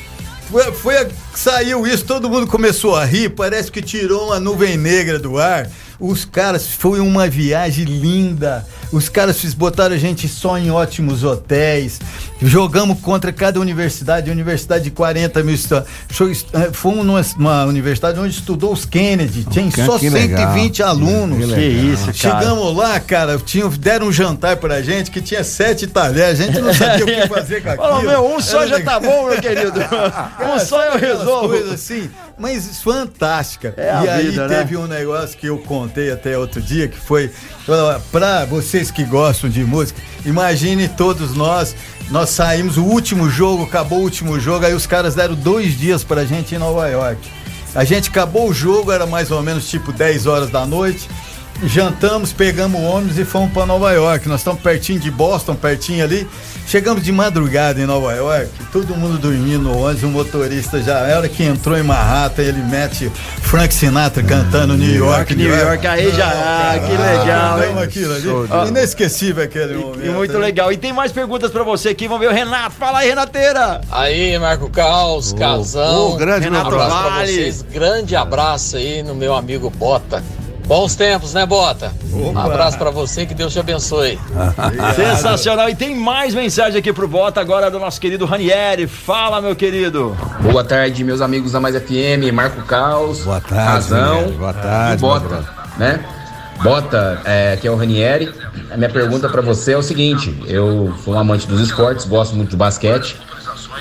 Foi, 0.50 0.72
foi 0.72 1.08
saiu 1.34 1.88
isso, 1.88 2.06
todo 2.06 2.30
mundo 2.30 2.46
começou 2.46 2.96
a 2.96 3.04
rir, 3.04 3.30
parece 3.30 3.72
que 3.72 3.82
tirou 3.82 4.28
uma 4.28 4.40
nuvem 4.40 4.78
negra 4.78 5.18
do 5.18 5.40
ar. 5.40 5.68
Os 6.00 6.26
caras, 6.26 6.68
foi 6.68 7.00
uma 7.00 7.28
viagem 7.28 7.86
linda. 7.86 8.66
Os 8.92 9.08
caras 9.10 9.42
botaram 9.54 9.96
a 9.96 9.98
gente 9.98 10.28
só 10.28 10.58
em 10.58 10.70
ótimos 10.72 11.24
hotéis. 11.24 12.00
Jogamos 12.42 13.00
contra 13.00 13.32
cada 13.32 13.60
universidade, 13.60 14.30
universidade 14.30 14.84
de 14.84 14.92
40 14.92 15.42
mil 15.42 15.56
estudantes. 15.56 16.46
Eh, 16.54 16.70
Fomos 16.74 17.06
numa, 17.06 17.22
numa 17.38 17.66
universidade 17.66 18.20
onde 18.20 18.36
estudou 18.36 18.74
os 18.74 18.86
Kennedy. 18.86 19.46
Tinha 19.46 19.72
Que- 19.72 19.86
só 19.86 19.98
que 19.98 20.10
legal. 20.10 20.54
120 20.54 20.84
alunos. 20.84 21.46
Que 21.50 21.56
Que 21.56 21.62
isso, 21.62 22.06
cara. 22.06 22.14
Chegamos 22.42 22.76
lá, 22.76 23.00
cara, 23.00 23.38
tinha, 23.38 23.68
deram 23.70 24.08
um 24.08 24.12
jantar 24.12 24.58
pra 24.58 24.82
gente 24.82 25.10
que 25.12 25.22
tinha 25.22 25.44
sete 25.44 25.88
talheres, 25.88 26.40
a 26.40 26.44
gente 26.44 26.60
não 26.60 26.74
sabia 26.74 27.04
o 27.06 27.08
que 27.08 27.28
fazer 27.34 27.64
com 27.64 27.70
aquilo. 27.70 27.88
Falou, 27.88 28.02
meu, 28.04 28.36
um 28.36 28.40
só 28.42 28.60
Era 28.62 28.68
já 28.68 28.76
legal. 28.78 29.00
tá 29.02 29.08
bom, 29.08 29.26
meu 29.30 29.42
querido. 29.42 29.74
Um 30.56 30.60
só 30.60 30.84
eu 30.84 30.98
resolvo. 31.00 31.50
coisas 31.50 31.72
assim, 31.74 32.10
mas 32.38 32.82
fantástica. 32.82 33.74
É 33.78 34.04
e 34.04 34.10
aí 34.10 34.28
vida, 34.30 34.48
né? 34.48 34.58
teve 34.58 34.78
um 34.78 34.88
negócio 34.88 35.38
que 35.38 35.48
eu 35.48 35.58
contei 35.60 36.12
até 36.12 36.38
outro 36.38 36.62
dia, 36.62 36.88
que 36.88 36.98
foi 36.98 37.32
ó, 37.68 38.00
pra 38.12 38.46
vocês 38.46 38.92
que 38.92 39.04
gostam 39.04 39.50
de 39.50 39.64
música, 39.64 40.00
imagine 40.26 40.88
todos 40.88 41.36
nós, 41.36 41.76
nós 42.10 42.30
saímos, 42.30 42.78
o 42.78 42.84
último 42.84 43.30
jogo, 43.30 43.64
acabou 43.64 44.00
o 44.00 44.04
último 44.04 44.40
jogo, 44.40 44.66
aí 44.66 44.74
os 44.74 44.86
caras 44.86 45.16
deram 45.16 45.36
dois 45.36 45.78
dias 45.78 46.04
pra 46.04 46.26
gente 46.26 46.56
em 46.56 46.58
Nova 46.58 46.88
York. 46.88 47.20
A 47.76 47.84
gente 47.84 48.10
acabou 48.10 48.50
o 48.50 48.54
jogo, 48.54 48.90
era 48.90 49.06
mais 49.06 49.32
ou 49.32 49.44
menos 49.44 49.68
tipo 49.68 49.92
10 49.92 50.28
horas 50.28 50.50
da 50.50 50.66
noite. 50.66 51.10
Jantamos, 51.64 52.34
pegamos 52.34 52.82
ônibus 52.82 53.18
e 53.18 53.24
fomos 53.24 53.52
para 53.54 53.66
Nova 53.66 53.92
York. 53.94 54.28
Nós 54.28 54.42
estamos 54.42 54.62
pertinho 54.62 55.00
de 55.00 55.10
Boston, 55.10 55.56
pertinho 55.56 56.04
ali. 56.04 56.28
Chegamos 56.68 57.02
de 57.04 57.12
madrugada 57.12 57.80
em 57.80 57.86
Nova 57.86 58.12
York, 58.14 58.50
todo 58.74 58.96
mundo 58.96 59.18
dormindo 59.20 59.60
no 59.64 59.78
ônibus. 59.78 60.04
O 60.04 60.08
motorista 60.08 60.82
já, 60.82 60.98
a 61.14 61.18
hora 61.18 61.30
que 61.30 61.44
entrou 61.44 61.78
em 61.78 61.84
Manhattan, 61.84 62.42
ele 62.42 62.62
mete 62.62 63.10
Frank 63.42 63.74
Sinatra 63.74 64.22
cantando 64.24 64.76
New 64.76 64.96
York, 64.96 65.34
New 65.36 65.56
York, 65.56 65.86
aí 65.88 66.12
já, 66.12 66.28
ah, 66.28 66.80
que 66.80 66.92
legal, 66.92 67.58
Não, 67.60 67.64
hein? 67.80 67.84
aquilo 67.84 68.14
ali. 68.14 68.22
De- 68.64 68.68
Inesquecível 68.70 69.44
aquele 69.44 69.74
E 69.76 69.78
momento. 69.78 70.12
muito 70.14 70.34
né? 70.34 70.40
legal. 70.40 70.72
E 70.74 70.78
tem 70.78 70.92
mais 70.92 71.12
perguntas 71.12 71.52
pra 71.52 71.64
você 71.64 71.90
aqui. 71.90 72.08
Vamos 72.08 72.22
ver 72.26 72.32
o 72.34 72.36
Renato. 72.36 72.72
Fala 72.78 73.00
aí, 73.00 73.10
Renateira. 73.10 73.80
Aí, 73.92 74.38
Marco 74.40 74.70
Caos, 74.70 75.32
Casão. 75.34 76.14
Ô, 76.14 76.16
grande 76.18 76.46
Renato 76.46 76.66
um 76.66 76.74
abraço 76.74 77.02
pra 77.04 77.10
Vale. 77.12 77.32
vocês. 77.32 77.62
Grande 77.72 78.16
abraço 78.16 78.76
aí 78.76 79.04
no 79.04 79.14
meu 79.16 79.36
amigo 79.36 79.70
Bota. 79.70 80.22
Bons 80.66 80.96
tempos, 80.96 81.34
né, 81.34 81.46
Bota? 81.46 81.94
Um 82.12 82.38
abraço 82.38 82.78
pra 82.78 82.90
você, 82.90 83.26
que 83.26 83.34
Deus 83.34 83.54
te 83.54 83.60
abençoe. 83.60 84.20
Sensacional. 84.96 85.70
E 85.70 85.76
tem 85.76 85.96
mais 85.96 86.34
mensagem 86.34 86.80
aqui 86.80 86.92
pro 86.92 87.08
Bota 87.08 87.40
agora 87.40 87.70
do 87.70 87.80
nosso 87.80 88.02
querido 88.02 88.26
Ranieri. 88.26 88.88
Fala, 88.88 89.40
meu 89.42 89.56
querido. 89.56 90.18
Boa 90.42 90.64
tarde, 90.64 91.04
meus 91.04 91.22
amigos 91.22 91.52
da 91.52 91.60
Mais 91.60 91.76
FM, 91.76 92.34
Marco 92.34 92.64
Caos, 92.64 93.22
Boa 93.24 93.40
tarde, 93.40 93.64
Razão 93.64 94.16
Ranieri. 94.16 94.32
Boa 94.38 94.54
tarde, 94.54 94.94
e 94.94 94.98
Bota, 94.98 95.46
né? 95.78 96.06
Bota, 96.64 97.22
é, 97.26 97.58
que 97.58 97.68
é 97.68 97.72
o 97.72 97.76
Ranieri. 97.76 98.34
A 98.72 98.78
minha 98.78 98.90
pergunta 98.90 99.30
pra 99.30 99.42
você 99.42 99.74
é 99.74 99.78
o 99.78 99.84
seguinte: 99.84 100.36
eu 100.48 100.94
sou 101.04 101.14
um 101.14 101.20
amante 101.20 101.48
dos 101.48 101.62
esportes, 101.62 102.06
gosto 102.06 102.36
muito 102.36 102.50
de 102.50 102.58
basquete. 102.58 103.16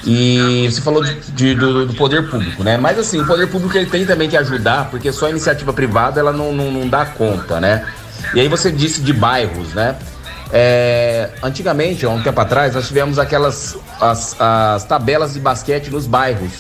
E 0.07 0.68
você 0.70 0.80
falou 0.80 1.02
de- 1.02 1.14
de- 1.32 1.55
do, 1.55 1.86
do 1.86 1.94
poder 1.94 2.28
público, 2.28 2.62
né? 2.62 2.76
Mas 2.76 2.98
assim, 2.98 3.20
o 3.20 3.26
poder 3.26 3.46
público 3.48 3.76
ele 3.76 3.86
tem 3.86 4.05
também 4.05 4.28
que 4.28 4.36
ajudar, 4.36 4.90
porque 4.90 5.11
só 5.12 5.26
a 5.26 5.30
iniciativa 5.30 5.72
privada 5.72 6.20
ela 6.20 6.32
não, 6.32 6.52
não, 6.52 6.70
não 6.70 6.88
dá 6.88 7.07
conta, 7.07 7.59
né? 7.61 7.86
E 8.34 8.40
aí 8.40 8.48
você 8.48 8.70
disse 8.70 9.00
de 9.00 9.12
bairros, 9.12 9.72
né? 9.72 9.96
É, 10.52 11.30
antigamente, 11.42 12.05
há 12.05 12.11
um 12.11 12.22
tempo 12.22 12.40
atrás, 12.40 12.74
nós 12.74 12.86
tivemos 12.86 13.18
aquelas 13.18 13.76
as, 14.00 14.36
as 14.38 14.84
tabelas 14.84 15.32
de 15.34 15.40
basquete 15.40 15.88
nos 15.90 16.07
bairros. 16.07 16.52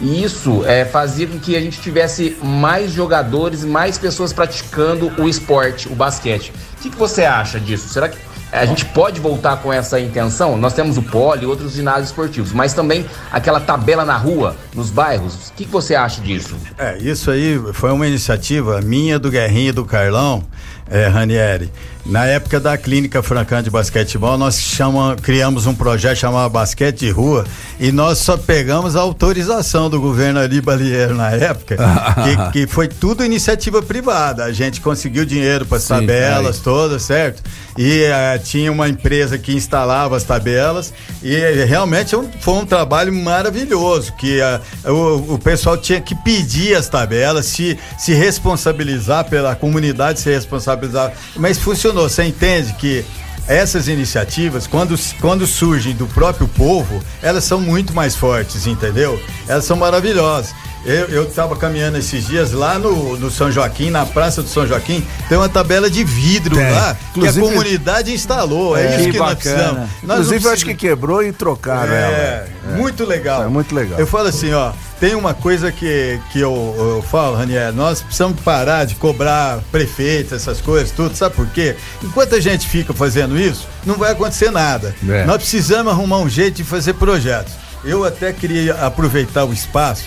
E 0.00 0.24
isso 0.24 0.64
é, 0.66 0.84
fazia 0.84 1.26
com 1.26 1.38
que 1.38 1.56
a 1.56 1.60
gente 1.60 1.80
tivesse 1.80 2.36
mais 2.42 2.90
jogadores, 2.92 3.64
mais 3.64 3.96
pessoas 3.98 4.32
praticando 4.32 5.12
o 5.18 5.28
esporte, 5.28 5.88
o 5.88 5.94
basquete. 5.94 6.52
O 6.78 6.82
que, 6.82 6.90
que 6.90 6.96
você 6.96 7.24
acha 7.24 7.60
disso? 7.60 7.88
Será 7.88 8.08
que 8.08 8.16
a 8.54 8.64
gente 8.64 8.84
pode 8.86 9.20
voltar 9.20 9.56
com 9.56 9.72
essa 9.72 9.98
intenção? 9.98 10.56
Nós 10.56 10.72
temos 10.72 10.96
o 10.96 11.02
pole 11.02 11.42
e 11.42 11.46
outros 11.46 11.72
ginásios 11.72 12.06
esportivos, 12.08 12.52
mas 12.52 12.72
também 12.72 13.04
aquela 13.30 13.60
tabela 13.60 14.04
na 14.04 14.16
rua, 14.16 14.56
nos 14.74 14.90
bairros. 14.90 15.48
O 15.48 15.52
que, 15.54 15.64
que 15.64 15.70
você 15.70 15.94
acha 15.94 16.20
disso? 16.20 16.56
É, 16.78 16.96
isso 16.98 17.30
aí 17.30 17.60
foi 17.72 17.90
uma 17.90 18.06
iniciativa 18.06 18.80
minha, 18.80 19.18
do 19.18 19.30
Guerrinho 19.30 19.70
e 19.70 19.72
do 19.72 19.84
Carlão, 19.84 20.44
é, 20.88 21.06
Ranieri. 21.08 21.72
Na 22.06 22.26
época 22.26 22.60
da 22.60 22.76
Clínica 22.76 23.22
Francana 23.22 23.62
de 23.62 23.70
Basquetebol, 23.70 24.36
nós 24.36 24.60
chama, 24.60 25.16
criamos 25.22 25.66
um 25.66 25.74
projeto 25.74 26.18
chamado 26.18 26.50
Basquete 26.50 26.98
de 26.98 27.10
Rua 27.10 27.46
e 27.80 27.90
nós 27.90 28.18
só 28.18 28.36
pegamos 28.36 28.94
a 28.94 29.00
autorização 29.00 29.88
do 29.88 29.98
governo 29.98 30.38
Ari 30.38 30.60
Balieiro 30.60 31.14
na 31.14 31.30
época, 31.30 31.76
que, 32.52 32.66
que 32.66 32.66
foi 32.66 32.88
tudo 32.88 33.24
iniciativa 33.24 33.80
privada. 33.82 34.44
A 34.44 34.52
gente 34.52 34.82
conseguiu 34.82 35.24
dinheiro 35.24 35.64
para 35.64 35.78
as 35.78 35.84
tabelas 35.88 36.58
todas, 36.58 37.02
certo? 37.02 37.42
E 37.76 38.02
eh, 38.02 38.38
tinha 38.38 38.70
uma 38.70 38.86
empresa 38.88 39.38
que 39.38 39.52
instalava 39.54 40.14
as 40.16 40.22
tabelas 40.24 40.92
e 41.22 41.34
eh, 41.34 41.64
realmente 41.64 42.14
é 42.14 42.18
um- 42.18 42.30
foi 42.38 42.54
um 42.54 42.66
trabalho 42.66 43.12
maravilhoso, 43.14 44.12
que 44.12 44.40
ah, 44.42 44.60
o, 44.84 45.34
o 45.34 45.38
pessoal 45.38 45.76
tinha 45.78 46.00
que 46.02 46.14
pedir 46.14 46.76
as 46.76 46.86
tabelas, 46.88 47.46
se, 47.46 47.78
se 47.98 48.12
responsabilizar 48.12 49.24
pela 49.24 49.56
comunidade, 49.56 50.20
se 50.20 50.30
responsabilizar, 50.30 51.10
mas 51.36 51.58
funcionou. 51.58 51.93
Você 52.02 52.24
entende 52.24 52.72
que 52.74 53.04
essas 53.46 53.88
iniciativas, 53.88 54.66
quando, 54.66 54.98
quando 55.20 55.46
surgem 55.46 55.94
do 55.94 56.06
próprio 56.06 56.48
povo, 56.48 57.02
elas 57.22 57.44
são 57.44 57.60
muito 57.60 57.92
mais 57.94 58.14
fortes, 58.16 58.66
entendeu? 58.66 59.20
Elas 59.46 59.64
são 59.64 59.76
maravilhosas. 59.76 60.54
Eu 60.86 61.24
estava 61.24 61.56
caminhando 61.56 61.96
esses 61.96 62.26
dias 62.26 62.52
lá 62.52 62.78
no, 62.78 63.16
no 63.16 63.30
São 63.30 63.50
Joaquim, 63.50 63.88
na 63.88 64.04
Praça 64.04 64.42
do 64.42 64.48
São 64.50 64.66
Joaquim, 64.66 65.02
tem 65.30 65.38
uma 65.38 65.48
tabela 65.48 65.88
de 65.88 66.04
vidro 66.04 66.56
Tem. 66.56 66.70
lá 66.70 66.94
que 67.14 67.26
a 67.26 67.32
comunidade 67.32 68.12
instalou. 68.12 68.76
É, 68.76 68.84
É, 68.84 68.96
isso 68.96 69.04
que 69.06 69.12
que 69.12 69.18
nós 69.18 69.28
bacana. 69.30 69.54
precisamos. 69.56 69.90
Nós 70.02 70.18
Inclusive, 70.18 70.44
eu 70.44 70.52
acho 70.52 70.64
que 70.66 70.74
quebrou 70.74 71.22
e 71.22 71.32
trocaram 71.32 71.90
é, 71.90 72.46
ela. 72.66 72.76
muito 72.76 73.02
legal. 73.06 73.44
É 73.44 73.48
muito 73.48 73.74
legal. 73.74 73.98
Eu 73.98 74.06
falo 74.06 74.28
assim, 74.28 74.52
ó, 74.52 74.72
tem 75.04 75.14
uma 75.14 75.34
coisa 75.34 75.70
que, 75.70 76.18
que 76.32 76.40
eu, 76.40 76.74
eu 76.78 77.02
falo, 77.02 77.36
Raniel, 77.36 77.74
nós 77.74 78.00
precisamos 78.00 78.40
parar 78.40 78.86
de 78.86 78.94
cobrar 78.94 79.60
prefeitos, 79.70 80.32
essas 80.32 80.62
coisas, 80.62 80.92
tudo, 80.92 81.14
sabe 81.14 81.36
por 81.36 81.46
quê? 81.48 81.76
Enquanto 82.02 82.34
a 82.34 82.40
gente 82.40 82.66
fica 82.66 82.94
fazendo 82.94 83.38
isso, 83.38 83.68
não 83.84 83.96
vai 83.96 84.12
acontecer 84.12 84.50
nada. 84.50 84.96
É. 85.06 85.26
Nós 85.26 85.36
precisamos 85.36 85.92
arrumar 85.92 86.20
um 86.20 86.28
jeito 86.30 86.56
de 86.56 86.64
fazer 86.64 86.94
projetos. 86.94 87.52
Eu 87.84 88.02
até 88.02 88.32
queria 88.32 88.76
aproveitar 88.76 89.44
o 89.44 89.52
espaço 89.52 90.04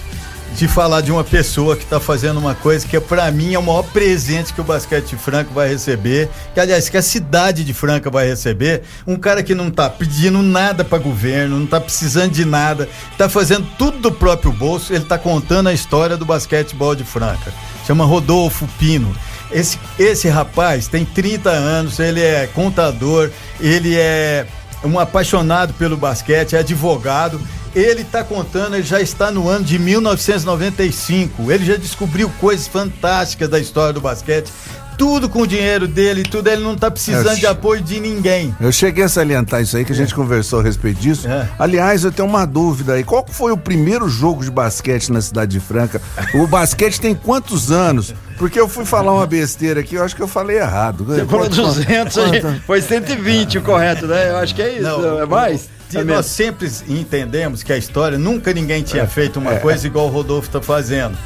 de 0.58 0.68
falar 0.68 1.02
de 1.02 1.12
uma 1.12 1.24
pessoa 1.24 1.78
que 1.78 1.84
está 1.84 2.00
fazendo 2.00 2.40
uma 2.40 2.56
coisa 2.56 2.86
que 2.86 3.00
para 3.00 3.30
mim 3.30 3.54
é 3.54 3.60
o 3.60 3.62
maior 3.62 3.84
presente 3.84 4.52
que 4.52 4.60
o 4.60 4.64
basquete 4.64 5.16
Franca 5.16 5.52
vai 5.54 5.70
receber, 5.70 6.28
que 6.52 6.60
aliás 6.60 6.90
que 6.90 6.98
a 6.98 7.02
cidade 7.04 7.64
de 7.64 7.76
Franca 7.76 8.10
vai 8.10 8.28
receber, 8.28 8.82
um 9.06 9.16
cara 9.16 9.44
que 9.44 9.54
não 9.54 9.68
está 9.68 9.88
pedindo 9.88 10.42
nada 10.42 10.84
para 10.84 10.98
governo, 10.98 11.58
não 11.58 11.66
está 11.66 11.80
precisando 11.80 12.32
de 12.32 12.44
nada, 12.44 12.90
está 13.12 13.30
fazendo 13.30 13.68
tudo 13.78 14.00
do 14.00 14.12
próprio 14.12 14.52
bolso, 14.52 14.92
ele 14.92 15.04
está 15.04 15.16
contando 15.16 15.68
a 15.68 15.74
história 15.74 16.18
do 16.18 16.26
basquetebol 16.26 16.96
de 16.96 17.04
Franca. 17.04 17.54
Chama 17.86 18.04
Rodolfo 18.04 18.68
Pino. 18.80 19.16
Esse, 19.52 19.78
esse 20.00 20.28
rapaz 20.28 20.88
tem 20.88 21.06
30 21.06 21.52
anos, 21.52 22.00
ele 22.00 22.22
é 22.22 22.48
contador, 22.48 23.30
ele 23.60 23.96
é 23.96 24.48
um 24.84 25.00
apaixonado 25.00 25.72
pelo 25.76 25.96
basquete, 25.96 26.56
é 26.56 26.60
advogado. 26.60 27.40
Ele 27.80 28.02
está 28.02 28.24
contando, 28.24 28.76
ele 28.76 28.84
já 28.84 29.00
está 29.00 29.30
no 29.32 29.48
ano 29.48 29.64
de 29.64 29.78
1995. 29.78 31.52
Ele 31.52 31.66
já 31.66 31.76
descobriu 31.76 32.30
coisas 32.40 32.68
fantásticas 32.68 33.50
da 33.50 33.60
história 33.60 33.94
do 33.94 34.02
basquete. 34.02 34.52
Tudo 34.98 35.30
com 35.30 35.44
o 35.44 35.48
dinheiro 35.48 35.88
dele, 35.88 36.24
tudo. 36.24 36.48
Ele 36.50 36.64
não 36.64 36.74
está 36.74 36.90
precisando 36.90 37.30
Eu 37.30 37.36
de 37.36 37.46
apoio 37.46 37.80
de 37.82 38.00
ninguém. 38.00 38.56
Eu 38.60 38.72
cheguei 38.72 39.04
a 39.04 39.10
salientar 39.10 39.62
isso 39.62 39.78
aí, 39.78 39.86
que 39.86 39.92
a 39.92 39.96
gente 39.96 40.16
conversou 40.16 40.60
a 40.60 40.64
respeito 40.64 41.00
disso. 41.00 41.28
É. 41.28 41.48
Aliás, 41.60 42.04
eu 42.04 42.12
tenho 42.12 42.28
uma 42.28 42.48
dúvida 42.48 42.94
aí. 42.94 43.04
Qual 43.04 43.24
foi 43.30 43.52
o 43.52 43.58
primeiro 43.58 44.10
jogo 44.10 44.44
de 44.44 44.50
basquete 44.50 45.12
na 45.12 45.22
cidade 45.22 45.52
de 45.52 45.60
Franca? 45.60 46.02
O 46.34 46.48
basquete 46.48 47.00
tem 47.00 47.14
quantos 47.14 47.72
anos? 47.72 48.12
Porque 48.40 48.60
eu 48.60 48.68
fui 48.68 48.86
falar 48.86 49.14
uma 49.14 49.28
besteira 49.28 49.82
aqui, 49.82 49.94
eu 49.96 50.04
acho 50.04 50.16
que 50.16 50.22
eu 50.22 50.28
falei 50.28 50.58
errado. 50.58 51.04
Você 51.06 51.26
falou 51.26 51.48
200, 51.48 52.18
a 52.18 52.28
gente- 52.28 52.60
foi 52.66 52.82
120 52.82 53.60
o 53.60 53.62
correto, 53.62 54.08
né? 54.08 54.32
Eu 54.32 54.38
acho 54.38 54.56
que 54.56 54.64
é 54.64 54.74
isso. 54.74 54.82
Não, 54.84 55.20
é 55.22 55.26
mais? 55.28 55.70
E 55.94 55.98
É 55.98 56.04
nós 56.04 56.26
sempre 56.26 56.70
entendemos 56.88 57.64
que 57.64 57.72
a 57.72 57.78
história 57.78 58.18
nunca 58.18 58.52
ninguém 58.54 58.84
tinha 58.84 59.08
feito 59.08 59.40
É. 59.40 59.42
uma 59.42 59.56
coisa 59.56 59.88
igual 59.88 60.08
o 60.08 60.10
Rodolfo 60.10 60.48
está 60.48 60.62
fazendo. 60.62 61.18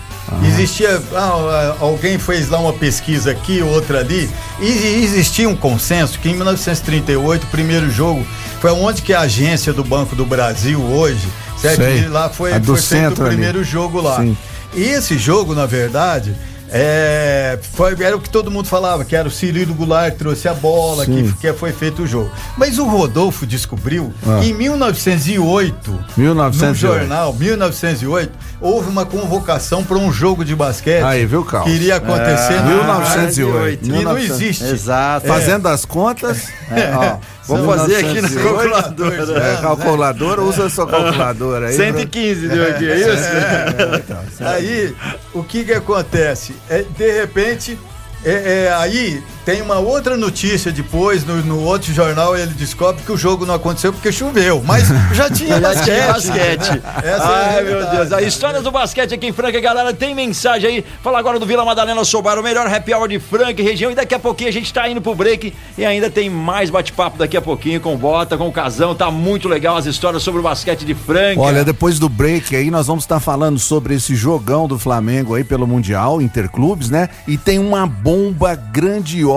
Existia. 0.47 1.01
ah, 1.14 1.76
alguém 1.80 2.18
fez 2.18 2.47
lá 2.49 2.59
uma 2.59 2.72
pesquisa 2.74 3.32
aqui, 3.32 3.62
outra 3.62 3.99
ali, 3.99 4.30
e 4.62 5.03
existia 5.03 5.49
um 5.49 5.55
consenso 5.55 6.20
que 6.20 6.30
em 6.30 6.36
1938, 6.36 7.43
o 7.43 7.47
primeiro 7.47 7.89
jogo, 7.91 8.26
foi 8.62 8.72
onde 8.72 9.01
que 9.01 9.14
a 9.14 9.22
agência 9.22 9.74
do 9.74 9.84
Banco 9.84 10.16
do 10.16 10.26
Brasil 10.26 10.80
hoje, 10.80 11.28
certo? 11.57 11.78
Sei. 11.84 11.99
E 12.03 12.07
lá 12.07 12.30
foi, 12.30 12.51
foi 12.51 12.78
feito 12.78 13.20
o 13.20 13.26
ali. 13.26 13.32
primeiro 13.36 13.64
jogo 13.64 13.99
lá. 13.99 14.18
Sim. 14.22 14.38
E 14.74 14.84
esse 14.84 15.18
jogo, 15.18 15.53
na 15.53 15.66
verdade, 15.66 16.34
é, 16.74 17.59
foi, 17.74 17.95
era 18.01 18.15
o 18.15 18.19
que 18.22 18.30
todo 18.30 18.49
mundo 18.49 18.67
falava, 18.67 19.03
que 19.03 19.15
era 19.15 19.28
o 19.28 19.32
Cirilo 19.32 19.74
Goulart 19.74 20.15
trouxe 20.15 20.47
a 20.47 20.53
bola, 20.53 21.05
que, 21.05 21.34
que 21.34 21.51
foi 21.53 21.72
feito 21.74 22.03
o 22.03 22.07
jogo. 22.07 22.32
Mas 22.57 22.80
o 22.80 22.86
Rodolfo 22.86 23.45
descobriu 23.45 24.13
Ah. 24.26 24.39
que 24.41 24.49
em 24.49 24.53
1908, 24.53 26.05
1908. 26.17 26.67
no 26.69 26.76
jornal, 26.99 27.34
1908, 27.34 28.32
houve 28.61 28.89
uma 28.89 29.05
convocação 29.05 29.84
para 29.84 29.97
um 29.97 30.11
jogo 30.11 30.45
de 30.45 30.55
basquete. 30.55 31.03
Aí, 31.03 31.26
viu, 31.26 31.43
Carlos? 31.43 31.69
Que 31.69 31.76
iria 31.76 31.95
acontecer 31.97 32.53
É, 32.53 32.61
no 32.61 32.69
1908. 32.76 33.86
E 33.86 33.89
não 33.89 33.97
1900. 33.97 34.41
existe. 34.41 34.63
Exato. 34.63 35.28
Fazendo 35.28 35.67
as 35.67 35.84
contas, 35.86 36.47
é, 36.72 36.93
ó, 36.95 37.17
Vamos 37.48 37.76
fazer 37.76 37.96
aqui 37.96 38.22
na 38.22 38.30
1908. 38.30 38.44
calculadora. 38.44 39.44
É, 39.44 39.62
calculadora, 39.62 40.42
usa 40.42 40.66
a 40.66 40.70
sua 40.70 40.88
calculadora 40.88 41.68
aí. 41.68 41.76
115 41.76 42.48
deu 42.48 42.70
aqui, 42.70 42.89
é 42.89 42.98
isso? 43.00 44.44
Aí, 44.44 44.96
o 45.34 45.44
que 45.44 45.64
que 45.64 45.74
acontece? 45.74 46.56
É, 46.70 46.84
de 46.98 47.12
repente, 47.20 47.78
é, 48.24 48.66
é, 48.68 48.74
aí 48.74 49.24
tem 49.46 49.62
uma 49.62 49.80
outra 49.80 50.16
notícia 50.16 50.72
depois, 50.72 51.26
no, 51.26 51.38
no 51.38 51.64
outro 51.64 51.92
jornal, 51.94 52.38
ele 52.38 52.54
descobre 52.54 53.02
que 53.04 53.12
o 53.12 53.18
jogo 53.18 53.46
não 53.46 53.56
aconteceu 53.56 53.92
porque 53.92 54.12
choveu. 54.12 54.62
Mas 54.64 54.88
já 55.14 55.30
tinha 55.30 55.60
Já 55.60 55.60
basquete. 55.60 55.86
tinha 55.86 56.08
basquete. 56.14 56.82
Essa 57.04 57.06
é 57.06 57.12
a 57.14 57.48
Ai, 57.58 57.64
meu 57.64 57.72
realidade. 57.74 57.98
Deus. 57.98 58.14
A 58.14 58.22
história 58.22 58.62
do 58.62 58.72
basquete 58.72 59.14
aqui 59.16 59.28
em 59.28 59.32
Franca, 59.34 59.60
galera, 59.60 59.94
tem 59.94 60.14
mensagem 60.14 60.70
aí. 60.70 60.86
Fala 61.04 61.18
agora 61.18 61.39
do 61.39 61.46
Vila 61.46 61.66
Madalena 61.66 62.04
Sobar, 62.06 62.38
o 62.38 62.44
melhor 62.44 62.68
happy 62.68 62.94
hour 62.94 63.08
de 63.08 63.20
Franca 63.20 63.62
e 63.62 63.64
região. 63.64 63.92
E 63.92 63.96
daqui 63.96 64.14
a 64.14 64.20
pouquinho 64.20 64.50
a 64.50 64.54
gente 64.54 64.72
tá 64.72 64.88
indo 64.88 65.02
pro 65.02 65.16
break 65.16 65.54
e 65.76 65.84
ainda 65.86 66.10
tem 66.10 66.30
mais 66.30 66.70
bate-papo 66.70 67.18
daqui 67.18 67.36
a 67.36 67.42
pouquinho 67.42 67.82
com 67.82 67.96
o 67.96 67.98
Bota, 67.98 68.38
com 68.38 68.48
o 68.48 68.52
Casão. 68.52 68.94
Tá 68.94 69.10
muito 69.10 69.48
legal 69.48 69.76
as 69.76 69.88
histórias 69.88 70.22
sobre 70.22 70.39
o 70.39 70.44
basquete 70.44 70.86
de 70.86 70.94
Franca. 70.94 71.42
Olha, 71.42 71.64
depois 71.64 71.98
do 71.98 72.08
break 72.08 72.56
aí, 72.56 72.70
nós 72.70 72.86
vamos 72.86 73.06
estar 73.06 73.20
falando 73.20 73.58
sobre 73.58 73.96
esse 73.96 74.16
jogão 74.16 74.68
do 74.68 74.78
Flamengo 74.78 75.34
aí 75.34 75.44
pelo 75.44 75.66
Mundial, 75.66 76.22
Interclubes, 76.22 76.92
né? 76.92 77.10
E 77.28 77.38
tem 77.38 77.58
uma 77.58 77.88
bomba 77.88 78.54
grandiosa 78.56 79.30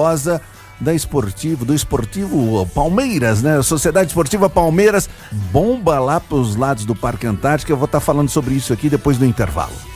da 0.80 0.92
Esportivo, 0.92 1.64
do 1.64 1.74
Esportivo 1.74 2.66
Palmeiras, 2.74 3.42
né? 3.42 3.61
Sociedade 3.62 4.09
Esportiva 4.09 4.51
Palmeiras, 4.51 5.09
bomba 5.53 5.99
lá 5.99 6.20
pros 6.20 6.57
lados 6.57 6.84
do 6.84 6.95
Parque 6.95 7.26
Antártico. 7.26 7.72
Eu 7.72 7.76
vou 7.76 7.86
estar 7.86 8.01
falando 8.01 8.28
sobre 8.28 8.55
isso 8.55 8.72
aqui 8.72 8.88
depois 8.88 9.16
do 9.16 9.24
intervalo. 9.24 9.93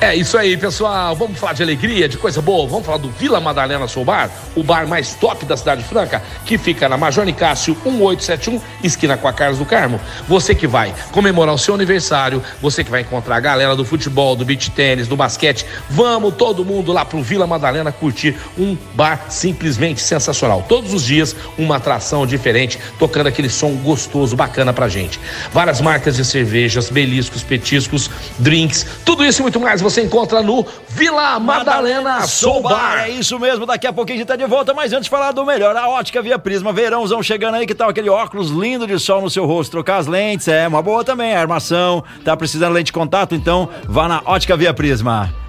É 0.00 0.14
isso 0.14 0.36
aí, 0.36 0.56
pessoal. 0.56 1.14
Vamos 1.16 1.38
falar 1.38 1.52
de 1.52 1.62
alegria, 1.62 2.08
de 2.08 2.18
coisa 2.18 2.40
boa. 2.40 2.68
Vamos 2.68 2.84
falar 2.84 2.98
do 2.98 3.10
Vila 3.10 3.40
Madalena 3.40 3.86
Soul 3.88 4.04
Bar, 4.04 4.30
o 4.54 4.62
bar 4.62 4.86
mais 4.86 5.14
top 5.14 5.44
da 5.44 5.56
cidade 5.56 5.82
franca, 5.84 6.22
que 6.44 6.58
fica 6.58 6.88
na 6.88 6.96
Major 6.96 7.24
Nicásio 7.24 7.76
1871, 7.84 8.60
esquina 8.82 9.16
com 9.16 9.28
a 9.28 9.32
Carlos 9.32 9.58
do 9.58 9.64
Carmo. 9.64 10.00
Você 10.28 10.54
que 10.54 10.66
vai 10.66 10.94
comemorar 11.12 11.54
o 11.54 11.58
seu 11.58 11.74
aniversário, 11.74 12.42
você 12.60 12.84
que 12.84 12.90
vai 12.90 13.00
encontrar 13.00 13.36
a 13.36 13.40
galera 13.40 13.74
do 13.74 13.84
futebol, 13.84 14.36
do 14.36 14.44
beach 14.44 14.70
tênis, 14.70 15.08
do 15.08 15.16
basquete, 15.16 15.66
vamos 15.88 16.34
todo 16.34 16.64
mundo 16.64 16.92
lá 16.92 17.04
pro 17.04 17.22
Vila 17.22 17.46
Madalena 17.46 17.92
curtir 17.92 18.36
um 18.58 18.76
bar 18.94 19.26
simplesmente 19.28 20.00
sensacional. 20.00 20.64
Todos 20.68 20.92
os 20.92 21.04
dias 21.04 21.34
uma 21.58 21.76
atração 21.76 22.26
diferente, 22.26 22.78
tocando 22.98 23.28
aquele 23.28 23.48
som 23.48 23.72
gostoso, 23.76 24.36
bacana 24.36 24.72
pra 24.72 24.88
gente. 24.88 25.20
Várias 25.52 25.80
marcas 25.80 26.16
de 26.16 26.24
cervejas, 26.24 26.90
beliscos, 26.90 27.42
petiscos, 27.42 28.10
drinks, 28.38 28.86
tudo 29.04 29.24
isso 29.24 29.40
e 29.40 29.42
muito 29.42 29.60
mais 29.64 29.80
você 29.80 30.02
encontra 30.02 30.42
no 30.42 30.64
Vila 30.88 31.40
Madalena 31.40 32.20
Soul 32.26 32.62
Bar. 32.62 33.04
É 33.04 33.10
isso 33.10 33.38
mesmo, 33.38 33.64
daqui 33.64 33.86
a 33.86 33.92
pouquinho 33.92 34.16
a 34.16 34.18
gente 34.20 34.28
tá 34.28 34.36
de 34.36 34.44
volta, 34.44 34.74
mas 34.74 34.92
antes 34.92 35.04
de 35.04 35.10
falar 35.10 35.32
do 35.32 35.44
melhor, 35.44 35.74
a 35.74 35.88
ótica 35.88 36.20
Via 36.20 36.38
Prisma, 36.38 36.72
verãozão 36.72 37.22
chegando 37.22 37.54
aí, 37.54 37.66
que 37.66 37.74
tal 37.74 37.88
aquele 37.88 38.10
óculos 38.10 38.50
lindo 38.50 38.86
de 38.86 38.98
sol 38.98 39.22
no 39.22 39.30
seu 39.30 39.46
rosto, 39.46 39.70
trocar 39.70 39.96
as 39.96 40.06
lentes, 40.06 40.46
é 40.48 40.68
uma 40.68 40.82
boa 40.82 41.02
também, 41.02 41.34
a 41.34 41.40
armação, 41.40 42.04
tá 42.22 42.36
precisando 42.36 42.68
de 42.68 42.74
lente 42.74 42.86
de 42.86 42.92
contato, 42.92 43.34
então 43.34 43.68
vá 43.88 44.06
na 44.06 44.22
ótica 44.26 44.56
Via 44.56 44.74
Prisma. 44.74 45.43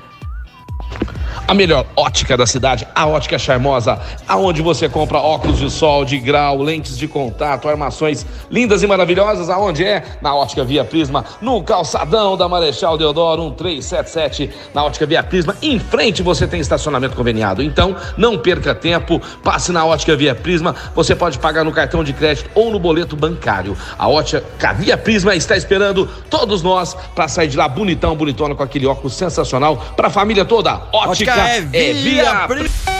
A 1.48 1.54
melhor 1.54 1.86
ótica 1.96 2.36
da 2.36 2.46
cidade, 2.46 2.88
a 2.96 3.06
Ótica 3.06 3.38
Charmosa, 3.38 4.00
aonde 4.28 4.62
você 4.62 4.90
compra 4.90 5.20
óculos 5.20 5.60
de 5.60 5.70
sol, 5.70 6.04
de 6.04 6.18
grau, 6.18 6.62
lentes 6.62 6.98
de 6.98 7.08
contato, 7.08 7.70
armações 7.70 8.26
lindas 8.50 8.82
e 8.82 8.88
maravilhosas. 8.88 9.50
Aonde 9.50 9.84
é? 9.84 10.04
Na 10.22 10.34
Ótica 10.36 10.64
Via 10.64 10.84
Prisma, 10.84 11.24
no 11.42 11.62
calçadão 11.64 12.36
da 12.36 12.50
Marechal 12.50 12.98
Deodoro 12.98 13.44
1377, 13.44 14.50
na 14.74 14.84
Ótica 14.84 15.06
Via 15.06 15.22
Prisma. 15.22 15.56
Em 15.62 15.80
frente 15.80 16.24
você 16.24 16.48
tem 16.48 16.60
estacionamento 16.60 17.16
conveniado. 17.16 17.62
Então, 17.62 17.96
não 18.18 18.38
perca 18.38 18.74
tempo, 18.74 19.22
passe 19.44 19.72
na 19.72 19.86
Ótica 19.86 20.16
Via 20.16 20.34
Prisma. 20.34 20.76
Você 20.96 21.16
pode 21.16 21.38
pagar 21.38 21.64
no 21.64 21.72
cartão 21.72 22.04
de 22.04 22.14
crédito 22.14 22.50
ou 22.56 22.72
no 22.72 22.80
boleto 22.80 23.16
bancário. 23.16 23.78
A 23.98 24.08
Ótica 24.08 24.74
Via 24.74 24.98
Prisma 24.98 25.36
está 25.36 25.56
esperando 25.56 26.08
todos 26.30 26.64
nós 26.64 26.96
para 27.14 27.28
sair 27.28 27.48
de 27.48 27.58
lá 27.58 27.68
bonitão, 27.68 28.16
bonitona 28.16 28.56
com 28.56 28.64
aquele 28.64 28.88
óculos 28.88 29.14
sensacional 29.14 29.78
para 29.96 30.08
a 30.08 30.12
família 30.12 30.44
toda. 30.44 30.82
Ótica, 30.92 31.25
é 31.32 31.94
via, 31.94 32.48
Prisma. 32.48 32.96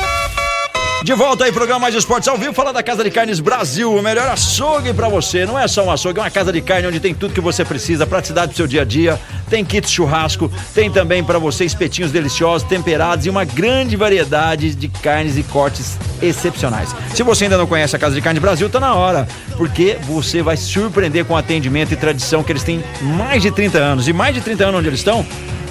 De 1.06 1.14
volta 1.14 1.44
aí, 1.44 1.52
programa 1.52 1.82
Mais 1.82 1.94
Esportes 1.94 2.28
ao 2.28 2.36
vivo, 2.36 2.52
falar 2.52 2.72
da 2.72 2.82
Casa 2.82 3.04
de 3.04 3.12
Carnes 3.12 3.40
Brasil, 3.40 3.94
o 3.94 4.02
melhor 4.02 4.28
açougue 4.28 4.92
para 4.92 5.08
você. 5.08 5.46
Não 5.46 5.58
é 5.58 5.68
só 5.68 5.86
um 5.86 5.92
açougue, 5.92 6.18
é 6.18 6.24
uma 6.24 6.32
casa 6.32 6.52
de 6.52 6.62
carne 6.62 6.88
onde 6.88 7.00
tem 7.00 7.14
tudo 7.14 7.32
que 7.32 7.40
você 7.40 7.64
precisa, 7.64 8.08
praticidade 8.08 8.48
pro 8.48 8.58
seu 8.58 8.66
dia 8.66 8.82
a 8.82 8.86
dia. 8.86 9.20
Tem 9.48 9.64
kits 9.64 9.92
churrasco, 9.92 10.52
tem 10.74 10.90
também 10.90 11.24
para 11.24 11.38
você 11.38 11.64
espetinhos 11.64 12.12
deliciosos, 12.12 12.68
temperados 12.68 13.28
e 13.28 13.30
uma 13.30 13.46
grande 13.46 13.96
variedade 13.96 14.74
de 14.74 14.88
carnes 14.88 15.38
e 15.38 15.44
cortes 15.44 15.96
excepcionais. 16.24 16.96
Se 17.14 17.22
você 17.22 17.44
ainda 17.44 17.60
não 17.60 17.68
conhece 17.68 17.96
a 17.96 18.00
Casa 18.00 18.16
de 18.16 18.22
Carnes 18.24 18.42
Brasil, 18.42 18.68
tá 18.68 18.80
na 18.80 18.96
hora, 18.96 19.28
porque 19.58 20.00
você 20.02 20.42
vai 20.42 20.58
se 20.58 20.64
surpreender 20.64 21.24
com 21.26 21.36
o 21.36 21.38
atendimento 21.38 21.94
e 21.94 21.96
tradição 21.96 22.44
que 22.44 22.52
eles 22.52 22.64
têm 22.64 22.84
mais 23.00 23.44
de 23.44 23.52
30 23.52 23.78
anos. 23.78 24.08
E 24.08 24.14
mais 24.14 24.34
de 24.34 24.42
30 24.42 24.64
anos 24.64 24.80
onde 24.80 24.88
eles 24.88 25.02
estão? 25.02 25.24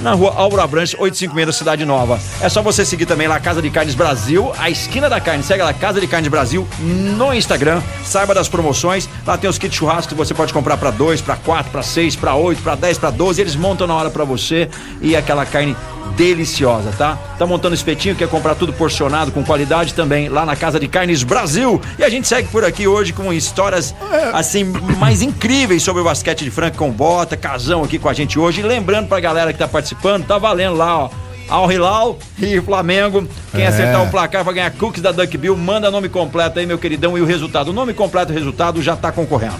Na 0.05 0.12
rua 0.12 0.34
Álvaro 0.36 0.62
Abrantes, 0.62 0.94
856 0.98 1.46
da 1.46 1.52
Cidade 1.52 1.84
Nova. 1.86 2.20
É 2.40 2.48
só 2.48 2.61
você 2.62 2.84
seguir 2.84 3.07
também 3.07 3.26
lá 3.26 3.40
Casa 3.40 3.62
de 3.62 3.70
Carnes 3.70 3.94
Brasil, 3.94 4.52
a 4.59 4.68
esquina 4.68 5.09
da 5.09 5.18
carne. 5.18 5.42
Segue 5.42 5.62
lá 5.62 5.72
Casa 5.72 6.00
de 6.00 6.07
Carnes 6.07 6.30
Brasil 6.30 6.68
no 6.78 7.32
Instagram. 7.32 7.82
Saiba 8.05 8.34
das 8.34 8.46
promoções. 8.46 9.09
Lá 9.26 9.38
tem 9.38 9.48
os 9.48 9.57
kits 9.57 9.74
churrasco 9.74 10.11
que 10.11 10.14
você 10.14 10.34
pode 10.34 10.52
comprar 10.52 10.76
para 10.76 10.90
dois, 10.90 11.22
para 11.22 11.36
quatro, 11.36 11.72
para 11.72 11.82
seis, 11.82 12.14
para 12.14 12.34
oito, 12.34 12.62
para 12.62 12.74
dez, 12.74 12.98
para 12.98 13.11
doze. 13.11 13.40
Eles 13.40 13.57
montam 13.57 13.86
na 13.86 13.94
hora 13.94 14.11
para 14.11 14.24
você 14.24 14.68
e 15.00 15.16
aquela 15.16 15.46
carne 15.46 15.74
deliciosa, 16.16 16.92
tá? 16.96 17.18
Tá 17.38 17.46
montando 17.46 17.74
espetinho, 17.74 18.14
quer 18.14 18.28
comprar 18.28 18.55
tudo 18.55 18.72
porcionado 18.72 19.32
com 19.32 19.42
qualidade 19.42 19.94
também 19.94 20.28
lá 20.28 20.46
na 20.46 20.55
Casa 20.55 20.78
de 20.78 20.86
Carnes 20.86 21.22
Brasil. 21.22 21.80
E 21.98 22.05
a 22.05 22.09
gente 22.09 22.28
segue 22.28 22.48
por 22.48 22.64
aqui 22.64 22.86
hoje 22.86 23.12
com 23.12 23.32
histórias 23.32 23.94
assim 24.32 24.64
mais 24.98 25.22
incríveis 25.22 25.82
sobre 25.82 26.02
o 26.02 26.05
basquete 26.05 26.44
de 26.44 26.50
Franca 26.50 26.76
com 26.76 26.90
Bota, 26.90 27.36
Casão 27.36 27.82
aqui 27.82 27.98
com 27.98 28.09
a 28.09 28.12
gente 28.12 28.38
hoje. 28.38 28.61
E 28.61 28.62
lembrando 28.62 29.09
pra 29.09 29.18
galera 29.18 29.52
que 29.52 29.59
tá 29.59 29.66
participando, 29.66 29.93
tá 30.26 30.38
valendo 30.38 30.76
lá, 30.76 30.99
ó. 30.99 31.11
Al 31.49 31.70
Hilal 31.70 32.18
e 32.38 32.61
Flamengo. 32.61 33.26
Quem 33.53 33.64
É. 33.64 33.66
acertar 33.66 34.03
o 34.03 34.11
placar 34.11 34.42
vai 34.42 34.55
ganhar 34.55 34.70
cookies 34.70 35.03
da 35.03 35.12
Duck 35.12 35.36
Bill. 35.36 35.57
Manda 35.57 35.90
nome 35.90 36.09
completo 36.09 36.59
aí, 36.59 36.66
meu 36.66 36.78
queridão, 36.78 37.18
e 37.18 37.20
o 37.20 37.26
resultado. 37.26 37.68
O 37.68 37.72
nome 37.72 37.92
completo 37.92 38.32
e 38.32 38.34
o 38.34 38.38
resultado 38.38 38.82
já 38.82 38.97
tá 38.97 39.12
concorrendo. 39.12 39.57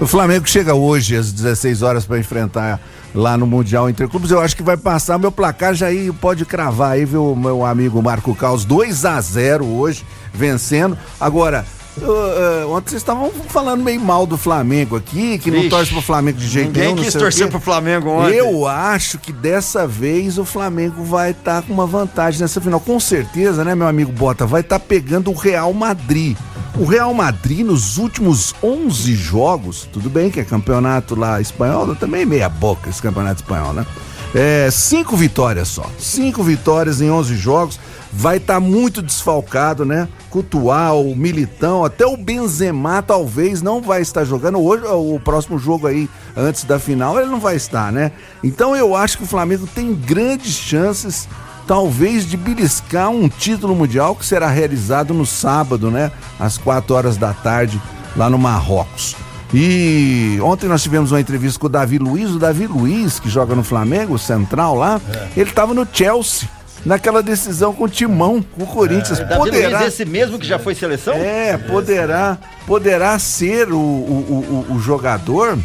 O 0.00 0.06
Flamengo 0.06 0.46
chega 0.48 0.74
hoje 0.74 1.16
às 1.16 1.32
16 1.32 1.82
horas 1.82 2.04
para 2.06 2.18
enfrentar 2.18 2.80
lá 3.14 3.36
no 3.36 3.46
Mundial 3.46 3.88
Interclubes. 3.88 4.30
Eu 4.30 4.40
acho 4.40 4.56
que 4.56 4.62
vai 4.62 4.76
passar 4.76 5.18
meu 5.18 5.32
placar 5.32 5.74
já 5.74 5.86
aí, 5.86 6.12
pode 6.12 6.44
cravar 6.44 6.92
aí, 6.92 7.04
viu, 7.04 7.34
meu 7.34 7.64
amigo 7.64 8.02
Marco 8.02 8.34
Caos, 8.34 8.64
2 8.64 9.04
a 9.04 9.20
0 9.20 9.64
hoje, 9.64 10.04
vencendo. 10.34 10.98
Agora, 11.18 11.64
eu, 12.00 12.62
eh, 12.62 12.64
ontem 12.66 12.90
vocês 12.90 13.02
estavam 13.02 13.30
falando 13.48 13.82
meio 13.82 14.00
mal 14.00 14.26
do 14.26 14.36
Flamengo 14.36 14.96
aqui, 14.96 15.38
que 15.38 15.50
não 15.50 15.68
torce 15.68 15.92
pro 15.92 16.02
Flamengo 16.02 16.38
de 16.38 16.46
jeito 16.46 16.68
ninguém 16.68 16.82
nenhum. 16.82 16.96
não 16.96 17.02
quis 17.04 17.14
torcer 17.14 17.48
pro 17.48 17.60
Flamengo 17.60 18.10
ontem. 18.10 18.36
Eu 18.36 18.66
acho 18.66 19.18
que 19.18 19.32
dessa 19.32 19.86
vez 19.86 20.38
o 20.38 20.44
Flamengo 20.44 21.02
vai 21.02 21.30
estar 21.30 21.62
com 21.62 21.72
uma 21.72 21.86
vantagem 21.86 22.40
nessa 22.40 22.60
final. 22.60 22.80
Com 22.80 23.00
certeza, 23.00 23.64
né, 23.64 23.74
meu 23.74 23.86
amigo 23.86 24.12
Bota? 24.12 24.46
Vai 24.46 24.60
estar 24.60 24.78
pegando 24.78 25.30
o 25.30 25.34
Real 25.34 25.72
Madrid. 25.72 26.36
O 26.78 26.84
Real 26.84 27.14
Madrid, 27.14 27.64
nos 27.64 27.96
últimos 27.96 28.54
11 28.62 29.14
jogos, 29.14 29.88
tudo 29.90 30.10
bem 30.10 30.30
que 30.30 30.38
é 30.38 30.44
campeonato 30.44 31.18
lá 31.18 31.40
espanhol, 31.40 31.96
também 31.96 32.22
é 32.22 32.26
meia 32.26 32.48
boca 32.50 32.90
esse 32.90 33.00
campeonato 33.00 33.40
espanhol, 33.40 33.72
né? 33.72 33.86
É, 34.34 34.68
cinco 34.70 35.16
vitórias 35.16 35.68
só. 35.68 35.90
Cinco 35.98 36.42
vitórias 36.42 37.00
em 37.00 37.10
11 37.10 37.34
jogos. 37.36 37.80
Vai 38.18 38.38
estar 38.38 38.58
muito 38.60 39.02
desfalcado, 39.02 39.84
né? 39.84 40.08
Cutual, 40.30 41.04
Militão, 41.14 41.84
até 41.84 42.06
o 42.06 42.16
Benzema 42.16 43.02
talvez 43.02 43.60
não 43.60 43.82
vai 43.82 44.00
estar 44.00 44.24
jogando. 44.24 44.58
Hoje, 44.58 44.84
o 44.86 45.20
próximo 45.22 45.58
jogo 45.58 45.86
aí, 45.86 46.08
antes 46.34 46.64
da 46.64 46.78
final, 46.78 47.20
ele 47.20 47.28
não 47.28 47.38
vai 47.38 47.56
estar, 47.56 47.92
né? 47.92 48.12
Então 48.42 48.74
eu 48.74 48.96
acho 48.96 49.18
que 49.18 49.24
o 49.24 49.26
Flamengo 49.26 49.66
tem 49.66 49.94
grandes 49.94 50.54
chances, 50.54 51.28
talvez, 51.66 52.26
de 52.26 52.38
beliscar 52.38 53.10
um 53.10 53.28
título 53.28 53.76
mundial 53.76 54.16
que 54.16 54.24
será 54.24 54.48
realizado 54.48 55.12
no 55.12 55.26
sábado, 55.26 55.90
né? 55.90 56.10
Às 56.40 56.56
4 56.56 56.94
horas 56.94 57.16
da 57.18 57.34
tarde, 57.34 57.80
lá 58.16 58.30
no 58.30 58.38
Marrocos. 58.38 59.14
E 59.52 60.38
ontem 60.42 60.68
nós 60.68 60.82
tivemos 60.82 61.12
uma 61.12 61.20
entrevista 61.20 61.60
com 61.60 61.66
o 61.66 61.70
Davi 61.70 61.98
Luiz. 61.98 62.30
O 62.30 62.38
Davi 62.38 62.66
Luiz, 62.66 63.20
que 63.20 63.28
joga 63.28 63.54
no 63.54 63.62
Flamengo, 63.62 64.18
central 64.18 64.74
lá, 64.74 65.00
ele 65.36 65.50
estava 65.50 65.72
no 65.72 65.86
Chelsea, 65.90 66.48
naquela 66.86 67.22
decisão 67.22 67.74
com 67.74 67.84
o 67.84 67.88
Timão, 67.88 68.42
com 68.54 68.62
o 68.62 68.66
Corinthians. 68.66 69.18
Davi 69.18 69.34
poderá, 69.36 69.86
esse 69.86 70.04
mesmo 70.04 70.38
que 70.38 70.46
já 70.46 70.58
foi 70.58 70.74
seleção? 70.74 71.12
é, 71.14 71.58
poderá, 71.58 72.38
poderá 72.66 73.18
ser 73.18 73.70
o, 73.72 73.76
o, 73.78 74.66
o- 74.70 74.74
o 74.76 74.78
jogador 74.78 75.58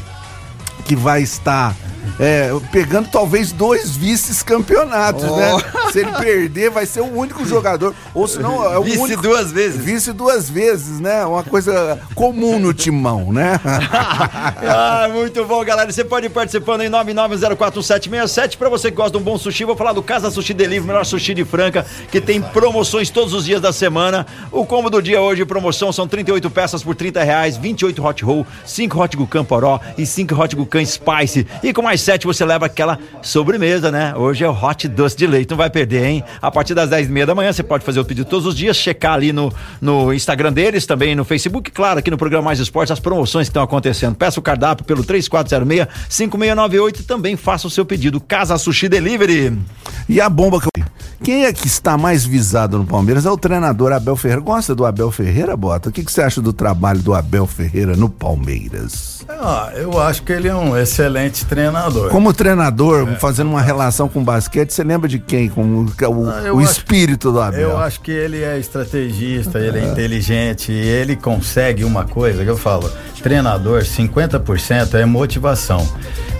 que 0.83 0.95
vai 0.95 1.21
estar 1.21 1.75
é, 2.19 2.49
pegando 2.71 3.09
talvez 3.09 3.51
dois 3.51 3.95
vice-campeonatos, 3.95 5.23
Oh. 5.23 5.35
né? 5.37 5.51
Se 5.91 5.99
ele 5.99 6.11
perder, 6.13 6.69
vai 6.69 6.85
ser 6.85 7.01
o 7.01 7.05
único 7.17 7.45
jogador. 7.45 7.93
Ou 8.13 8.27
se 8.27 8.39
não, 8.39 8.63
é 8.71 8.77
o 8.77 8.83
Vice 8.83 8.97
único. 8.99 9.21
duas 9.21 9.51
vezes. 9.51 9.83
Vice 9.83 10.13
duas 10.13 10.49
vezes, 10.49 10.99
né? 10.99 11.25
Uma 11.25 11.43
coisa 11.43 11.99
comum 12.15 12.57
no 12.59 12.73
timão, 12.73 13.31
né? 13.33 13.59
ah, 13.65 15.09
muito 15.11 15.43
bom, 15.45 15.63
galera. 15.63 15.91
Você 15.91 16.03
pode 16.03 16.27
ir 16.27 16.29
participando 16.29 16.81
em 16.81 16.89
9904767 16.89 18.57
para 18.57 18.69
você 18.69 18.89
que 18.89 18.97
gosta 18.97 19.11
de 19.11 19.17
um 19.17 19.21
bom 19.21 19.37
sushi. 19.37 19.65
Vou 19.65 19.75
falar 19.75 19.93
do 19.93 20.01
Casa 20.03 20.31
Sushi 20.31 20.53
Delivery, 20.53 20.87
melhor 20.87 21.05
sushi 21.05 21.33
de 21.33 21.43
Franca, 21.45 21.85
que 22.11 22.21
tem 22.21 22.41
promoções 22.41 23.09
todos 23.09 23.33
os 23.33 23.45
dias 23.45 23.61
da 23.61 23.73
semana. 23.73 24.25
O 24.51 24.65
combo 24.65 24.89
do 24.89 25.01
dia 25.01 25.21
hoje, 25.21 25.43
promoção, 25.45 25.91
são 25.91 26.07
38 26.07 26.49
peças 26.49 26.83
por 26.83 26.95
30 26.95 27.23
reais, 27.23 27.57
28 27.57 28.03
hot 28.03 28.23
roll, 28.25 28.47
5 28.65 28.99
hot 29.01 29.17
gucan 29.17 29.43
poró 29.43 29.79
e 29.97 30.05
5 30.05 30.35
hot 30.35 30.55
gucan 30.55 30.85
spice. 30.85 31.45
E 31.63 31.73
com 31.73 31.81
mais 31.81 31.90
7 31.99 32.25
você 32.25 32.45
leva 32.45 32.67
aquela 32.67 32.97
sobremesa, 33.21 33.91
né? 33.91 34.13
Hoje 34.15 34.45
é 34.45 34.47
o 34.47 34.53
hot 34.53 34.87
doce 34.87 35.17
de 35.17 35.27
leite, 35.27 35.49
não 35.49 35.57
vai 35.57 35.69
perder, 35.69 36.05
hein? 36.05 36.23
A 36.41 36.49
partir 36.49 36.73
das 36.73 36.89
10 36.89 37.09
e 37.09 37.11
meia 37.11 37.25
da 37.25 37.35
manhã 37.35 37.51
você 37.51 37.63
pode 37.63 37.83
fazer 37.83 37.99
o 37.99 38.05
pedido 38.05 38.23
todos 38.29 38.45
os 38.45 38.55
dias, 38.55 38.77
checar 38.77 39.15
ali 39.15 39.33
no, 39.33 39.51
no 39.81 40.13
Instagram 40.13 40.53
deles, 40.53 40.85
também 40.85 41.15
no 41.15 41.25
Facebook, 41.25 41.71
claro, 41.71 41.99
aqui 41.99 42.09
no 42.09 42.17
programa 42.17 42.45
Mais 42.45 42.59
Esportes, 42.59 42.91
as 42.91 42.99
promoções 42.99 43.47
que 43.47 43.49
estão 43.49 43.63
acontecendo. 43.63 44.15
Peça 44.15 44.39
o 44.39 44.43
cardápio 44.43 44.85
pelo 44.85 45.03
3406-5698 45.03 46.99
e 46.99 47.03
também 47.03 47.35
faça 47.35 47.67
o 47.67 47.69
seu 47.69 47.85
pedido. 47.85 48.21
Casa 48.21 48.57
Sushi 48.57 48.87
Delivery. 48.87 49.59
E 50.07 50.21
a 50.21 50.29
bomba 50.29 50.61
que 50.61 50.67
eu... 50.67 50.71
Quem 51.23 51.45
é 51.45 51.53
que 51.53 51.67
está 51.67 51.99
mais 51.99 52.25
visado 52.25 52.79
no 52.79 52.85
Palmeiras? 52.85 53.27
É 53.27 53.29
o 53.29 53.37
treinador 53.37 53.91
Abel 53.91 54.15
Ferreira. 54.15 54.41
Gosta 54.41 54.73
do 54.73 54.83
Abel 54.83 55.11
Ferreira, 55.11 55.55
Bota? 55.55 55.89
O 55.89 55.91
que, 55.91 56.03
que 56.03 56.11
você 56.11 56.23
acha 56.23 56.41
do 56.41 56.51
trabalho 56.51 56.99
do 56.99 57.13
Abel 57.13 57.45
Ferreira 57.45 57.95
no 57.95 58.09
Palmeiras? 58.09 59.23
Ah, 59.29 59.71
eu 59.75 60.01
acho 60.01 60.23
que 60.23 60.33
ele 60.33 60.47
é 60.47 60.55
um 60.55 60.75
excelente 60.75 61.45
treinador. 61.45 61.80
Treinador. 61.81 62.09
Como 62.09 62.33
treinador, 62.33 63.09
é. 63.09 63.15
fazendo 63.15 63.49
uma 63.49 63.61
relação 63.61 64.07
com 64.07 64.23
basquete, 64.23 64.71
você 64.71 64.83
lembra 64.83 65.07
de 65.07 65.19
quem? 65.19 65.49
Como 65.49 65.85
o, 65.85 66.55
o 66.55 66.59
acho, 66.59 66.71
espírito 66.71 67.31
do 67.31 67.39
Abel? 67.39 67.61
Eu 67.61 67.77
acho 67.77 68.01
que 68.01 68.11
ele 68.11 68.43
é 68.43 68.57
estrategista, 68.59 69.59
ele 69.59 69.79
é, 69.79 69.83
é 69.83 69.91
inteligente, 69.91 70.71
ele 70.71 71.15
consegue 71.15 71.83
uma 71.83 72.05
coisa 72.05 72.43
que 72.43 72.49
eu 72.49 72.57
falo, 72.57 72.91
treinador, 73.21 73.81
50% 73.81 74.95
é 74.95 75.05
motivação. 75.05 75.87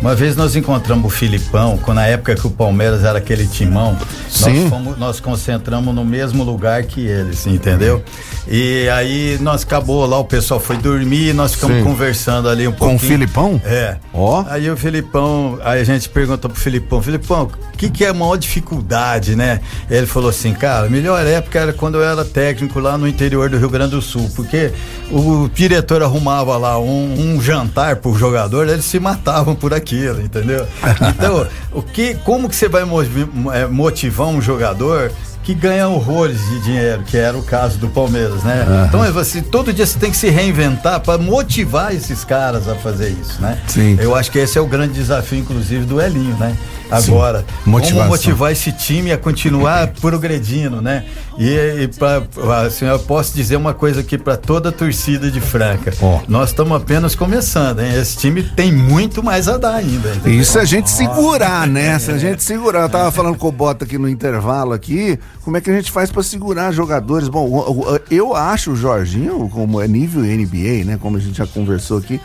Uma 0.02 0.16
vez 0.16 0.36
nós 0.36 0.56
encontramos 0.56 1.06
o 1.06 1.16
Filipão, 1.16 1.78
quando 1.78 1.98
na 1.98 2.08
época 2.08 2.36
que 2.36 2.48
o 2.48 2.50
Palmeiras 2.50 3.04
era 3.04 3.20
aquele 3.20 3.46
timão, 3.46 3.96
Sim. 4.28 4.62
nós, 4.62 4.70
fomos, 4.70 4.98
nós 4.98 5.20
concentramos 5.20 5.94
no 5.94 6.04
mesmo 6.04 6.44
lugar 6.44 6.84
que 6.84 7.06
eles, 7.06 7.46
entendeu? 7.46 8.04
E 8.48 8.90
aí 8.90 9.38
nós 9.40 9.62
acabou 9.62 10.06
lá, 10.08 10.18
o 10.18 10.26
pessoal 10.26 10.60
foi 10.60 10.76
dormir, 10.78 11.34
nós 11.36 11.54
ficamos 11.54 11.78
Sim. 11.78 11.84
conversando 11.84 12.50
ali 12.50 12.68
um 12.68 12.72
pouquinho. 12.72 13.00
Com 13.00 13.06
o 13.06 13.08
Filipão? 13.08 13.62
É. 13.64 13.98
Ó. 14.12 14.42
Oh. 14.42 14.46
Aí 14.50 14.70
o 14.72 14.76
Filipão, 14.76 15.31
aí 15.64 15.82
a 15.82 15.84
gente 15.84 16.10
perguntou 16.10 16.50
pro 16.50 16.60
Filipão, 16.60 17.02
Filipão, 17.02 17.44
o 17.44 17.78
que, 17.78 17.90
que 17.90 18.06
é 18.06 18.10
a 18.10 18.14
maior 18.14 18.38
dificuldade, 18.38 19.36
né? 19.36 19.62
Ele 19.90 20.06
falou 20.06 20.30
assim, 20.30 20.54
cara, 20.54 20.88
a 20.88 20.90
melhor 20.90 21.26
época 21.26 21.60
era 21.60 21.74
quando 21.74 21.96
eu 21.96 22.04
era 22.04 22.24
técnico 22.24 22.80
lá 22.80 22.98
no 22.98 23.08
interior 23.08 23.50
do 23.50 23.58
Rio 23.58 23.70
Grande 23.70 23.92
do 23.92 24.02
Sul, 24.02 24.30
porque 24.36 24.72
o 25.10 25.50
diretor 25.54 26.02
arrumava 26.02 26.58
lá 26.58 26.80
um, 26.80 27.36
um 27.36 27.42
jantar 27.42 27.98
pro 27.98 28.14
jogador, 28.18 28.68
eles 28.68 28.86
se 28.86 29.00
matavam 29.00 29.56
por 29.56 29.74
aquilo, 29.74 30.22
entendeu? 30.22 30.68
Então, 31.12 31.48
o 31.72 31.82
que, 31.82 32.16
como 32.16 32.48
que 32.48 32.56
você 32.56 32.70
vai 32.70 32.84
é, 32.84 33.66
motivar 33.68 34.28
um 34.28 34.42
jogador 34.42 35.12
que 35.44 35.54
ganha 35.54 35.88
horrores 35.88 36.40
de 36.50 36.60
dinheiro, 36.62 37.04
que 37.04 37.18
era 37.18 37.38
o 37.38 37.44
caso 37.44 37.78
do 37.78 37.88
Palmeiras, 37.88 38.44
né? 38.44 38.66
Uhum. 38.68 38.86
Então, 38.86 39.20
assim, 39.20 39.42
todo 39.42 39.74
dia 39.74 39.86
você 39.86 39.98
tem 39.98 40.12
que 40.12 40.18
se 40.18 40.30
reinventar 40.30 41.00
para 41.00 41.18
motivar 41.18 41.94
esses 41.94 42.24
caras 42.24 42.68
a 42.68 42.76
fazer 42.76 43.10
isso, 43.10 43.42
né? 43.42 43.58
Sim. 43.68 43.98
Eu 44.00 44.16
acho 44.16 44.32
que 44.32 44.40
esse 44.40 44.58
é 44.58 44.62
o 44.62 44.68
grande 44.68 44.94
desafio, 44.94 45.40
inclusive, 45.40 45.86
do 45.86 46.00
Elinho, 46.00 46.36
né? 46.38 46.56
Agora, 46.92 47.46
Motivação. 47.66 47.98
como 47.98 48.10
motivar 48.10 48.52
esse 48.52 48.72
time 48.72 49.12
a 49.12 49.18
continuar 49.18 49.88
progredindo, 50.02 50.82
né? 50.82 51.06
E, 51.38 51.84
e 51.84 51.88
pra, 51.88 52.22
assim, 52.66 52.86
eu 52.86 53.00
posso 53.00 53.34
dizer 53.34 53.56
uma 53.56 53.74
coisa 53.74 54.02
aqui 54.02 54.18
para 54.18 54.36
toda 54.36 54.70
a 54.70 54.72
torcida 54.72 55.32
de 55.32 55.40
Franca. 55.40 55.94
Oh. 56.02 56.20
Nós 56.28 56.50
estamos 56.50 56.76
apenas 56.76 57.16
começando, 57.16 57.80
hein? 57.80 57.94
Esse 57.94 58.18
time 58.18 58.44
tem 58.44 58.72
muito 58.72 59.24
mais 59.24 59.48
a 59.48 59.58
dar 59.58 59.76
ainda. 59.76 60.10
Entendeu? 60.10 60.42
Isso 60.42 60.60
a 60.60 60.66
gente 60.66 60.90
segurar, 60.90 61.66
né? 61.66 61.98
Se 61.98 62.12
a 62.12 62.18
gente 62.18 62.44
segurar. 62.44 62.84
Eu 62.84 62.90
tava 62.90 63.12
falando 63.12 63.38
com 63.38 63.48
o 63.48 63.52
Bota 63.52 63.86
aqui 63.86 63.98
no 63.98 64.10
intervalo 64.10 64.74
aqui, 64.74 65.18
como 65.44 65.58
é 65.58 65.62
que 65.62 65.70
a 65.70 65.74
gente 65.74 65.92
faz 65.92 66.12
para 66.12 66.24
segurar 66.24 66.72
jogadores? 66.72 67.28
Bom, 67.28 68.00
eu 68.10 68.36
acho 68.36 68.72
o 68.72 68.76
Jorginho, 68.76 69.50
como 69.50 69.82
é 69.82 69.88
nível 69.88 70.22
NBA, 70.22 70.86
né? 70.86 71.00
Como 71.02 71.18
a 71.18 71.20
gente 71.20 71.38
já 71.38 71.48
conversou 71.48 71.98
aqui, 71.98 72.20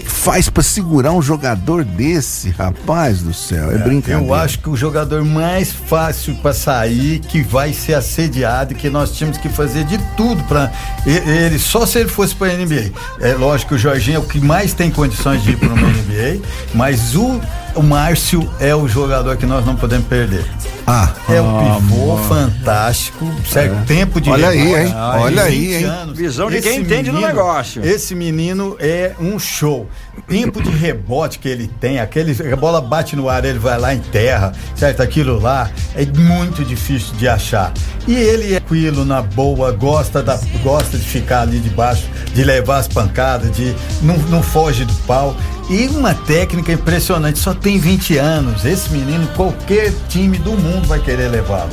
é 0.00 0.02
que 0.02 0.10
faz 0.10 0.48
para 0.48 0.62
segurar 0.62 1.12
um 1.12 1.22
jogador 1.22 1.84
desse, 1.84 2.50
rapaz 2.50 3.22
do 3.22 3.32
céu? 3.32 3.70
É, 3.70 3.74
é 3.74 3.78
brincadeira. 3.78 4.22
Eu 4.22 4.34
acho 4.34 4.58
que 4.58 4.70
o 4.70 4.76
jogador 4.76 5.24
mais 5.24 5.70
fácil 5.70 6.34
para 6.36 6.54
sair, 6.54 7.20
que 7.20 7.42
vai 7.42 7.72
ser 7.72 7.94
assediado, 7.94 8.74
que 8.74 8.88
nós 8.88 9.12
tínhamos 9.12 9.38
que 9.38 9.48
fazer 9.48 9.84
de 9.84 9.98
tudo 10.16 10.42
para 10.44 10.72
ele, 11.06 11.58
só 11.58 11.84
se 11.84 11.98
ele 11.98 12.08
fosse 12.08 12.34
para 12.34 12.56
NBA. 12.56 12.90
É 13.20 13.34
lógico 13.34 13.70
que 13.70 13.74
o 13.74 13.78
Jorginho 13.78 14.16
é 14.16 14.18
o 14.18 14.24
que 14.24 14.40
mais 14.40 14.72
tem 14.72 14.90
condições 14.90 15.42
de 15.42 15.50
ir 15.50 15.56
para 15.56 15.68
uma 15.68 15.88
NBA, 15.88 16.40
mas 16.74 17.14
o 17.14 17.40
o 17.74 17.82
Márcio 17.82 18.48
é 18.58 18.74
o 18.74 18.88
jogador 18.88 19.36
que 19.36 19.46
nós 19.46 19.64
não 19.64 19.76
podemos 19.76 20.06
perder. 20.06 20.44
Ah, 20.86 21.12
é 21.28 21.40
um 21.40 21.58
ah, 21.58 21.76
pivô 21.76 22.16
fantástico, 22.16 23.30
certo? 23.48 23.76
É. 23.82 23.84
Tempo 23.84 24.20
de 24.20 24.30
Olha 24.30 24.48
aí, 24.48 24.74
hein? 24.74 24.94
Olha 24.94 25.42
aí, 25.44 25.76
hein? 25.76 25.84
Anos. 25.84 26.18
Visão 26.18 26.50
de 26.50 26.56
esse 26.56 26.68
quem 26.68 26.80
entende 26.80 27.10
menino, 27.10 27.20
do 27.20 27.26
negócio. 27.26 27.84
Esse 27.84 28.14
menino 28.14 28.76
é 28.80 29.12
um 29.20 29.38
show. 29.38 29.88
Tempo 30.26 30.62
de 30.62 30.70
rebote 30.70 31.38
que 31.38 31.48
ele 31.48 31.68
tem, 31.80 32.00
aquele 32.00 32.36
a 32.52 32.56
bola 32.56 32.80
bate 32.80 33.14
no 33.14 33.28
ar, 33.28 33.44
ele 33.44 33.58
vai 33.58 33.78
lá 33.78 33.94
em 33.94 34.00
terra, 34.00 34.52
certo? 34.74 35.00
Aquilo 35.00 35.38
lá 35.38 35.70
é 35.94 36.04
muito 36.04 36.64
difícil 36.64 37.14
de 37.14 37.28
achar. 37.28 37.72
E 38.06 38.14
ele 38.14 38.54
é 38.54 38.60
tranquilo, 38.60 39.04
na 39.04 39.20
boa, 39.20 39.72
gosta 39.72 40.22
da 40.22 40.38
gosta 40.62 40.96
de 40.96 41.04
ficar 41.04 41.42
ali 41.42 41.58
debaixo, 41.58 42.08
de 42.32 42.44
levar 42.44 42.78
as 42.78 42.88
pancadas, 42.88 43.50
de 43.52 43.74
não, 44.02 44.16
não 44.28 44.42
foge 44.42 44.84
do 44.84 44.94
pau. 45.06 45.36
E 45.70 45.86
uma 45.86 46.12
técnica 46.12 46.72
impressionante, 46.72 47.38
só 47.38 47.54
tem 47.54 47.78
20 47.78 48.18
anos. 48.18 48.64
Esse 48.64 48.90
menino, 48.90 49.24
qualquer 49.36 49.92
time 50.08 50.36
do 50.36 50.50
mundo 50.50 50.88
vai 50.88 50.98
querer 50.98 51.28
levá-lo. 51.28 51.70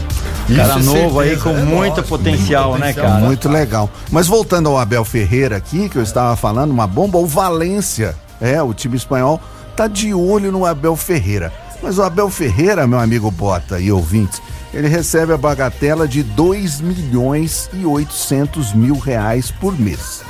Cara 0.55 0.77
novo 0.77 1.19
aí 1.19 1.35
com 1.35 1.49
é 1.49 1.63
muito, 1.63 2.03
potencial, 2.03 2.69
muito, 2.69 2.81
né, 2.81 2.93
cara? 2.93 3.15
Muito 3.15 3.49
legal. 3.49 3.89
Mas 4.11 4.27
voltando 4.27 4.69
ao 4.69 4.77
Abel 4.77 5.03
Ferreira 5.03 5.57
aqui, 5.57 5.89
que 5.89 5.97
eu 5.97 6.03
estava 6.03 6.35
falando, 6.35 6.69
uma 6.69 6.85
bomba, 6.85 7.17
o 7.17 7.25
Valência, 7.25 8.15
é, 8.39 8.61
o 8.61 8.71
time 8.71 8.95
espanhol, 8.95 9.41
tá 9.75 9.87
de 9.87 10.13
olho 10.13 10.51
no 10.51 10.63
Abel 10.63 10.95
Ferreira. 10.95 11.51
Mas 11.81 11.97
o 11.97 12.03
Abel 12.03 12.29
Ferreira, 12.29 12.85
meu 12.85 12.99
amigo 12.99 13.31
Bota 13.31 13.79
e 13.79 13.91
ouvintes, 13.91 14.39
ele 14.75 14.87
recebe 14.87 15.33
a 15.33 15.37
bagatela 15.37 16.07
de 16.07 16.21
2 16.21 16.81
milhões 16.81 17.67
e 17.73 17.83
800 17.83 18.73
mil 18.73 18.99
reais 18.99 19.49
por 19.49 19.77
mês. 19.77 20.21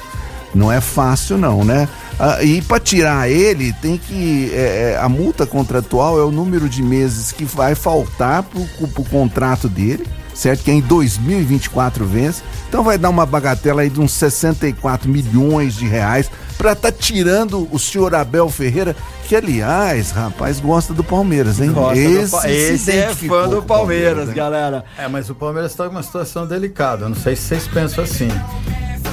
Não 0.58 0.72
é 0.72 0.82
fácil 0.82 1.38
não, 1.38 1.64
né? 1.64 1.88
Ah, 2.20 2.44
e 2.44 2.62
para 2.62 2.80
tirar 2.80 3.30
ele, 3.30 3.72
tem 3.74 3.98
que. 3.98 4.52
É, 4.54 4.94
é, 4.96 5.00
a 5.00 5.08
multa 5.08 5.46
contratual 5.46 6.20
é 6.20 6.24
o 6.24 6.32
número 6.32 6.68
de 6.68 6.82
meses 6.82 7.32
que 7.32 7.46
vai 7.46 7.76
faltar 7.76 8.44
pro, 8.44 8.88
pro 8.88 9.04
contrato 9.04 9.70
dele, 9.70 10.06
certo? 10.34 10.64
Que 10.64 10.72
é 10.72 10.74
em 10.74 10.82
2024 10.82 12.06
vence. 12.06 12.42
Então 12.68 12.84
vai 12.84 12.98
dar 12.98 13.10
uma 13.10 13.26
bagatela 13.26 13.84
aí 13.84 13.90
de 13.90 14.02
uns 14.02 14.14
64 14.14 15.10
milhões 15.10 15.76
de 15.76 15.88
reais 15.88 16.30
para 16.58 16.76
tá 16.76 16.92
tirando 16.92 17.68
o 17.72 17.78
senhor 17.78 18.16
Abel 18.16 18.50
Ferreira, 18.50 18.96
que 19.28 19.36
aliás, 19.36 20.10
rapaz, 20.10 20.60
gosta 20.60 20.94
do 20.94 21.04
Palmeiras, 21.04 21.62
hein? 21.62 21.72
Gosta 21.72 22.00
esse, 22.00 22.32
do, 22.32 22.48
esse 22.48 22.92
é 22.92 23.14
fã 23.14 23.48
do 23.48 23.62
Palmeiras, 23.62 23.68
Palmeiras 23.68 24.34
galera. 24.34 24.86
É, 24.98 25.08
mas 25.08 25.30
o 25.30 25.36
Palmeiras 25.36 25.72
está 25.72 25.86
em 25.86 25.90
uma 25.90 26.02
situação 26.02 26.48
delicada. 26.48 27.08
não 27.08 27.16
sei 27.16 27.36
se 27.36 27.44
vocês 27.44 27.68
pensam 27.68 28.04
assim. 28.04 28.30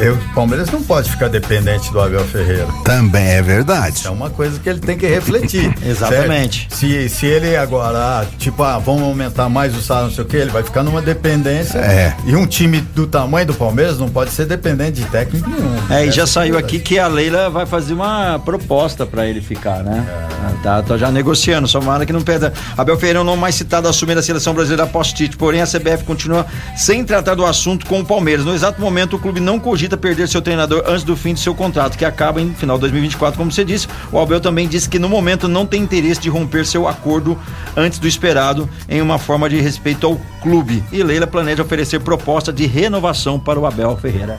O 0.01 0.34
Palmeiras 0.34 0.70
não 0.70 0.82
pode 0.82 1.09
ficar 1.09 1.28
dependente 1.28 1.92
do 1.92 2.01
Abel 2.01 2.24
Ferreira. 2.24 2.66
Também 2.84 3.26
é 3.26 3.40
verdade. 3.40 4.07
É 4.07 4.11
uma 4.11 4.28
coisa 4.28 4.59
que 4.59 4.68
ele 4.68 4.80
tem 4.80 4.99
que 4.99 5.07
refletir. 5.07 5.72
Exatamente. 5.86 6.66
Se, 6.70 7.09
se 7.09 7.26
ele 7.26 7.57
agora, 7.57 8.26
tipo, 8.36 8.62
ah, 8.62 8.78
vamos 8.78 9.03
aumentar 9.03 9.49
mais 9.49 9.74
o 9.76 9.80
salário, 9.80 10.09
não 10.09 10.14
sei 10.14 10.24
o 10.24 10.26
que, 10.26 10.36
ele 10.36 10.51
vai 10.51 10.64
ficar 10.64 10.82
numa 10.82 11.01
dependência. 11.01 11.78
É. 11.78 12.16
E 12.26 12.34
um 12.34 12.47
time 12.47 12.80
do 12.80 13.07
tamanho 13.07 13.47
do 13.47 13.55
Palmeiras 13.55 13.99
não 13.99 14.09
pode 14.09 14.30
ser 14.30 14.47
dependente 14.47 15.01
de 15.01 15.07
técnico 15.07 15.49
nenhum. 15.49 15.76
É, 15.88 16.07
e 16.07 16.11
já 16.11 16.26
saiu 16.26 16.59
aqui 16.59 16.80
que 16.80 16.99
a 16.99 17.07
Leila 17.07 17.49
vai 17.49 17.64
fazer 17.64 17.95
uma 17.95 18.38
proposta 18.40 19.07
para 19.07 19.26
ele 19.26 19.40
ficar, 19.40 19.84
né? 19.84 20.05
É. 20.30 20.62
Tá, 20.62 20.82
tá 20.82 20.97
já 20.97 21.11
negociando, 21.11 21.68
só 21.68 21.78
uma 21.78 22.05
que 22.05 22.12
não 22.12 22.22
perda. 22.22 22.53
Abel 22.76 22.97
Ferreira 22.97 23.18
é 23.18 23.22
o 23.22 23.24
nome 23.24 23.40
mais 23.40 23.55
citado 23.55 23.86
a 23.86 23.90
assumir 23.90 24.16
a 24.16 24.22
seleção 24.22 24.55
brasileira 24.55 24.84
após 24.84 25.12
Tite, 25.12 25.36
porém 25.36 25.61
a 25.61 25.66
CBF 25.66 26.05
continua 26.05 26.47
sem 26.76 27.05
tratar 27.05 27.34
do 27.34 27.45
assunto 27.45 27.86
com 27.86 28.01
o 28.01 28.05
Palmeiras. 28.05 28.45
No 28.45 28.55
exato 28.55 28.80
momento, 28.80 29.16
o 29.16 29.18
clube 29.18 29.40
não 29.40 29.61
cogita 29.61 29.84
cogita 29.85 29.97
perder 29.99 30.28
seu 30.28 30.41
treinador 30.41 30.82
antes 30.87 31.05
do 31.05 31.14
fim 31.14 31.35
de 31.35 31.41
seu 31.41 31.55
contrato, 31.55 31.99
que 31.99 32.05
acaba 32.05 32.41
em 32.41 32.55
final 32.55 32.76
de 32.76 32.82
2024, 32.82 33.37
como 33.37 33.53
você 33.53 33.64
disse. 33.64 33.87
O 34.11 34.18
Abel 34.18 34.41
também 34.41 34.66
disse 34.66 34.89
que 34.89 34.99
no 34.99 35.09
momento 35.09 35.47
não 35.47 35.66
tem 35.66 35.82
interesse 35.82 36.20
de 36.20 36.30
romper 36.30 36.64
seu 36.64 36.89
acordo 36.89 37.39
antes 37.76 37.99
do 37.99 38.09
esperado 38.09 38.68
em 38.89 39.03
uma 39.03 39.18
forma 39.18 39.49
de 39.49 39.61
respeito 39.61 40.07
ao 40.07 40.16
clube. 40.41 40.82
E 40.91 41.03
Leila 41.03 41.26
planeja 41.26 41.62
oferecer 41.62 42.01
proposta 42.01 42.53
de 42.53 42.64
renovação 42.66 43.39
para 43.39 43.61
o 43.61 43.66
Abel 43.66 43.97
Ferreira. 43.97 44.39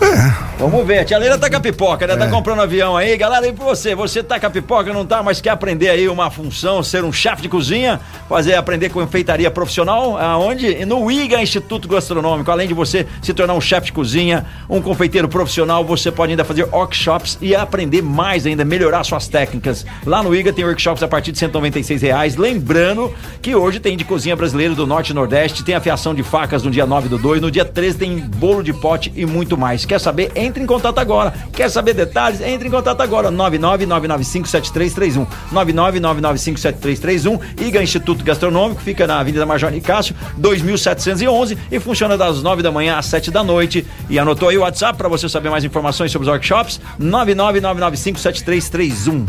É. 0.00 0.46
Vamos 0.58 0.86
ver, 0.86 1.00
a 1.00 1.04
tia 1.04 1.18
Leila 1.18 1.36
tá 1.36 1.50
com 1.50 1.56
a 1.56 1.60
pipoca, 1.60 2.06
né? 2.06 2.16
Tá 2.16 2.24
é. 2.24 2.26
Tá 2.26 2.34
comprando 2.34 2.60
avião 2.60 2.96
aí. 2.96 3.14
Galera, 3.16 3.46
e 3.46 3.52
pra 3.52 3.64
você? 3.64 3.94
Você 3.94 4.22
tá 4.22 4.40
com 4.40 4.46
a 4.46 4.50
pipoca, 4.50 4.90
não 4.92 5.04
tá, 5.04 5.22
mas 5.22 5.40
quer 5.40 5.50
aprender 5.50 5.90
aí 5.90 6.08
uma 6.08 6.30
função, 6.30 6.82
ser 6.82 7.04
um 7.04 7.12
chefe 7.12 7.42
de 7.42 7.48
cozinha, 7.48 8.00
fazer, 8.26 8.54
aprender 8.54 8.88
com 8.88 9.02
enfeitaria 9.02 9.50
profissional? 9.50 10.16
Aonde? 10.18 10.84
No 10.86 11.10
IGA 11.10 11.42
Instituto 11.42 11.86
Gastronômico. 11.86 12.50
Além 12.50 12.66
de 12.66 12.74
você 12.74 13.06
se 13.22 13.34
tornar 13.34 13.54
um 13.54 13.60
chefe 13.60 13.86
de 13.86 13.92
cozinha, 13.92 14.46
um 14.68 14.80
confeiteiro 14.80 15.28
profissional, 15.28 15.84
você 15.84 16.10
pode 16.10 16.32
ainda 16.32 16.44
fazer 16.44 16.64
workshops 16.64 17.38
e 17.40 17.54
aprender 17.54 18.02
mais 18.02 18.46
ainda, 18.46 18.64
melhorar 18.64 19.04
suas 19.04 19.28
técnicas. 19.28 19.84
Lá 20.06 20.22
no 20.22 20.34
IGA 20.34 20.52
tem 20.52 20.64
workshops 20.64 21.02
a 21.02 21.08
partir 21.08 21.32
de 21.32 21.38
196 21.38 22.00
reais. 22.00 22.36
Lembrando 22.36 23.14
que 23.42 23.54
hoje 23.54 23.78
tem 23.78 23.96
de 23.96 24.04
cozinha 24.04 24.34
brasileira 24.34 24.74
do 24.74 24.86
Norte 24.86 25.10
e 25.10 25.14
Nordeste, 25.14 25.62
tem 25.62 25.74
afiação 25.74 26.14
de 26.14 26.22
facas 26.22 26.62
no 26.62 26.70
dia 26.70 26.86
9 26.86 27.08
do 27.08 27.18
2, 27.18 27.42
no 27.42 27.50
dia 27.50 27.64
13 27.64 27.98
tem 27.98 28.18
bolo 28.18 28.62
de 28.62 28.72
pote 28.72 29.12
e 29.14 29.26
muito 29.26 29.56
mais. 29.56 29.85
Quer 29.86 30.00
saber? 30.00 30.32
Entre 30.34 30.60
em 30.62 30.66
contato 30.66 30.98
agora. 30.98 31.32
Quer 31.52 31.70
saber 31.70 31.92
detalhes? 31.94 32.40
Entre 32.40 32.66
em 32.68 32.70
contato 32.70 33.00
agora. 33.00 33.30
999957331. 33.30 35.26
999957331. 35.52 37.40
IGA 37.60 37.82
Instituto 37.82 38.24
Gastronômico, 38.24 38.80
fica 38.82 39.06
na 39.06 39.20
Avenida 39.20 39.46
Major 39.46 39.70
Nicásio, 39.70 40.16
2711 40.36 41.56
e 41.70 41.78
funciona 41.78 42.18
das 42.18 42.42
9 42.42 42.62
da 42.62 42.72
manhã 42.72 42.98
às 42.98 43.06
7 43.06 43.30
da 43.30 43.44
noite. 43.44 43.86
E 44.10 44.18
anotou 44.18 44.48
aí 44.48 44.58
o 44.58 44.62
WhatsApp 44.62 44.98
para 44.98 45.08
você 45.08 45.28
saber 45.28 45.50
mais 45.50 45.62
informações 45.64 46.10
sobre 46.10 46.28
os 46.28 46.32
workshops? 46.32 46.80
999957331. 47.00 49.26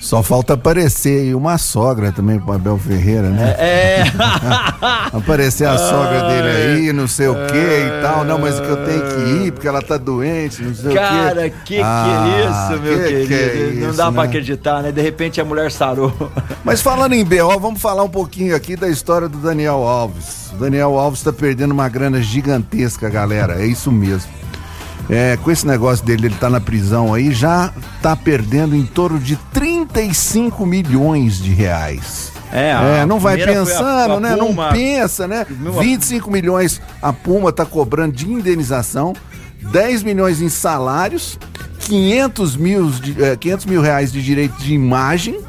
Só 0.00 0.22
falta 0.22 0.54
aparecer 0.54 1.20
aí 1.20 1.34
uma 1.34 1.58
sogra 1.58 2.10
também 2.10 2.40
pro 2.40 2.54
Abel 2.54 2.78
Ferreira, 2.78 3.28
né? 3.28 3.54
É. 3.58 4.02
Aparecer 5.12 5.66
a 5.68 5.76
sogra 5.76 6.22
dele 6.28 6.48
aí, 6.48 6.92
não 6.92 7.06
sei 7.06 7.28
o 7.28 7.34
que 7.34 7.56
e 7.56 8.02
tal. 8.02 8.24
Não, 8.24 8.38
mas 8.38 8.58
que 8.58 8.66
eu 8.66 8.76
tenho 8.84 9.02
que 9.02 9.44
ir 9.46 9.52
porque 9.52 9.68
ela 9.68 9.82
tá 9.82 9.96
doente, 9.98 10.62
não 10.62 10.74
sei 10.74 10.94
Cara, 10.94 11.40
o 11.46 11.50
quê. 11.50 11.52
que 11.64 11.74
que 11.76 11.80
Ah, 11.82 12.26
é 12.26 12.74
isso, 12.74 12.82
meu 12.82 12.98
que 12.98 13.04
querido? 13.04 13.28
que 13.28 13.34
é 13.34 13.80
não 13.82 13.88
isso, 13.90 13.96
dá 13.98 14.10
pra 14.10 14.22
né? 14.22 14.28
acreditar, 14.28 14.82
né? 14.82 14.90
De 14.92 15.02
repente 15.02 15.40
a 15.40 15.44
mulher 15.44 15.70
sarou. 15.70 16.12
Mas 16.64 16.80
falando 16.80 17.12
em 17.12 17.24
BO, 17.24 17.60
vamos 17.60 17.80
falar 17.80 18.02
um 18.02 18.08
pouquinho 18.08 18.56
aqui 18.56 18.76
da 18.76 18.88
história 18.88 19.28
do 19.28 19.38
Daniel 19.38 19.82
Alves. 19.86 20.50
O 20.52 20.56
Daniel 20.56 20.98
Alves 20.98 21.22
tá 21.22 21.32
perdendo 21.32 21.72
uma 21.72 21.88
grana 21.88 22.22
gigantesca, 22.22 23.08
galera. 23.10 23.60
É 23.62 23.66
isso 23.66 23.92
mesmo. 23.92 24.30
É, 25.10 25.36
com 25.42 25.50
esse 25.50 25.66
negócio 25.66 26.04
dele, 26.06 26.28
ele 26.28 26.36
tá 26.36 26.48
na 26.48 26.60
prisão 26.60 27.12
aí, 27.12 27.32
já 27.32 27.72
tá 28.00 28.14
perdendo 28.14 28.76
em 28.76 28.86
torno 28.86 29.18
de 29.18 29.34
35 29.52 30.64
milhões 30.64 31.38
de 31.42 31.52
reais. 31.52 32.30
É, 32.52 32.72
a 32.72 32.82
É, 32.82 33.06
não 33.06 33.18
vai 33.18 33.34
foi 33.38 33.42
a- 33.42 33.46
pensando, 33.58 34.12
a 34.14 34.20
né? 34.20 34.36
Puma. 34.36 34.66
Não 34.66 34.72
pensa, 34.72 35.26
né? 35.28 35.44
25 35.80 36.30
milhões 36.30 36.80
a 37.02 37.12
Puma 37.12 37.52
tá 37.52 37.64
cobrando 37.66 38.12
de 38.14 38.30
indenização, 38.30 39.12
10 39.72 40.02
milhões 40.02 40.40
em 40.40 40.48
salários, 40.48 41.38
500 41.80 42.56
mil, 42.56 42.88
de- 42.90 43.22
eh, 43.22 43.36
500 43.36 43.66
mil 43.66 43.80
reais 43.80 44.12
de 44.12 44.22
direito 44.22 44.56
de 44.58 44.72
imagem, 44.74 45.40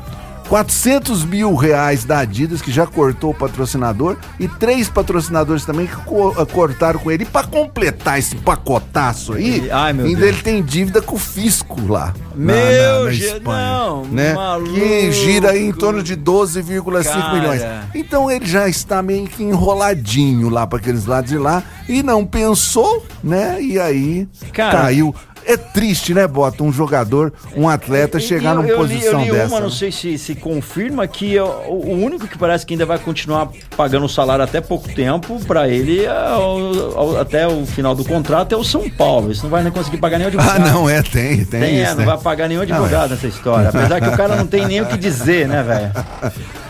400 0.56 1.24
mil 1.24 1.56
reais 1.56 2.04
da 2.04 2.20
Adidas, 2.20 2.62
que 2.62 2.74
já 2.74 2.86
cortou 2.86 3.32
o 3.32 3.34
patrocinador, 3.34 4.18
e 4.38 4.50
três 4.50 4.90
patrocinadores 4.90 5.64
também 5.64 5.88
que 5.88 5.96
co- 5.96 6.36
eh, 6.38 6.46
cortaram 6.46 7.00
com 7.00 7.10
ele. 7.10 7.24
E 7.24 7.26
pra 7.26 7.44
completar 7.44 8.20
esse 8.20 8.36
pacotaço 8.36 9.32
aí, 9.32 9.70
Ai, 9.72 9.94
meu 9.94 10.08
ainda 10.08 10.20
Deus. 10.20 10.30
ele 10.34 10.44
tem 10.44 10.62
dívida 10.62 11.02
com 11.02 11.16
o 11.16 11.18
fisco 11.20 11.80
lá. 11.88 12.14
na- 12.36 12.54
Meu 12.54 13.00
na, 13.00 13.06
na 13.06 13.12
Je- 13.12 13.26
Espanha, 13.26 13.70
não, 13.70 14.06
né? 14.06 14.34
maluco. 14.34 14.74
Que 14.74 15.12
gira 15.14 15.52
aí 15.52 15.66
em 15.68 15.72
torno 15.72 16.04
de 16.04 16.16
12,5 16.18 17.22
Cara. 17.24 17.34
milhões. 17.34 17.62
Então 17.96 18.30
ele 18.30 18.46
já 18.46 18.68
está 18.68 19.02
meio 19.02 19.28
que 19.28 19.44
enroladinho 19.44 20.50
lá 20.50 20.66
para 20.68 20.80
aqueles 20.80 21.06
lados 21.06 21.30
de 21.30 21.38
lá 21.38 21.64
e 21.88 22.04
não 22.04 22.26
pensou, 22.26 23.06
né? 23.24 23.62
E 23.62 23.80
aí 23.80 24.28
Cara. 24.54 24.82
caiu. 24.82 25.16
É 25.46 25.58
triste, 25.58 26.14
né, 26.14 26.28
Bota? 26.28 26.64
Um 26.64 26.72
jogador, 26.72 27.34
um 27.56 27.68
atleta 27.68 28.20
chegar 28.20 28.52
eu, 28.52 28.56
numa 28.58 28.68
eu 28.70 28.84
li, 28.84 28.96
posição 28.96 29.20
eu 29.22 29.26
li 29.26 29.32
dessa. 29.32 29.48
uma, 29.48 29.60
não 29.60 29.70
né? 29.70 29.76
sei 29.76 29.92
se 29.92 30.18
se 30.18 30.36
confirma 30.36 31.08
que 31.08 31.40
o, 31.40 31.46
o 31.46 32.04
único 32.04 32.28
que 32.28 32.38
parece 32.38 32.66
que 32.66 32.74
ainda 32.74 32.86
vai 32.86 33.00
continuar 33.00 33.50
pagando 33.76 34.06
o 34.06 34.10
salário 34.10 34.44
até 34.44 34.62
pouco 34.62 34.88
tempo 34.94 35.40
pra 35.46 35.68
ele 35.68 36.06
é 36.06 36.12
o- 36.36 37.12
o- 37.14 37.20
até 37.20 37.48
o 37.48 37.66
final 37.66 37.96
do 37.96 38.04
contrato 38.06 38.54
é 38.54 38.58
o 38.58 38.64
São 38.64 38.90
Paulo. 38.90 39.32
Isso 39.32 39.44
não 39.44 39.50
vai 39.50 39.64
nem 39.64 39.72
conseguir 39.72 39.98
pagar 39.98 40.18
nem 40.20 40.28
o 40.28 40.30
Ah, 40.30 40.34
advogado. 40.54 40.72
não, 40.74 40.90
é, 40.90 41.02
tem, 41.02 41.44
tem, 41.46 41.60
Tem, 41.62 41.80
é, 41.80 41.84
isso. 41.84 41.92
não 41.92 41.98
né? 42.00 42.06
vai 42.06 42.18
pagar 42.18 42.48
nenhum 42.48 42.64
Não, 42.66 42.76
advogado 42.76 43.08
é. 43.08 43.16
nessa 43.16 43.28
história. 43.28 43.70
Apesar 43.70 44.00
que 44.02 44.08
o 44.08 44.18
cara 44.18 44.36
não 44.36 44.46
tem 44.48 44.66
nem 44.68 44.82
o 44.82 44.86
que 44.86 44.98
dizer, 44.98 45.48
né, 45.48 45.64
velho? 45.64 45.92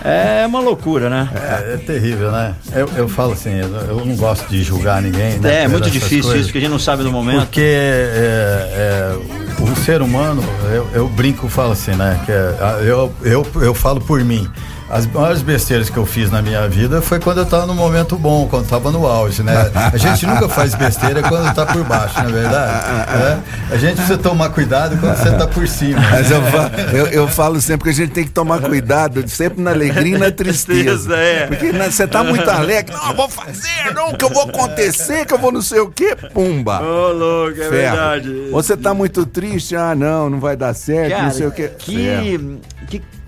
É 0.04 0.46
uma 0.48 0.60
loucura, 0.60 1.10
né? 1.10 1.30
É, 1.36 1.74
é 1.74 1.78
terrível, 1.78 2.32
né? 2.32 2.56
Eu, 2.74 2.90
eu 2.96 3.08
falo 3.08 3.34
assim, 3.34 3.52
eu, 3.60 3.68
eu 3.98 4.06
não 4.06 4.16
gosto 4.16 4.48
de 4.50 4.64
julgar 4.64 5.02
ninguém, 5.02 5.38
né? 5.40 5.60
É, 5.60 5.62
por 5.64 5.72
muito 5.74 5.92
difícil 5.92 6.22
coisas. 6.24 6.40
isso, 6.42 6.46
porque 6.48 6.58
a 6.58 6.62
gente 6.62 6.72
não 6.72 6.80
sabe 6.80 7.04
do 7.04 7.12
momento. 7.12 7.42
Porque 7.42 7.62
é, 7.62 8.71
é, 8.72 9.16
o 9.60 9.76
ser 9.76 10.02
humano, 10.02 10.44
eu, 10.74 10.88
eu 10.94 11.10
brinco 11.10 11.48
falo 11.48 11.72
assim, 11.74 11.92
né? 11.92 12.20
Que 12.26 12.32
é, 12.32 12.90
eu, 12.90 13.14
eu, 13.22 13.48
eu 13.62 13.74
falo 13.74 14.02
por 14.02 14.24
mim. 14.24 14.50
As 14.92 15.08
maiores 15.08 15.42
besteiras 15.42 15.90
que 15.90 15.96
eu 15.98 16.06
fiz 16.06 16.30
na 16.30 16.42
minha 16.42 16.68
vida 16.68 17.02
foi 17.02 17.18
quando 17.18 17.38
eu 17.38 17.46
tava 17.46 17.66
no 17.66 17.74
momento 17.74 18.18
bom, 18.18 18.46
quando 18.50 18.68
tava 18.68 18.92
no 18.92 19.08
auge, 19.08 19.42
né? 19.42 19.72
A 19.94 19.96
gente 19.98 20.26
nunca 20.26 20.50
faz 20.50 20.76
besteira 20.76 21.24
quando 21.24 21.54
tá 21.56 21.66
por 21.66 21.82
baixo, 21.86 22.22
não 22.22 22.30
é 22.30 22.34
verdade? 22.34 23.18
né? 23.18 23.44
A 23.72 23.78
gente 23.78 23.96
precisa 23.96 24.18
tomar 24.18 24.50
cuidado 24.50 24.98
quando 24.98 25.16
você 25.16 25.32
tá 25.32 25.48
por 25.48 25.66
cima. 25.66 26.02
Mas 26.12 26.30
eu, 26.30 26.42
fa- 26.44 26.72
eu, 26.94 27.08
eu 27.08 27.28
falo 27.30 27.62
sempre 27.62 27.86
que 27.86 27.90
a 27.90 27.94
gente 28.06 28.12
tem 28.12 28.26
que 28.26 28.32
tomar 28.32 28.60
cuidado, 28.60 29.26
sempre 29.30 29.62
na 29.64 29.72
alegria 29.72 30.18
e 30.18 30.20
na 30.20 30.30
tristeza. 30.30 30.82
Tristeza, 30.82 31.16
é. 31.16 31.48
Porque 31.48 31.72
você 31.72 32.06
tá 32.06 32.22
muito 32.24 32.50
alegre, 32.50 32.94
não, 32.94 33.10
eu 33.12 33.16
vou 33.16 33.30
fazer, 33.30 33.94
não, 33.96 34.12
que 34.14 34.26
eu 34.26 34.30
vou 34.30 34.44
acontecer, 34.44 35.26
que 35.26 35.34
eu 35.34 35.40
vou 35.40 35.54
não 35.54 35.62
sei 35.62 35.80
o 35.80 35.90
quê, 35.90 36.18
pumba. 36.34 36.82
Ô, 36.84 37.14
louco, 37.14 37.52
é 37.62 37.70
Ferro. 37.70 37.72
verdade. 37.72 38.30
Ou 38.52 38.62
você 38.62 38.76
tá 38.76 38.94
muito 38.94 39.26
triste, 39.26 39.74
ah, 39.74 39.96
não, 39.96 40.30
não 40.30 40.40
vai 40.42 40.58
dar 40.58 40.74
certo, 40.74 41.12
Cara, 41.12 41.24
não 41.24 41.32
sei 41.32 41.48
o 41.48 41.52
quê. 41.52 41.72
Ferro. 41.80 41.80
que. 41.80 42.60
que 42.98 43.21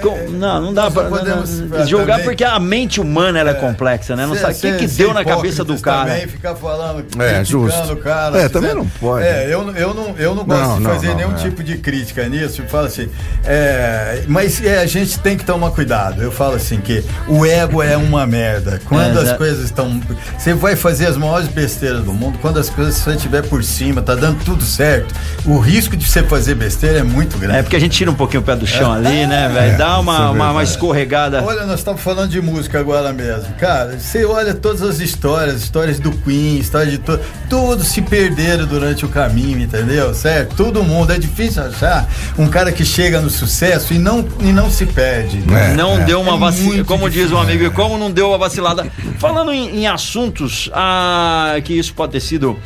com- 0.00 0.30
não, 0.30 0.60
não 0.62 0.74
dá 0.74 0.90
pra 0.90 1.04
não 1.04 1.10
podemos, 1.10 1.60
não- 1.60 1.78
é, 1.80 1.86
julgar 1.86 2.06
também- 2.18 2.24
porque 2.24 2.44
a 2.44 2.58
mente 2.58 3.00
humana 3.00 3.38
ela 3.38 3.50
é, 3.50 3.54
complexa, 3.54 4.14
né? 4.16 4.26
Não 4.26 4.34
Cê- 4.34 4.40
sabe 4.40 4.54
o 4.54 4.60
que, 4.60 4.72
que 4.78 4.86
deu 4.94 5.12
na 5.14 5.24
cabeça 5.24 5.64
do 5.64 5.78
cara. 5.80 6.10
Também 6.10 6.26
ficar 6.28 6.54
falando, 6.54 7.00
É, 7.00 7.34
criticando 7.34 7.44
justo. 7.46 7.92
o 7.92 7.96
cara. 7.96 8.38
É, 8.38 8.48
também 8.48 8.74
não 8.74 8.86
pode. 8.86 9.24
É, 9.26 9.46
eu, 9.46 9.70
eu, 9.74 9.94
não, 9.94 10.14
eu 10.16 10.34
não 10.34 10.44
gosto 10.44 10.60
Não, 10.68 10.76
de 10.78 10.82
não, 10.84 10.90
fazer 10.92 11.08
não, 11.08 11.16
nenhum 11.16 11.32
é. 11.32 11.34
tipo 11.36 11.62
de 11.62 11.76
crítica 11.78 12.28
nisso. 12.28 12.62
Eu 12.62 12.66
falo 12.68 12.86
assim, 12.86 13.08
é, 13.44 14.22
mas 14.28 14.62
é, 14.64 14.78
a 14.80 14.86
gente 14.86 15.18
tem 15.18 15.36
que 15.36 15.44
tomar 15.44 15.70
cuidado. 15.70 16.22
Eu 16.22 16.30
falo 16.30 16.54
assim 16.54 16.78
que 16.80 17.04
o 17.26 17.44
ego 17.44 17.82
é 17.82 17.96
uma 17.96 18.26
merda. 18.26 18.80
Quando 18.86 19.18
É, 19.18 19.22
as 19.30 19.36
coisas 19.36 19.64
estão. 19.64 20.00
Você 20.36 20.54
vai 20.54 20.76
fazer 20.76 21.06
as 21.06 21.16
maiores 21.16 21.48
besteiras 21.48 22.02
do 22.04 22.12
mundo, 22.12 22.38
quando 22.40 22.58
as 22.58 22.68
coisas 22.70 22.94
você 22.96 23.12
estiver 23.12 23.42
por 23.42 23.62
cima, 23.64 24.02
tá 24.02 24.14
dando 24.14 24.44
tudo 24.44 24.62
certo, 24.64 25.14
o 25.44 25.58
risco 25.58 25.96
de 25.96 26.06
você 26.08 26.22
fazer 26.22 26.54
besteira 26.54 26.98
é 26.98 27.02
muito 27.02 27.38
grande. 27.38 27.58
É 27.58 27.62
porque 27.62 27.76
a 27.76 27.80
gente 27.80 27.96
tira 27.96 28.10
um 28.10 28.14
pouquinho 28.14 28.42
o 28.42 28.44
pé 28.44 28.54
do 28.54 28.66
chão 28.66 28.92
ali, 28.92 29.26
né, 29.26 29.48
velho? 29.52 29.78
Dá 29.88 29.94
é 29.94 29.98
uma, 30.00 30.30
uma, 30.30 30.50
uma 30.52 30.62
escorregada. 30.62 31.42
Olha, 31.42 31.64
nós 31.64 31.78
estamos 31.80 32.00
falando 32.00 32.30
de 32.30 32.40
música 32.40 32.78
agora 32.78 33.12
mesmo. 33.12 33.54
Cara, 33.54 33.98
você 33.98 34.24
olha 34.24 34.54
todas 34.54 34.82
as 34.82 35.00
histórias, 35.00 35.62
histórias 35.62 35.98
do 35.98 36.12
Queen, 36.12 36.58
histórias 36.58 36.92
de 36.92 36.98
tudo. 36.98 37.20
Todos 37.48 37.88
se 37.88 38.02
perderam 38.02 38.66
durante 38.66 39.04
o 39.06 39.08
caminho, 39.08 39.60
entendeu? 39.60 40.12
Certo? 40.14 40.54
Todo 40.56 40.82
mundo. 40.82 41.12
É 41.12 41.18
difícil 41.18 41.62
achar 41.62 42.06
um 42.38 42.48
cara 42.48 42.70
que 42.70 42.84
chega 42.84 43.20
no 43.20 43.30
sucesso 43.30 43.94
e 43.94 43.98
não, 43.98 44.26
e 44.40 44.52
não 44.52 44.70
se 44.70 44.84
perde. 44.84 45.42
É, 45.54 45.74
não 45.74 46.04
deu 46.04 46.20
uma 46.20 46.34
É 46.34 46.38
vacilada, 46.38 46.84
como 46.84 47.08
diz 47.08 47.18
um 47.18 47.36
difícil. 47.36 47.38
amigo, 47.38 47.64
e 47.64 47.70
como 47.70 47.96
não 47.96 48.10
deu 48.10 48.28
uma 48.28 48.38
vacilada. 48.38 48.86
Falando 49.18 49.52
em, 49.52 49.80
em 49.80 49.86
assuntos 49.86 50.70
ah, 50.74 51.56
que 51.64 51.72
isso 51.72 51.94
pode 51.94 52.12
ter 52.12 52.20
sido, 52.20 52.58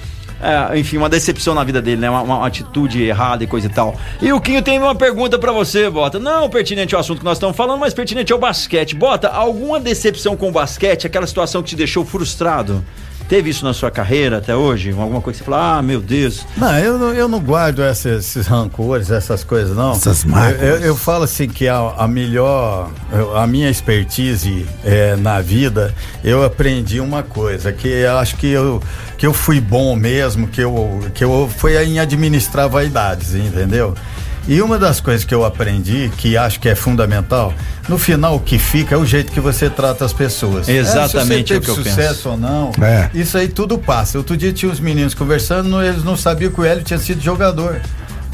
é, 0.43 0.78
enfim, 0.78 0.97
uma 0.97 1.09
decepção 1.09 1.55
na 1.55 1.62
vida 1.62 1.80
dele, 1.80 2.01
né? 2.01 2.11
Uma, 2.11 2.22
uma 2.22 2.47
atitude 2.47 3.03
errada 3.03 3.45
e 3.45 3.47
coisa 3.47 3.68
e 3.68 3.70
tal. 3.70 3.99
E 4.20 4.32
o 4.32 4.40
Quinho 4.40 4.61
tem 4.61 4.78
uma 4.78 4.95
pergunta 4.95 5.38
pra 5.38 5.53
você, 5.53 5.88
Bota. 5.88 6.18
Não 6.18 6.51
pertinente 6.51 6.95
ao 6.95 7.01
assunto 7.01 7.20
que 7.20 7.24
nós 7.24 7.38
estamos 7.38 7.57
falando, 7.57 7.78
mas 7.78 7.95
pertinente 7.95 8.32
ao 8.32 8.38
basquete. 8.38 8.97
Bota, 8.97 9.28
alguma 9.28 9.78
decepção 9.78 10.36
com 10.36 10.49
o 10.49 10.53
basquete, 10.53 11.07
aquela 11.07 11.26
situação 11.26 11.62
que 11.62 11.70
te 11.70 11.76
deixou 11.76 12.05
frustrado? 12.05 12.84
Teve 13.33 13.49
isso 13.49 13.64
na 13.64 13.72
sua 13.72 13.91
carreira 13.91 14.37
até 14.37 14.55
hoje? 14.55 14.91
Alguma 14.91 15.22
coisa 15.22 15.39
que 15.39 15.45
você 15.47 15.51
fala, 15.51 15.78
ah, 15.78 15.83
meu 15.83 16.03
Deus. 16.03 16.45
Não, 16.55 16.78
eu 16.78 16.99
não, 16.99 17.14
eu 17.14 17.26
não 17.26 17.41
guardo 17.41 17.83
esses, 17.83 18.26
esses 18.26 18.47
rancores, 18.47 19.11
essas 19.11 19.43
coisas, 19.43 19.74
não. 19.74 19.93
Essas 19.93 20.22
eu, 20.22 20.30
mágoas. 20.30 20.61
eu, 20.61 20.76
eu 20.80 20.95
falo 20.95 21.24
assim 21.24 21.49
que 21.49 21.66
a, 21.66 21.78
a 21.97 22.07
melhor, 22.07 22.91
eu- 23.11 23.35
a 23.35 23.47
minha 23.47 23.70
expertise 23.70 24.66
é, 24.85 25.16
na 25.16 25.41
vida, 25.41 25.95
eu 26.22 26.45
aprendi 26.45 27.01
uma 27.01 27.22
coisa, 27.22 27.72
que 27.72 27.89
eu 27.89 28.18
acho 28.18 28.37
que 28.37 28.49
eu, 28.49 28.83
que 29.16 29.26
eu 29.26 29.33
fui 29.33 29.62
bom 29.62 29.97
mesmo, 29.97 30.47
que 30.47 30.61
eu, 30.61 31.01
que 31.14 31.24
eu 31.24 31.51
foi 31.57 31.83
em 31.87 31.99
administrar 31.99 32.68
vaidades, 32.68 33.35
entendeu? 33.35 33.95
E 34.49 34.61
uma 34.61 34.76
das 34.78 35.01
coisas 35.01 35.24
que 35.24 35.32
eu 35.34 35.45
aprendi, 35.45 36.11
que 36.16 36.36
acho 36.36 36.59
que 36.59 36.68
é 36.68 36.74
fundamental, 36.74 37.55
no 37.88 37.97
final 37.97 38.34
o 38.36 38.40
que 38.40 38.59
fica 38.59 38.95
é 38.97 38.99
o 38.99 39.05
jeito 39.07 39.30
que 39.30 39.38
você 39.40 39.70
trata 39.70 40.05
as 40.05 40.12
pessoas. 40.12 40.68
Exatamente 40.68 41.53
é, 41.53 41.57
o 41.59 41.61
se 41.61 41.64
que 41.64 41.70
eu 41.70 41.74
você 41.76 41.82
teve 41.84 41.97
penso. 41.97 42.09
sucesso 42.14 42.28
ou 42.30 42.36
não, 42.36 42.72
É. 42.82 43.09
isso 43.14 43.38
aí 43.38 43.47
tudo 43.49 43.78
passa. 43.78 44.18
Outro 44.18 44.36
dia 44.36 44.53
tinha 44.53 44.70
uns 44.70 44.80
meninos 44.80 45.14
conversando, 45.14 45.80
eles 45.80 46.03
não 46.03 46.16
sabiam 46.16 46.51
que 46.51 46.61
o 46.61 46.64
Hélio 46.64 46.82
tinha 46.82 46.99
sido 46.99 47.20
jogador. 47.22 47.80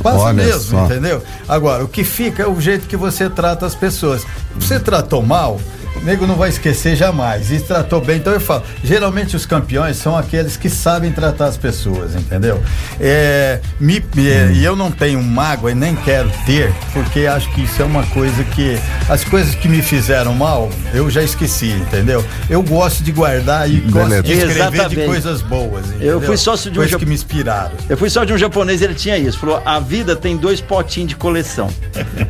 Passa 0.03 0.19
Olha 0.19 0.33
mesmo, 0.45 0.79
só. 0.79 0.85
entendeu? 0.87 1.23
Agora, 1.49 1.85
o 1.85 1.89
que 1.89 2.05
fica 2.05 2.45
é 2.45 2.47
o 2.47 2.61
jeito 2.61 2.87
que 2.87 2.97
você 2.97 3.29
trata 3.29 3.67
as 3.67 3.75
pessoas. 3.75 4.25
Você 4.55 4.79
tratou 4.79 5.23
mal, 5.23 5.61
o 5.85 5.88
nego 6.03 6.27
não 6.27 6.37
vai 6.37 6.49
esquecer 6.49 6.95
jamais. 6.97 7.51
E 7.51 7.61
tratou 7.61 8.01
bem, 8.01 8.17
então 8.19 8.33
eu 8.33 8.41
falo, 8.41 8.63
geralmente 8.85 9.35
os 9.37 9.45
campeões 9.47 9.97
são 9.97 10.17
aqueles 10.17 10.57
que 10.57 10.69
sabem 10.71 11.11
tratar 11.13 11.47
as 11.47 11.57
pessoas, 11.57 12.15
entendeu? 12.15 12.63
É, 13.01 13.61
me- 13.81 14.03
me- 14.15 14.53
E 14.55 14.65
eu 14.65 14.75
não 14.77 14.91
tenho 14.91 15.23
mágoa 15.23 15.71
e 15.73 15.75
nem 15.75 15.95
quero 15.97 16.31
ter, 16.47 16.73
porque 16.93 17.27
acho 17.27 17.51
que 17.53 17.63
isso 17.63 17.83
é 17.83 17.85
uma 17.85 18.05
coisa 18.07 18.43
que. 18.45 18.79
As 19.09 19.25
coisas 19.25 19.55
que 19.55 19.69
me 19.69 19.83
fizeram 19.83 20.35
mal, 20.35 20.69
eu 20.93 21.09
já 21.11 21.23
esqueci, 21.23 21.71
entendeu? 21.71 22.25
Eu 22.49 22.63
gosto 22.63 23.03
de 23.03 23.11
guardar 23.13 23.69
e 23.71 23.77
gosto 23.81 24.23
de 24.23 24.33
escrever 24.33 24.53
Exatamente. 24.57 24.97
de 25.01 25.07
coisas 25.07 25.43
boas. 25.43 25.85
Eu 25.87 25.95
entendeu? 25.97 26.21
fui 26.23 26.37
sócio 26.37 26.71
de 26.71 26.79
um 26.79 26.81
coisas 26.81 26.91
jap- 26.93 27.01
que 27.01 27.07
me 27.07 27.15
inspiraram. 27.15 27.73
Eu 27.89 27.97
fui 27.97 28.11
só 28.11 28.25
de 28.25 28.33
um 28.33 28.39
japonês, 28.39 28.83
ele 28.83 28.95
tinha 28.95 29.17
isso. 29.19 29.39
Falou: 29.39 29.63
a 29.65 29.81
vida 29.81 30.15
tem 30.15 30.37
dois 30.37 30.61
potinhos 30.61 31.09
de 31.11 31.17
coleção. 31.17 31.69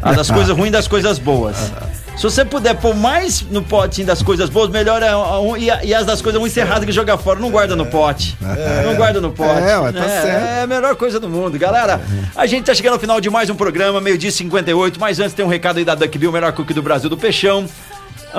A 0.02 0.12
das 0.12 0.30
coisas 0.30 0.56
ruins 0.56 0.68
e 0.68 0.72
das 0.72 0.86
coisas 0.88 1.18
boas. 1.18 1.56
Se 2.18 2.24
você 2.24 2.44
puder 2.44 2.74
pôr 2.74 2.96
mais 2.96 3.42
no 3.42 3.62
potinho 3.62 4.08
das 4.08 4.24
coisas 4.24 4.50
boas, 4.50 4.68
melhor 4.68 5.00
é 5.04 5.14
um, 5.14 5.56
e, 5.56 5.66
e 5.66 5.94
as 5.94 6.04
das 6.04 6.20
coisas 6.20 6.40
ruins 6.40 6.52
você 6.52 6.66
que 6.84 6.90
joga 6.90 7.16
fora. 7.16 7.38
Não 7.38 7.48
guarda 7.48 7.76
no 7.76 7.86
pote. 7.86 8.36
Não 8.84 8.96
guarda 8.96 9.20
no 9.20 9.30
pote. 9.30 9.62
É, 9.62 9.92
tá 9.92 10.04
é, 10.04 10.22
certo. 10.22 10.26
é 10.26 10.62
a 10.62 10.66
melhor 10.66 10.96
coisa 10.96 11.20
do 11.20 11.28
mundo. 11.28 11.56
Galera, 11.56 12.00
a 12.34 12.44
gente 12.44 12.64
tá 12.64 12.74
chegando 12.74 12.94
ao 12.94 12.98
final 12.98 13.20
de 13.20 13.30
mais 13.30 13.48
um 13.50 13.54
programa, 13.54 14.00
meio-dia 14.00 14.30
e 14.30 14.32
58. 14.32 14.98
Mas 14.98 15.20
antes 15.20 15.32
tem 15.32 15.44
um 15.44 15.48
recado 15.48 15.78
aí 15.78 15.84
da 15.84 15.94
Duck 15.94 16.18
Bill, 16.18 16.32
melhor 16.32 16.52
cookie 16.52 16.74
do 16.74 16.82
Brasil 16.82 17.08
do 17.08 17.16
Peixão. 17.16 17.68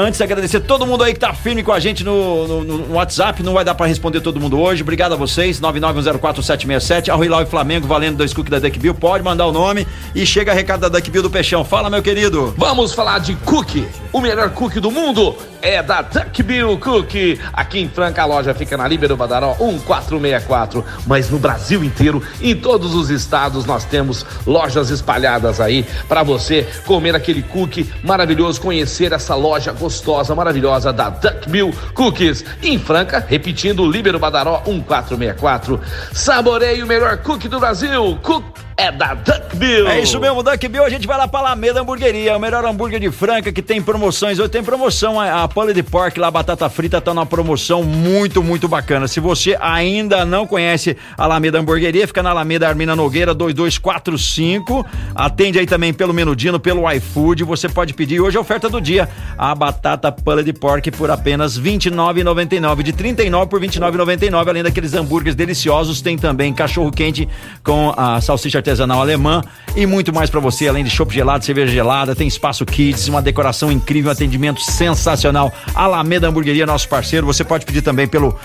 Antes, 0.02 0.22
agradecer 0.22 0.62
todo 0.62 0.88
mundo 0.88 1.04
aí 1.04 1.12
que 1.12 1.20
tá 1.20 1.34
firme 1.34 1.62
com 1.62 1.74
a 1.74 1.80
gente 1.80 2.06
no, 2.06 2.47
no, 2.47 2.64
no 2.64 2.93
WhatsApp. 2.93 3.43
Não 3.43 3.52
vai 3.52 3.66
dar 3.66 3.76
pra 3.76 3.86
responder 3.86 4.22
todo 4.22 4.39
mundo 4.39 4.58
hoje. 4.58 4.82
Obrigado 4.82 5.12
a 5.12 5.18
vocês. 5.18 5.60
991047767. 5.60 7.10
Arro 7.10 7.26
Hilal 7.26 7.41
e 7.41 7.45
Flamengo, 7.45 7.86
valendo 7.86 8.16
dois 8.16 8.34
cookies 8.34 8.50
da 8.50 8.60
Duck 8.60 8.80
Bill. 8.80 8.95
Pode 8.95 9.26
mandar 9.26 9.45
o 9.47 9.52
nome 9.52 9.86
e 10.16 10.26
chega 10.26 10.54
recado 10.54 10.80
da 10.80 10.88
Duck 10.88 11.12
Bill 11.12 11.22
do 11.22 11.30
Peixão. 11.30 11.66
Fala, 11.66 11.89
meu 11.89 12.02
querido. 12.02 12.54
Vamos 12.58 12.93
falar 12.93 13.20
de 13.20 13.36
cookie. 13.36 13.86
O 14.14 14.22
melhor 14.22 14.52
cookie 14.52 14.80
do 14.80 14.89
mundo 14.89 15.36
é 15.62 15.84
da 15.84 16.02
Duck 16.02 16.43
Bill 16.43 16.78
Cookie. 16.80 17.38
Aqui 17.52 17.80
em 17.80 17.89
Franca, 17.89 18.22
a 18.22 18.26
loja 18.26 18.54
fica 18.54 18.78
na 18.78 18.88
Líbero 18.88 19.18
Badaró 19.18 19.58
1464. 19.60 20.86
Mas 21.06 21.30
no 21.30 21.38
Brasil 21.38 21.84
inteiro, 21.84 22.24
em 22.41 22.56
todos 22.56 22.95
os 22.95 23.10
estados, 23.10 23.66
nós 23.66 23.84
temos 23.84 24.26
lojas 24.47 24.89
espalhadas 24.91 25.60
aí 25.60 25.86
para 26.08 26.24
você 26.24 26.66
comer 26.86 27.16
aquele 27.16 27.43
cookie 27.43 27.91
maravilhoso, 28.02 28.62
conhecer 28.62 29.12
essa 29.12 29.36
loja 29.36 29.74
gostosa, 29.74 29.89
maravilhosa 30.36 30.92
da 30.94 31.10
Duck 31.10 31.50
Bill 31.50 31.74
Cookies. 31.94 32.46
Em 32.64 32.78
Franca, 32.78 33.24
repetindo, 33.28 33.86
Líbero 33.86 34.20
Badaró 34.20 34.62
1464. 34.66 35.80
Saboreie 36.14 36.84
o 36.84 36.88
melhor 36.88 37.18
cookie 37.18 37.48
do 37.48 37.60
Brasil. 37.60 38.18
Cookie 38.22 38.68
é 38.80 38.92
da 38.94 39.14
Duck 39.14 39.58
Bill. 39.58 39.90
É 39.90 40.00
isso 40.00 40.18
mesmo, 40.22 40.42
Duck 40.42 40.66
Bill. 40.70 40.86
A 40.86 40.90
gente 40.90 41.06
vai 41.06 41.18
lá 41.18 41.28
pra 41.28 41.42
Alameda 41.42 41.82
Hamburgueria, 41.82 42.38
o 42.38 42.40
melhor 42.40 42.64
hambúrguer 42.64 43.00
de 43.00 43.12
Franca 43.12 43.52
que 43.52 43.62
tem 43.62 43.82
promoções. 43.82 44.40
Hoje 44.40 44.48
tem 44.48 44.64
promoção, 44.64 45.20
a, 45.20 45.44
a 45.44 45.48
Pole 45.50 45.74
de 45.74 45.84
Pork 45.84 46.18
lá, 46.18 46.32
batata 46.32 46.70
frita, 46.70 47.02
tá 47.02 47.14
numa 47.14 47.26
promoção 47.26 47.84
muito, 47.84 48.42
muito 48.42 48.70
bacana. 48.70 49.06
Se 49.06 49.20
você 49.20 49.58
ainda 49.60 50.24
não 50.24 50.48
conhece 50.48 50.96
a 51.18 51.26
Alameda 51.26 51.60
Hamburgueria, 51.60 52.08
fica 52.08 52.24
na 52.24 52.30
Alameda 52.30 52.70
Armina 52.70 52.96
Nogueira 52.96 53.34
2245. 53.34 54.86
Atende 55.14 55.60
aí 55.60 55.66
também 55.66 55.94
pelo 55.94 56.14
Menudino, 56.14 56.58
pelo 56.58 56.90
iFood. 56.90 57.44
Você 57.44 57.68
pode 57.68 57.94
pedir 57.94 58.22
hoje 58.22 58.38
a 58.38 58.42
oferta 58.42 58.70
do 58.70 58.80
dia, 58.80 59.10
a 59.38 59.54
batata 59.54 60.10
Pole 60.10 60.42
de 60.42 60.54
Pork 60.54 60.90
por 60.92 61.12
apenas 61.12 61.58
R$ 61.58 61.70
29,99. 61.70 62.82
De 62.82 62.94
39 62.94 63.50
por 63.50 63.62
R$ 63.62 63.68
29,99. 63.68 64.48
Além 64.48 64.64
daqueles 64.64 64.94
hambúrgueres 64.94 65.36
deliciosos, 65.36 66.02
tem 66.02 66.18
também 66.18 66.54
cachorro 66.54 66.90
quente 66.92 67.28
com 67.62 67.94
a 67.98 68.22
salsicha 68.22 68.60
artesanal 68.60 68.68
alemã 69.01 69.41
e 69.76 69.86
muito 69.86 70.13
mais 70.13 70.30
para 70.30 70.39
você, 70.39 70.67
além 70.67 70.84
de 70.84 70.89
chopp 70.89 71.13
gelado, 71.13 71.45
cerveja 71.45 71.72
gelada, 71.72 72.15
tem 72.15 72.28
espaço 72.28 72.65
kids, 72.65 73.07
uma 73.07 73.22
decoração 73.22 73.72
incrível, 73.72 74.09
um 74.09 74.11
atendimento 74.11 74.61
sensacional. 74.61 75.53
Alameda 75.74 76.28
Hamburgueria, 76.28 76.65
nosso 76.65 76.88
parceiro, 76.89 77.26
você 77.26 77.43
pode 77.43 77.65
pedir 77.65 77.82
também 77.82 78.07
pelo 78.07 78.38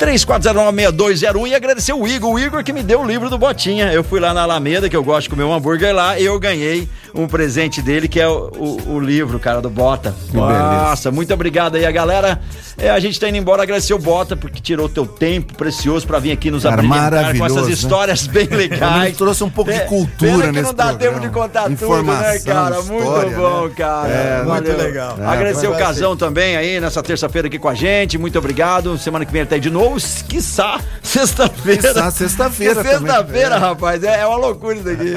34096201 0.00 1.48
e 1.48 1.54
agradecer 1.54 1.92
o 1.92 2.08
Igor, 2.08 2.32
o 2.32 2.38
Igor 2.38 2.64
que 2.64 2.72
me 2.72 2.82
deu 2.82 3.02
o 3.02 3.06
livro 3.06 3.28
do 3.28 3.36
Botinha. 3.36 3.92
Eu 3.92 4.02
fui 4.02 4.18
lá 4.18 4.32
na 4.32 4.42
Alameda, 4.42 4.88
que 4.88 4.96
eu 4.96 5.04
gosto 5.04 5.24
de 5.24 5.30
comer 5.30 5.44
um 5.44 5.52
hambúrguer 5.52 5.94
lá, 5.94 6.18
e 6.18 6.24
eu 6.24 6.38
ganhei 6.40 6.88
um 7.14 7.26
presente 7.26 7.80
dele, 7.82 8.08
que 8.08 8.20
é 8.20 8.28
o, 8.28 8.50
o, 8.56 8.92
o 8.94 9.00
livro, 9.00 9.38
cara, 9.38 9.60
do 9.60 9.70
Bota. 9.70 10.14
Que 10.30 10.36
Nossa, 10.36 10.54
beleza. 10.86 11.10
muito 11.10 11.34
obrigado 11.34 11.76
aí 11.76 11.84
a 11.86 11.90
galera. 11.90 12.40
É, 12.78 12.88
a 12.90 12.98
gente 12.98 13.18
tá 13.20 13.28
indo 13.28 13.36
embora, 13.38 13.62
agradecer 13.62 13.92
o 13.94 13.98
Bota, 13.98 14.36
porque 14.36 14.60
tirou 14.60 14.88
teu 14.88 15.06
tempo 15.06 15.54
precioso 15.54 16.06
para 16.06 16.18
vir 16.18 16.32
aqui 16.32 16.50
nos 16.50 16.62
Cara, 16.62 16.74
abrilhantar 16.76 17.36
com 17.36 17.44
essas 17.46 17.66
né? 17.66 17.72
histórias 17.72 18.26
bem 18.26 18.46
legais. 18.50 19.04
Ele 19.08 19.16
trouxe 19.16 19.44
um 19.44 19.50
pouco 19.50 19.70
de 19.70 19.76
É, 19.76 19.80
cultura 19.80 20.30
pena 20.48 20.52
que 20.52 20.62
não 20.62 20.74
dá 20.74 20.84
programa. 20.86 20.98
tempo 20.98 21.20
de 21.20 21.28
contar 21.32 21.62
tudo, 21.64 21.70
né, 21.70 21.74
Informação, 21.74 22.22
cara? 22.22 22.36
história, 22.36 22.80
muito 22.82 23.36
bom, 23.36 23.66
né? 23.66 23.72
cara. 23.76 24.08
É, 24.08 24.42
muito 24.42 24.76
legal. 24.76 25.16
Agradecer 25.26 25.66
É, 25.66 25.68
o 25.68 25.72
vai 25.72 25.80
Casão 25.82 26.16
também 26.16 26.56
aí 26.56 26.80
nessa 26.80 27.02
terça-feira 27.02 27.48
aqui 27.48 27.58
com 27.58 27.68
a 27.68 27.74
gente. 27.74 28.16
Muito 28.16 28.38
obrigado. 28.38 28.96
Semana 28.98 29.24
que 29.24 29.32
vem 29.32 29.40
ele 29.42 29.48
tá 29.48 29.56
aí 29.56 29.60
de 29.60 29.70
novo. 29.70 29.96
Quiçá, 30.28 30.80
sexta-feira. 31.02 31.82
Quiçá, 31.82 32.10
sexta-feira. 32.10 32.82
Sexta-feira, 32.82 33.58
rapaz. 33.58 34.02
É, 34.04 34.20
é 34.20 34.26
uma 34.26 34.36
loucura 34.36 34.76
isso 34.76 34.88
aqui. 34.88 35.12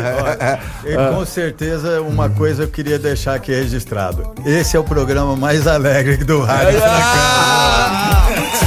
E 0.85 1.13
com 1.15 1.25
certeza 1.25 1.82
uma 2.01 2.29
coisa 2.29 2.63
eu 2.63 2.67
queria 2.67 2.97
deixar 2.97 3.35
aqui 3.35 3.51
registrado. 3.51 4.33
Esse 4.45 4.77
é 4.77 4.79
o 4.79 4.83
programa 4.83 5.35
mais 5.35 5.67
alegre 5.67 6.17
do 6.17 6.41
rádio. 6.41 6.79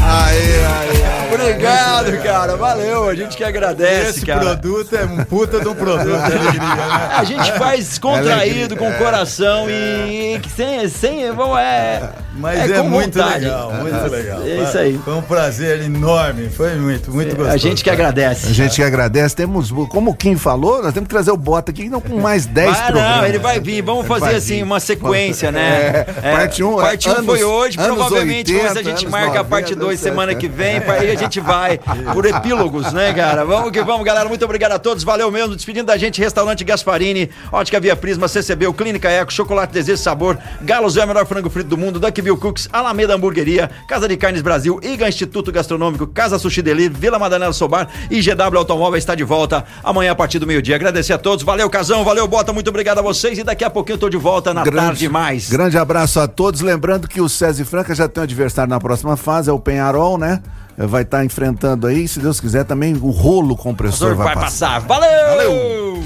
Aí, 0.03 0.64
aí, 0.64 1.03
aí. 1.05 1.16
Obrigado, 1.45 2.22
cara. 2.22 2.57
Valeu. 2.57 3.09
A 3.09 3.14
gente 3.14 3.37
que 3.37 3.45
agradece, 3.45 4.11
Esse 4.18 4.26
cara. 4.26 4.41
produto 4.57 4.95
é 4.97 5.05
um 5.05 5.24
puta 5.24 5.61
de 5.61 5.68
um 5.68 5.74
produto 5.74 6.07
né? 6.07 7.09
A 7.16 7.24
gente 7.24 7.53
faz 7.53 7.89
descontraído, 7.89 8.32
Alegria, 8.74 8.76
com 8.76 8.89
o 8.91 8.95
coração 8.99 9.68
e 9.70 10.39
que 10.43 10.51
sem, 10.51 10.89
sem, 10.89 11.24
é. 11.24 12.03
Mas 12.39 12.70
é, 12.70 12.78
com 12.78 12.89
muito 12.89 13.18
vontade. 13.18 13.45
legal, 13.45 13.72
muito 13.72 14.11
legal. 14.11 14.43
É 14.43 14.62
isso 14.62 14.78
aí. 14.78 15.01
Foi 15.05 15.14
um 15.14 15.22
prazer 15.22 15.80
enorme, 15.82 16.51
foi 16.51 16.74
muito, 16.76 17.11
muito 17.11 17.34
gostoso. 17.34 17.55
A 17.55 17.57
gente 17.57 17.82
que 17.82 17.91
cara. 17.91 18.03
agradece. 18.09 18.49
A 18.49 18.53
gente 18.53 18.76
que 18.76 18.82
agradece. 18.82 19.34
Temos, 19.34 19.70
como 19.89 20.11
o 20.11 20.14
Kim 20.14 20.37
falou, 20.37 20.82
nós 20.82 20.93
temos 20.93 21.09
que 21.09 21.14
trazer 21.14 21.30
o 21.30 21.37
Bota 21.37 21.70
aqui 21.70 21.89
não 21.89 22.01
com 22.01 22.20
mais 22.20 22.45
10 22.47 22.70
Vai, 22.76 22.87
programas. 22.87 23.16
não, 23.18 23.26
ele 23.26 23.39
vai 23.39 23.59
vir. 23.61 23.82
Vamos 23.82 24.05
Ele 24.05 24.09
fazer 24.20 24.37
assim 24.37 24.57
vir. 24.57 24.62
uma 24.64 24.80
sequência, 24.80 25.51
né? 25.51 26.05
É, 26.22 26.32
parte 26.32 26.62
um, 26.62 26.76
parte 26.76 27.09
1 27.09 27.12
anos- 27.12 27.26
foi 27.26 27.45
hoje, 27.45 27.78
provavelmente 27.78 28.53
80, 28.55 28.70
hoje 28.70 28.78
a 28.78 28.82
gente 28.82 29.09
marca 29.09 29.26
a 29.26 29.43
90, 29.43 29.45
parte 29.45 29.74
2 29.74 29.99
certo. 30.01 30.12
semana 30.12 30.34
que 30.34 30.49
vem, 30.49 30.76
aí 30.78 31.11
a 31.11 31.14
gente 31.14 31.26
vai 31.41 31.79
por 32.12 32.24
epílogos, 32.24 32.93
né, 32.93 33.12
cara? 33.12 33.45
Vamos 33.45 33.70
que 33.70 33.83
vamos, 33.83 34.05
galera. 34.05 34.29
Muito 34.29 34.45
obrigado 34.45 34.72
a 34.72 34.79
todos. 34.79 35.05
Valeu 35.05 35.31
mesmo. 35.31 35.55
Despedindo 35.55 35.87
da 35.87 35.97
gente, 35.97 36.20
Restaurante 36.20 36.64
Gasparini, 36.64 37.31
Ótica 37.53 37.81
Via 37.81 37.97
Prisma, 37.97 38.29
CCB, 38.29 38.72
Clínica 38.72 39.09
Eco, 39.11 39.33
Chocolate 39.33 39.72
Desejo 39.72 40.03
Sabor, 40.03 40.39
Galos 40.62 40.97
é 40.97 41.05
o 41.05 41.09
melhor 41.09 41.27
frango 41.27 41.51
frito 41.51 41.68
do 41.68 41.77
mundo, 41.77 41.99
Duckville 41.99 42.37
Cooks, 42.37 42.68
Alameda 42.72 43.14
Hamburgueria, 43.14 43.70
Casa 43.89 44.09
de 44.09 44.16
Carnes 44.16 44.43
Brasil, 44.43 44.79
IGA 44.83 45.09
Instituto 45.09 45.51
Gastronômico, 45.51 46.07
Casa 46.07 46.39
Sushi 46.39 46.62
Delivery, 46.62 47.01
Vila 47.01 47.18
Madalena 47.18 47.53
Sobar 47.53 47.89
e 48.11 48.20
GW 48.20 48.59
Automóvel 48.59 48.99
está 48.99 49.14
de 49.14 49.24
volta 49.24 49.64
amanhã 49.83 50.12
a 50.12 50.14
partir 50.14 50.39
do 50.39 50.47
meio-dia. 50.47 50.77
Agradecer 50.77 51.12
a 51.12 51.18
todos. 51.18 51.45
Valeu, 51.45 51.68
Casão. 51.70 52.05
Valeu, 52.05 52.27
Bota. 52.27 52.53
Muito 52.53 52.68
obrigado 52.68 52.99
a 52.99 53.03
vocês. 53.03 53.39
E 53.39 53.45
daqui 53.45 53.64
a 53.64 53.70
pouquinho 53.70 53.95
eu 53.95 54.01
tô 54.01 54.09
de 54.09 54.16
volta 54.16 54.53
na 54.53 54.64
tarde 54.64 55.09
mais. 55.09 55.49
Grande 55.49 55.79
abraço 55.79 56.20
a 56.20 56.29
todos. 56.29 56.61
Lembrando 56.61 57.09
que 57.09 57.20
o 57.20 57.29
César 57.29 57.64
Franca 57.64 57.95
já 57.95 58.09
tem 58.09 58.20
um 58.20 58.24
adversário 58.24 58.70
na 58.70 58.81
próxima 58.81 59.16
fase, 59.16 59.51
é 59.51 59.53
o 59.53 59.59
Penharol, 59.59 60.18
né? 60.18 60.43
Vai 60.77 61.03
estar 61.03 61.24
enfrentando 61.24 61.87
aí, 61.87 62.07
se 62.07 62.20
Deus 62.20 62.39
quiser, 62.39 62.64
também 62.64 62.95
o 62.95 63.11
rolo 63.11 63.57
compressor 63.57 64.14
vai, 64.14 64.27
vai 64.27 64.35
passar. 64.35 64.83
passar. 64.83 64.87
Valeu! 64.87 65.97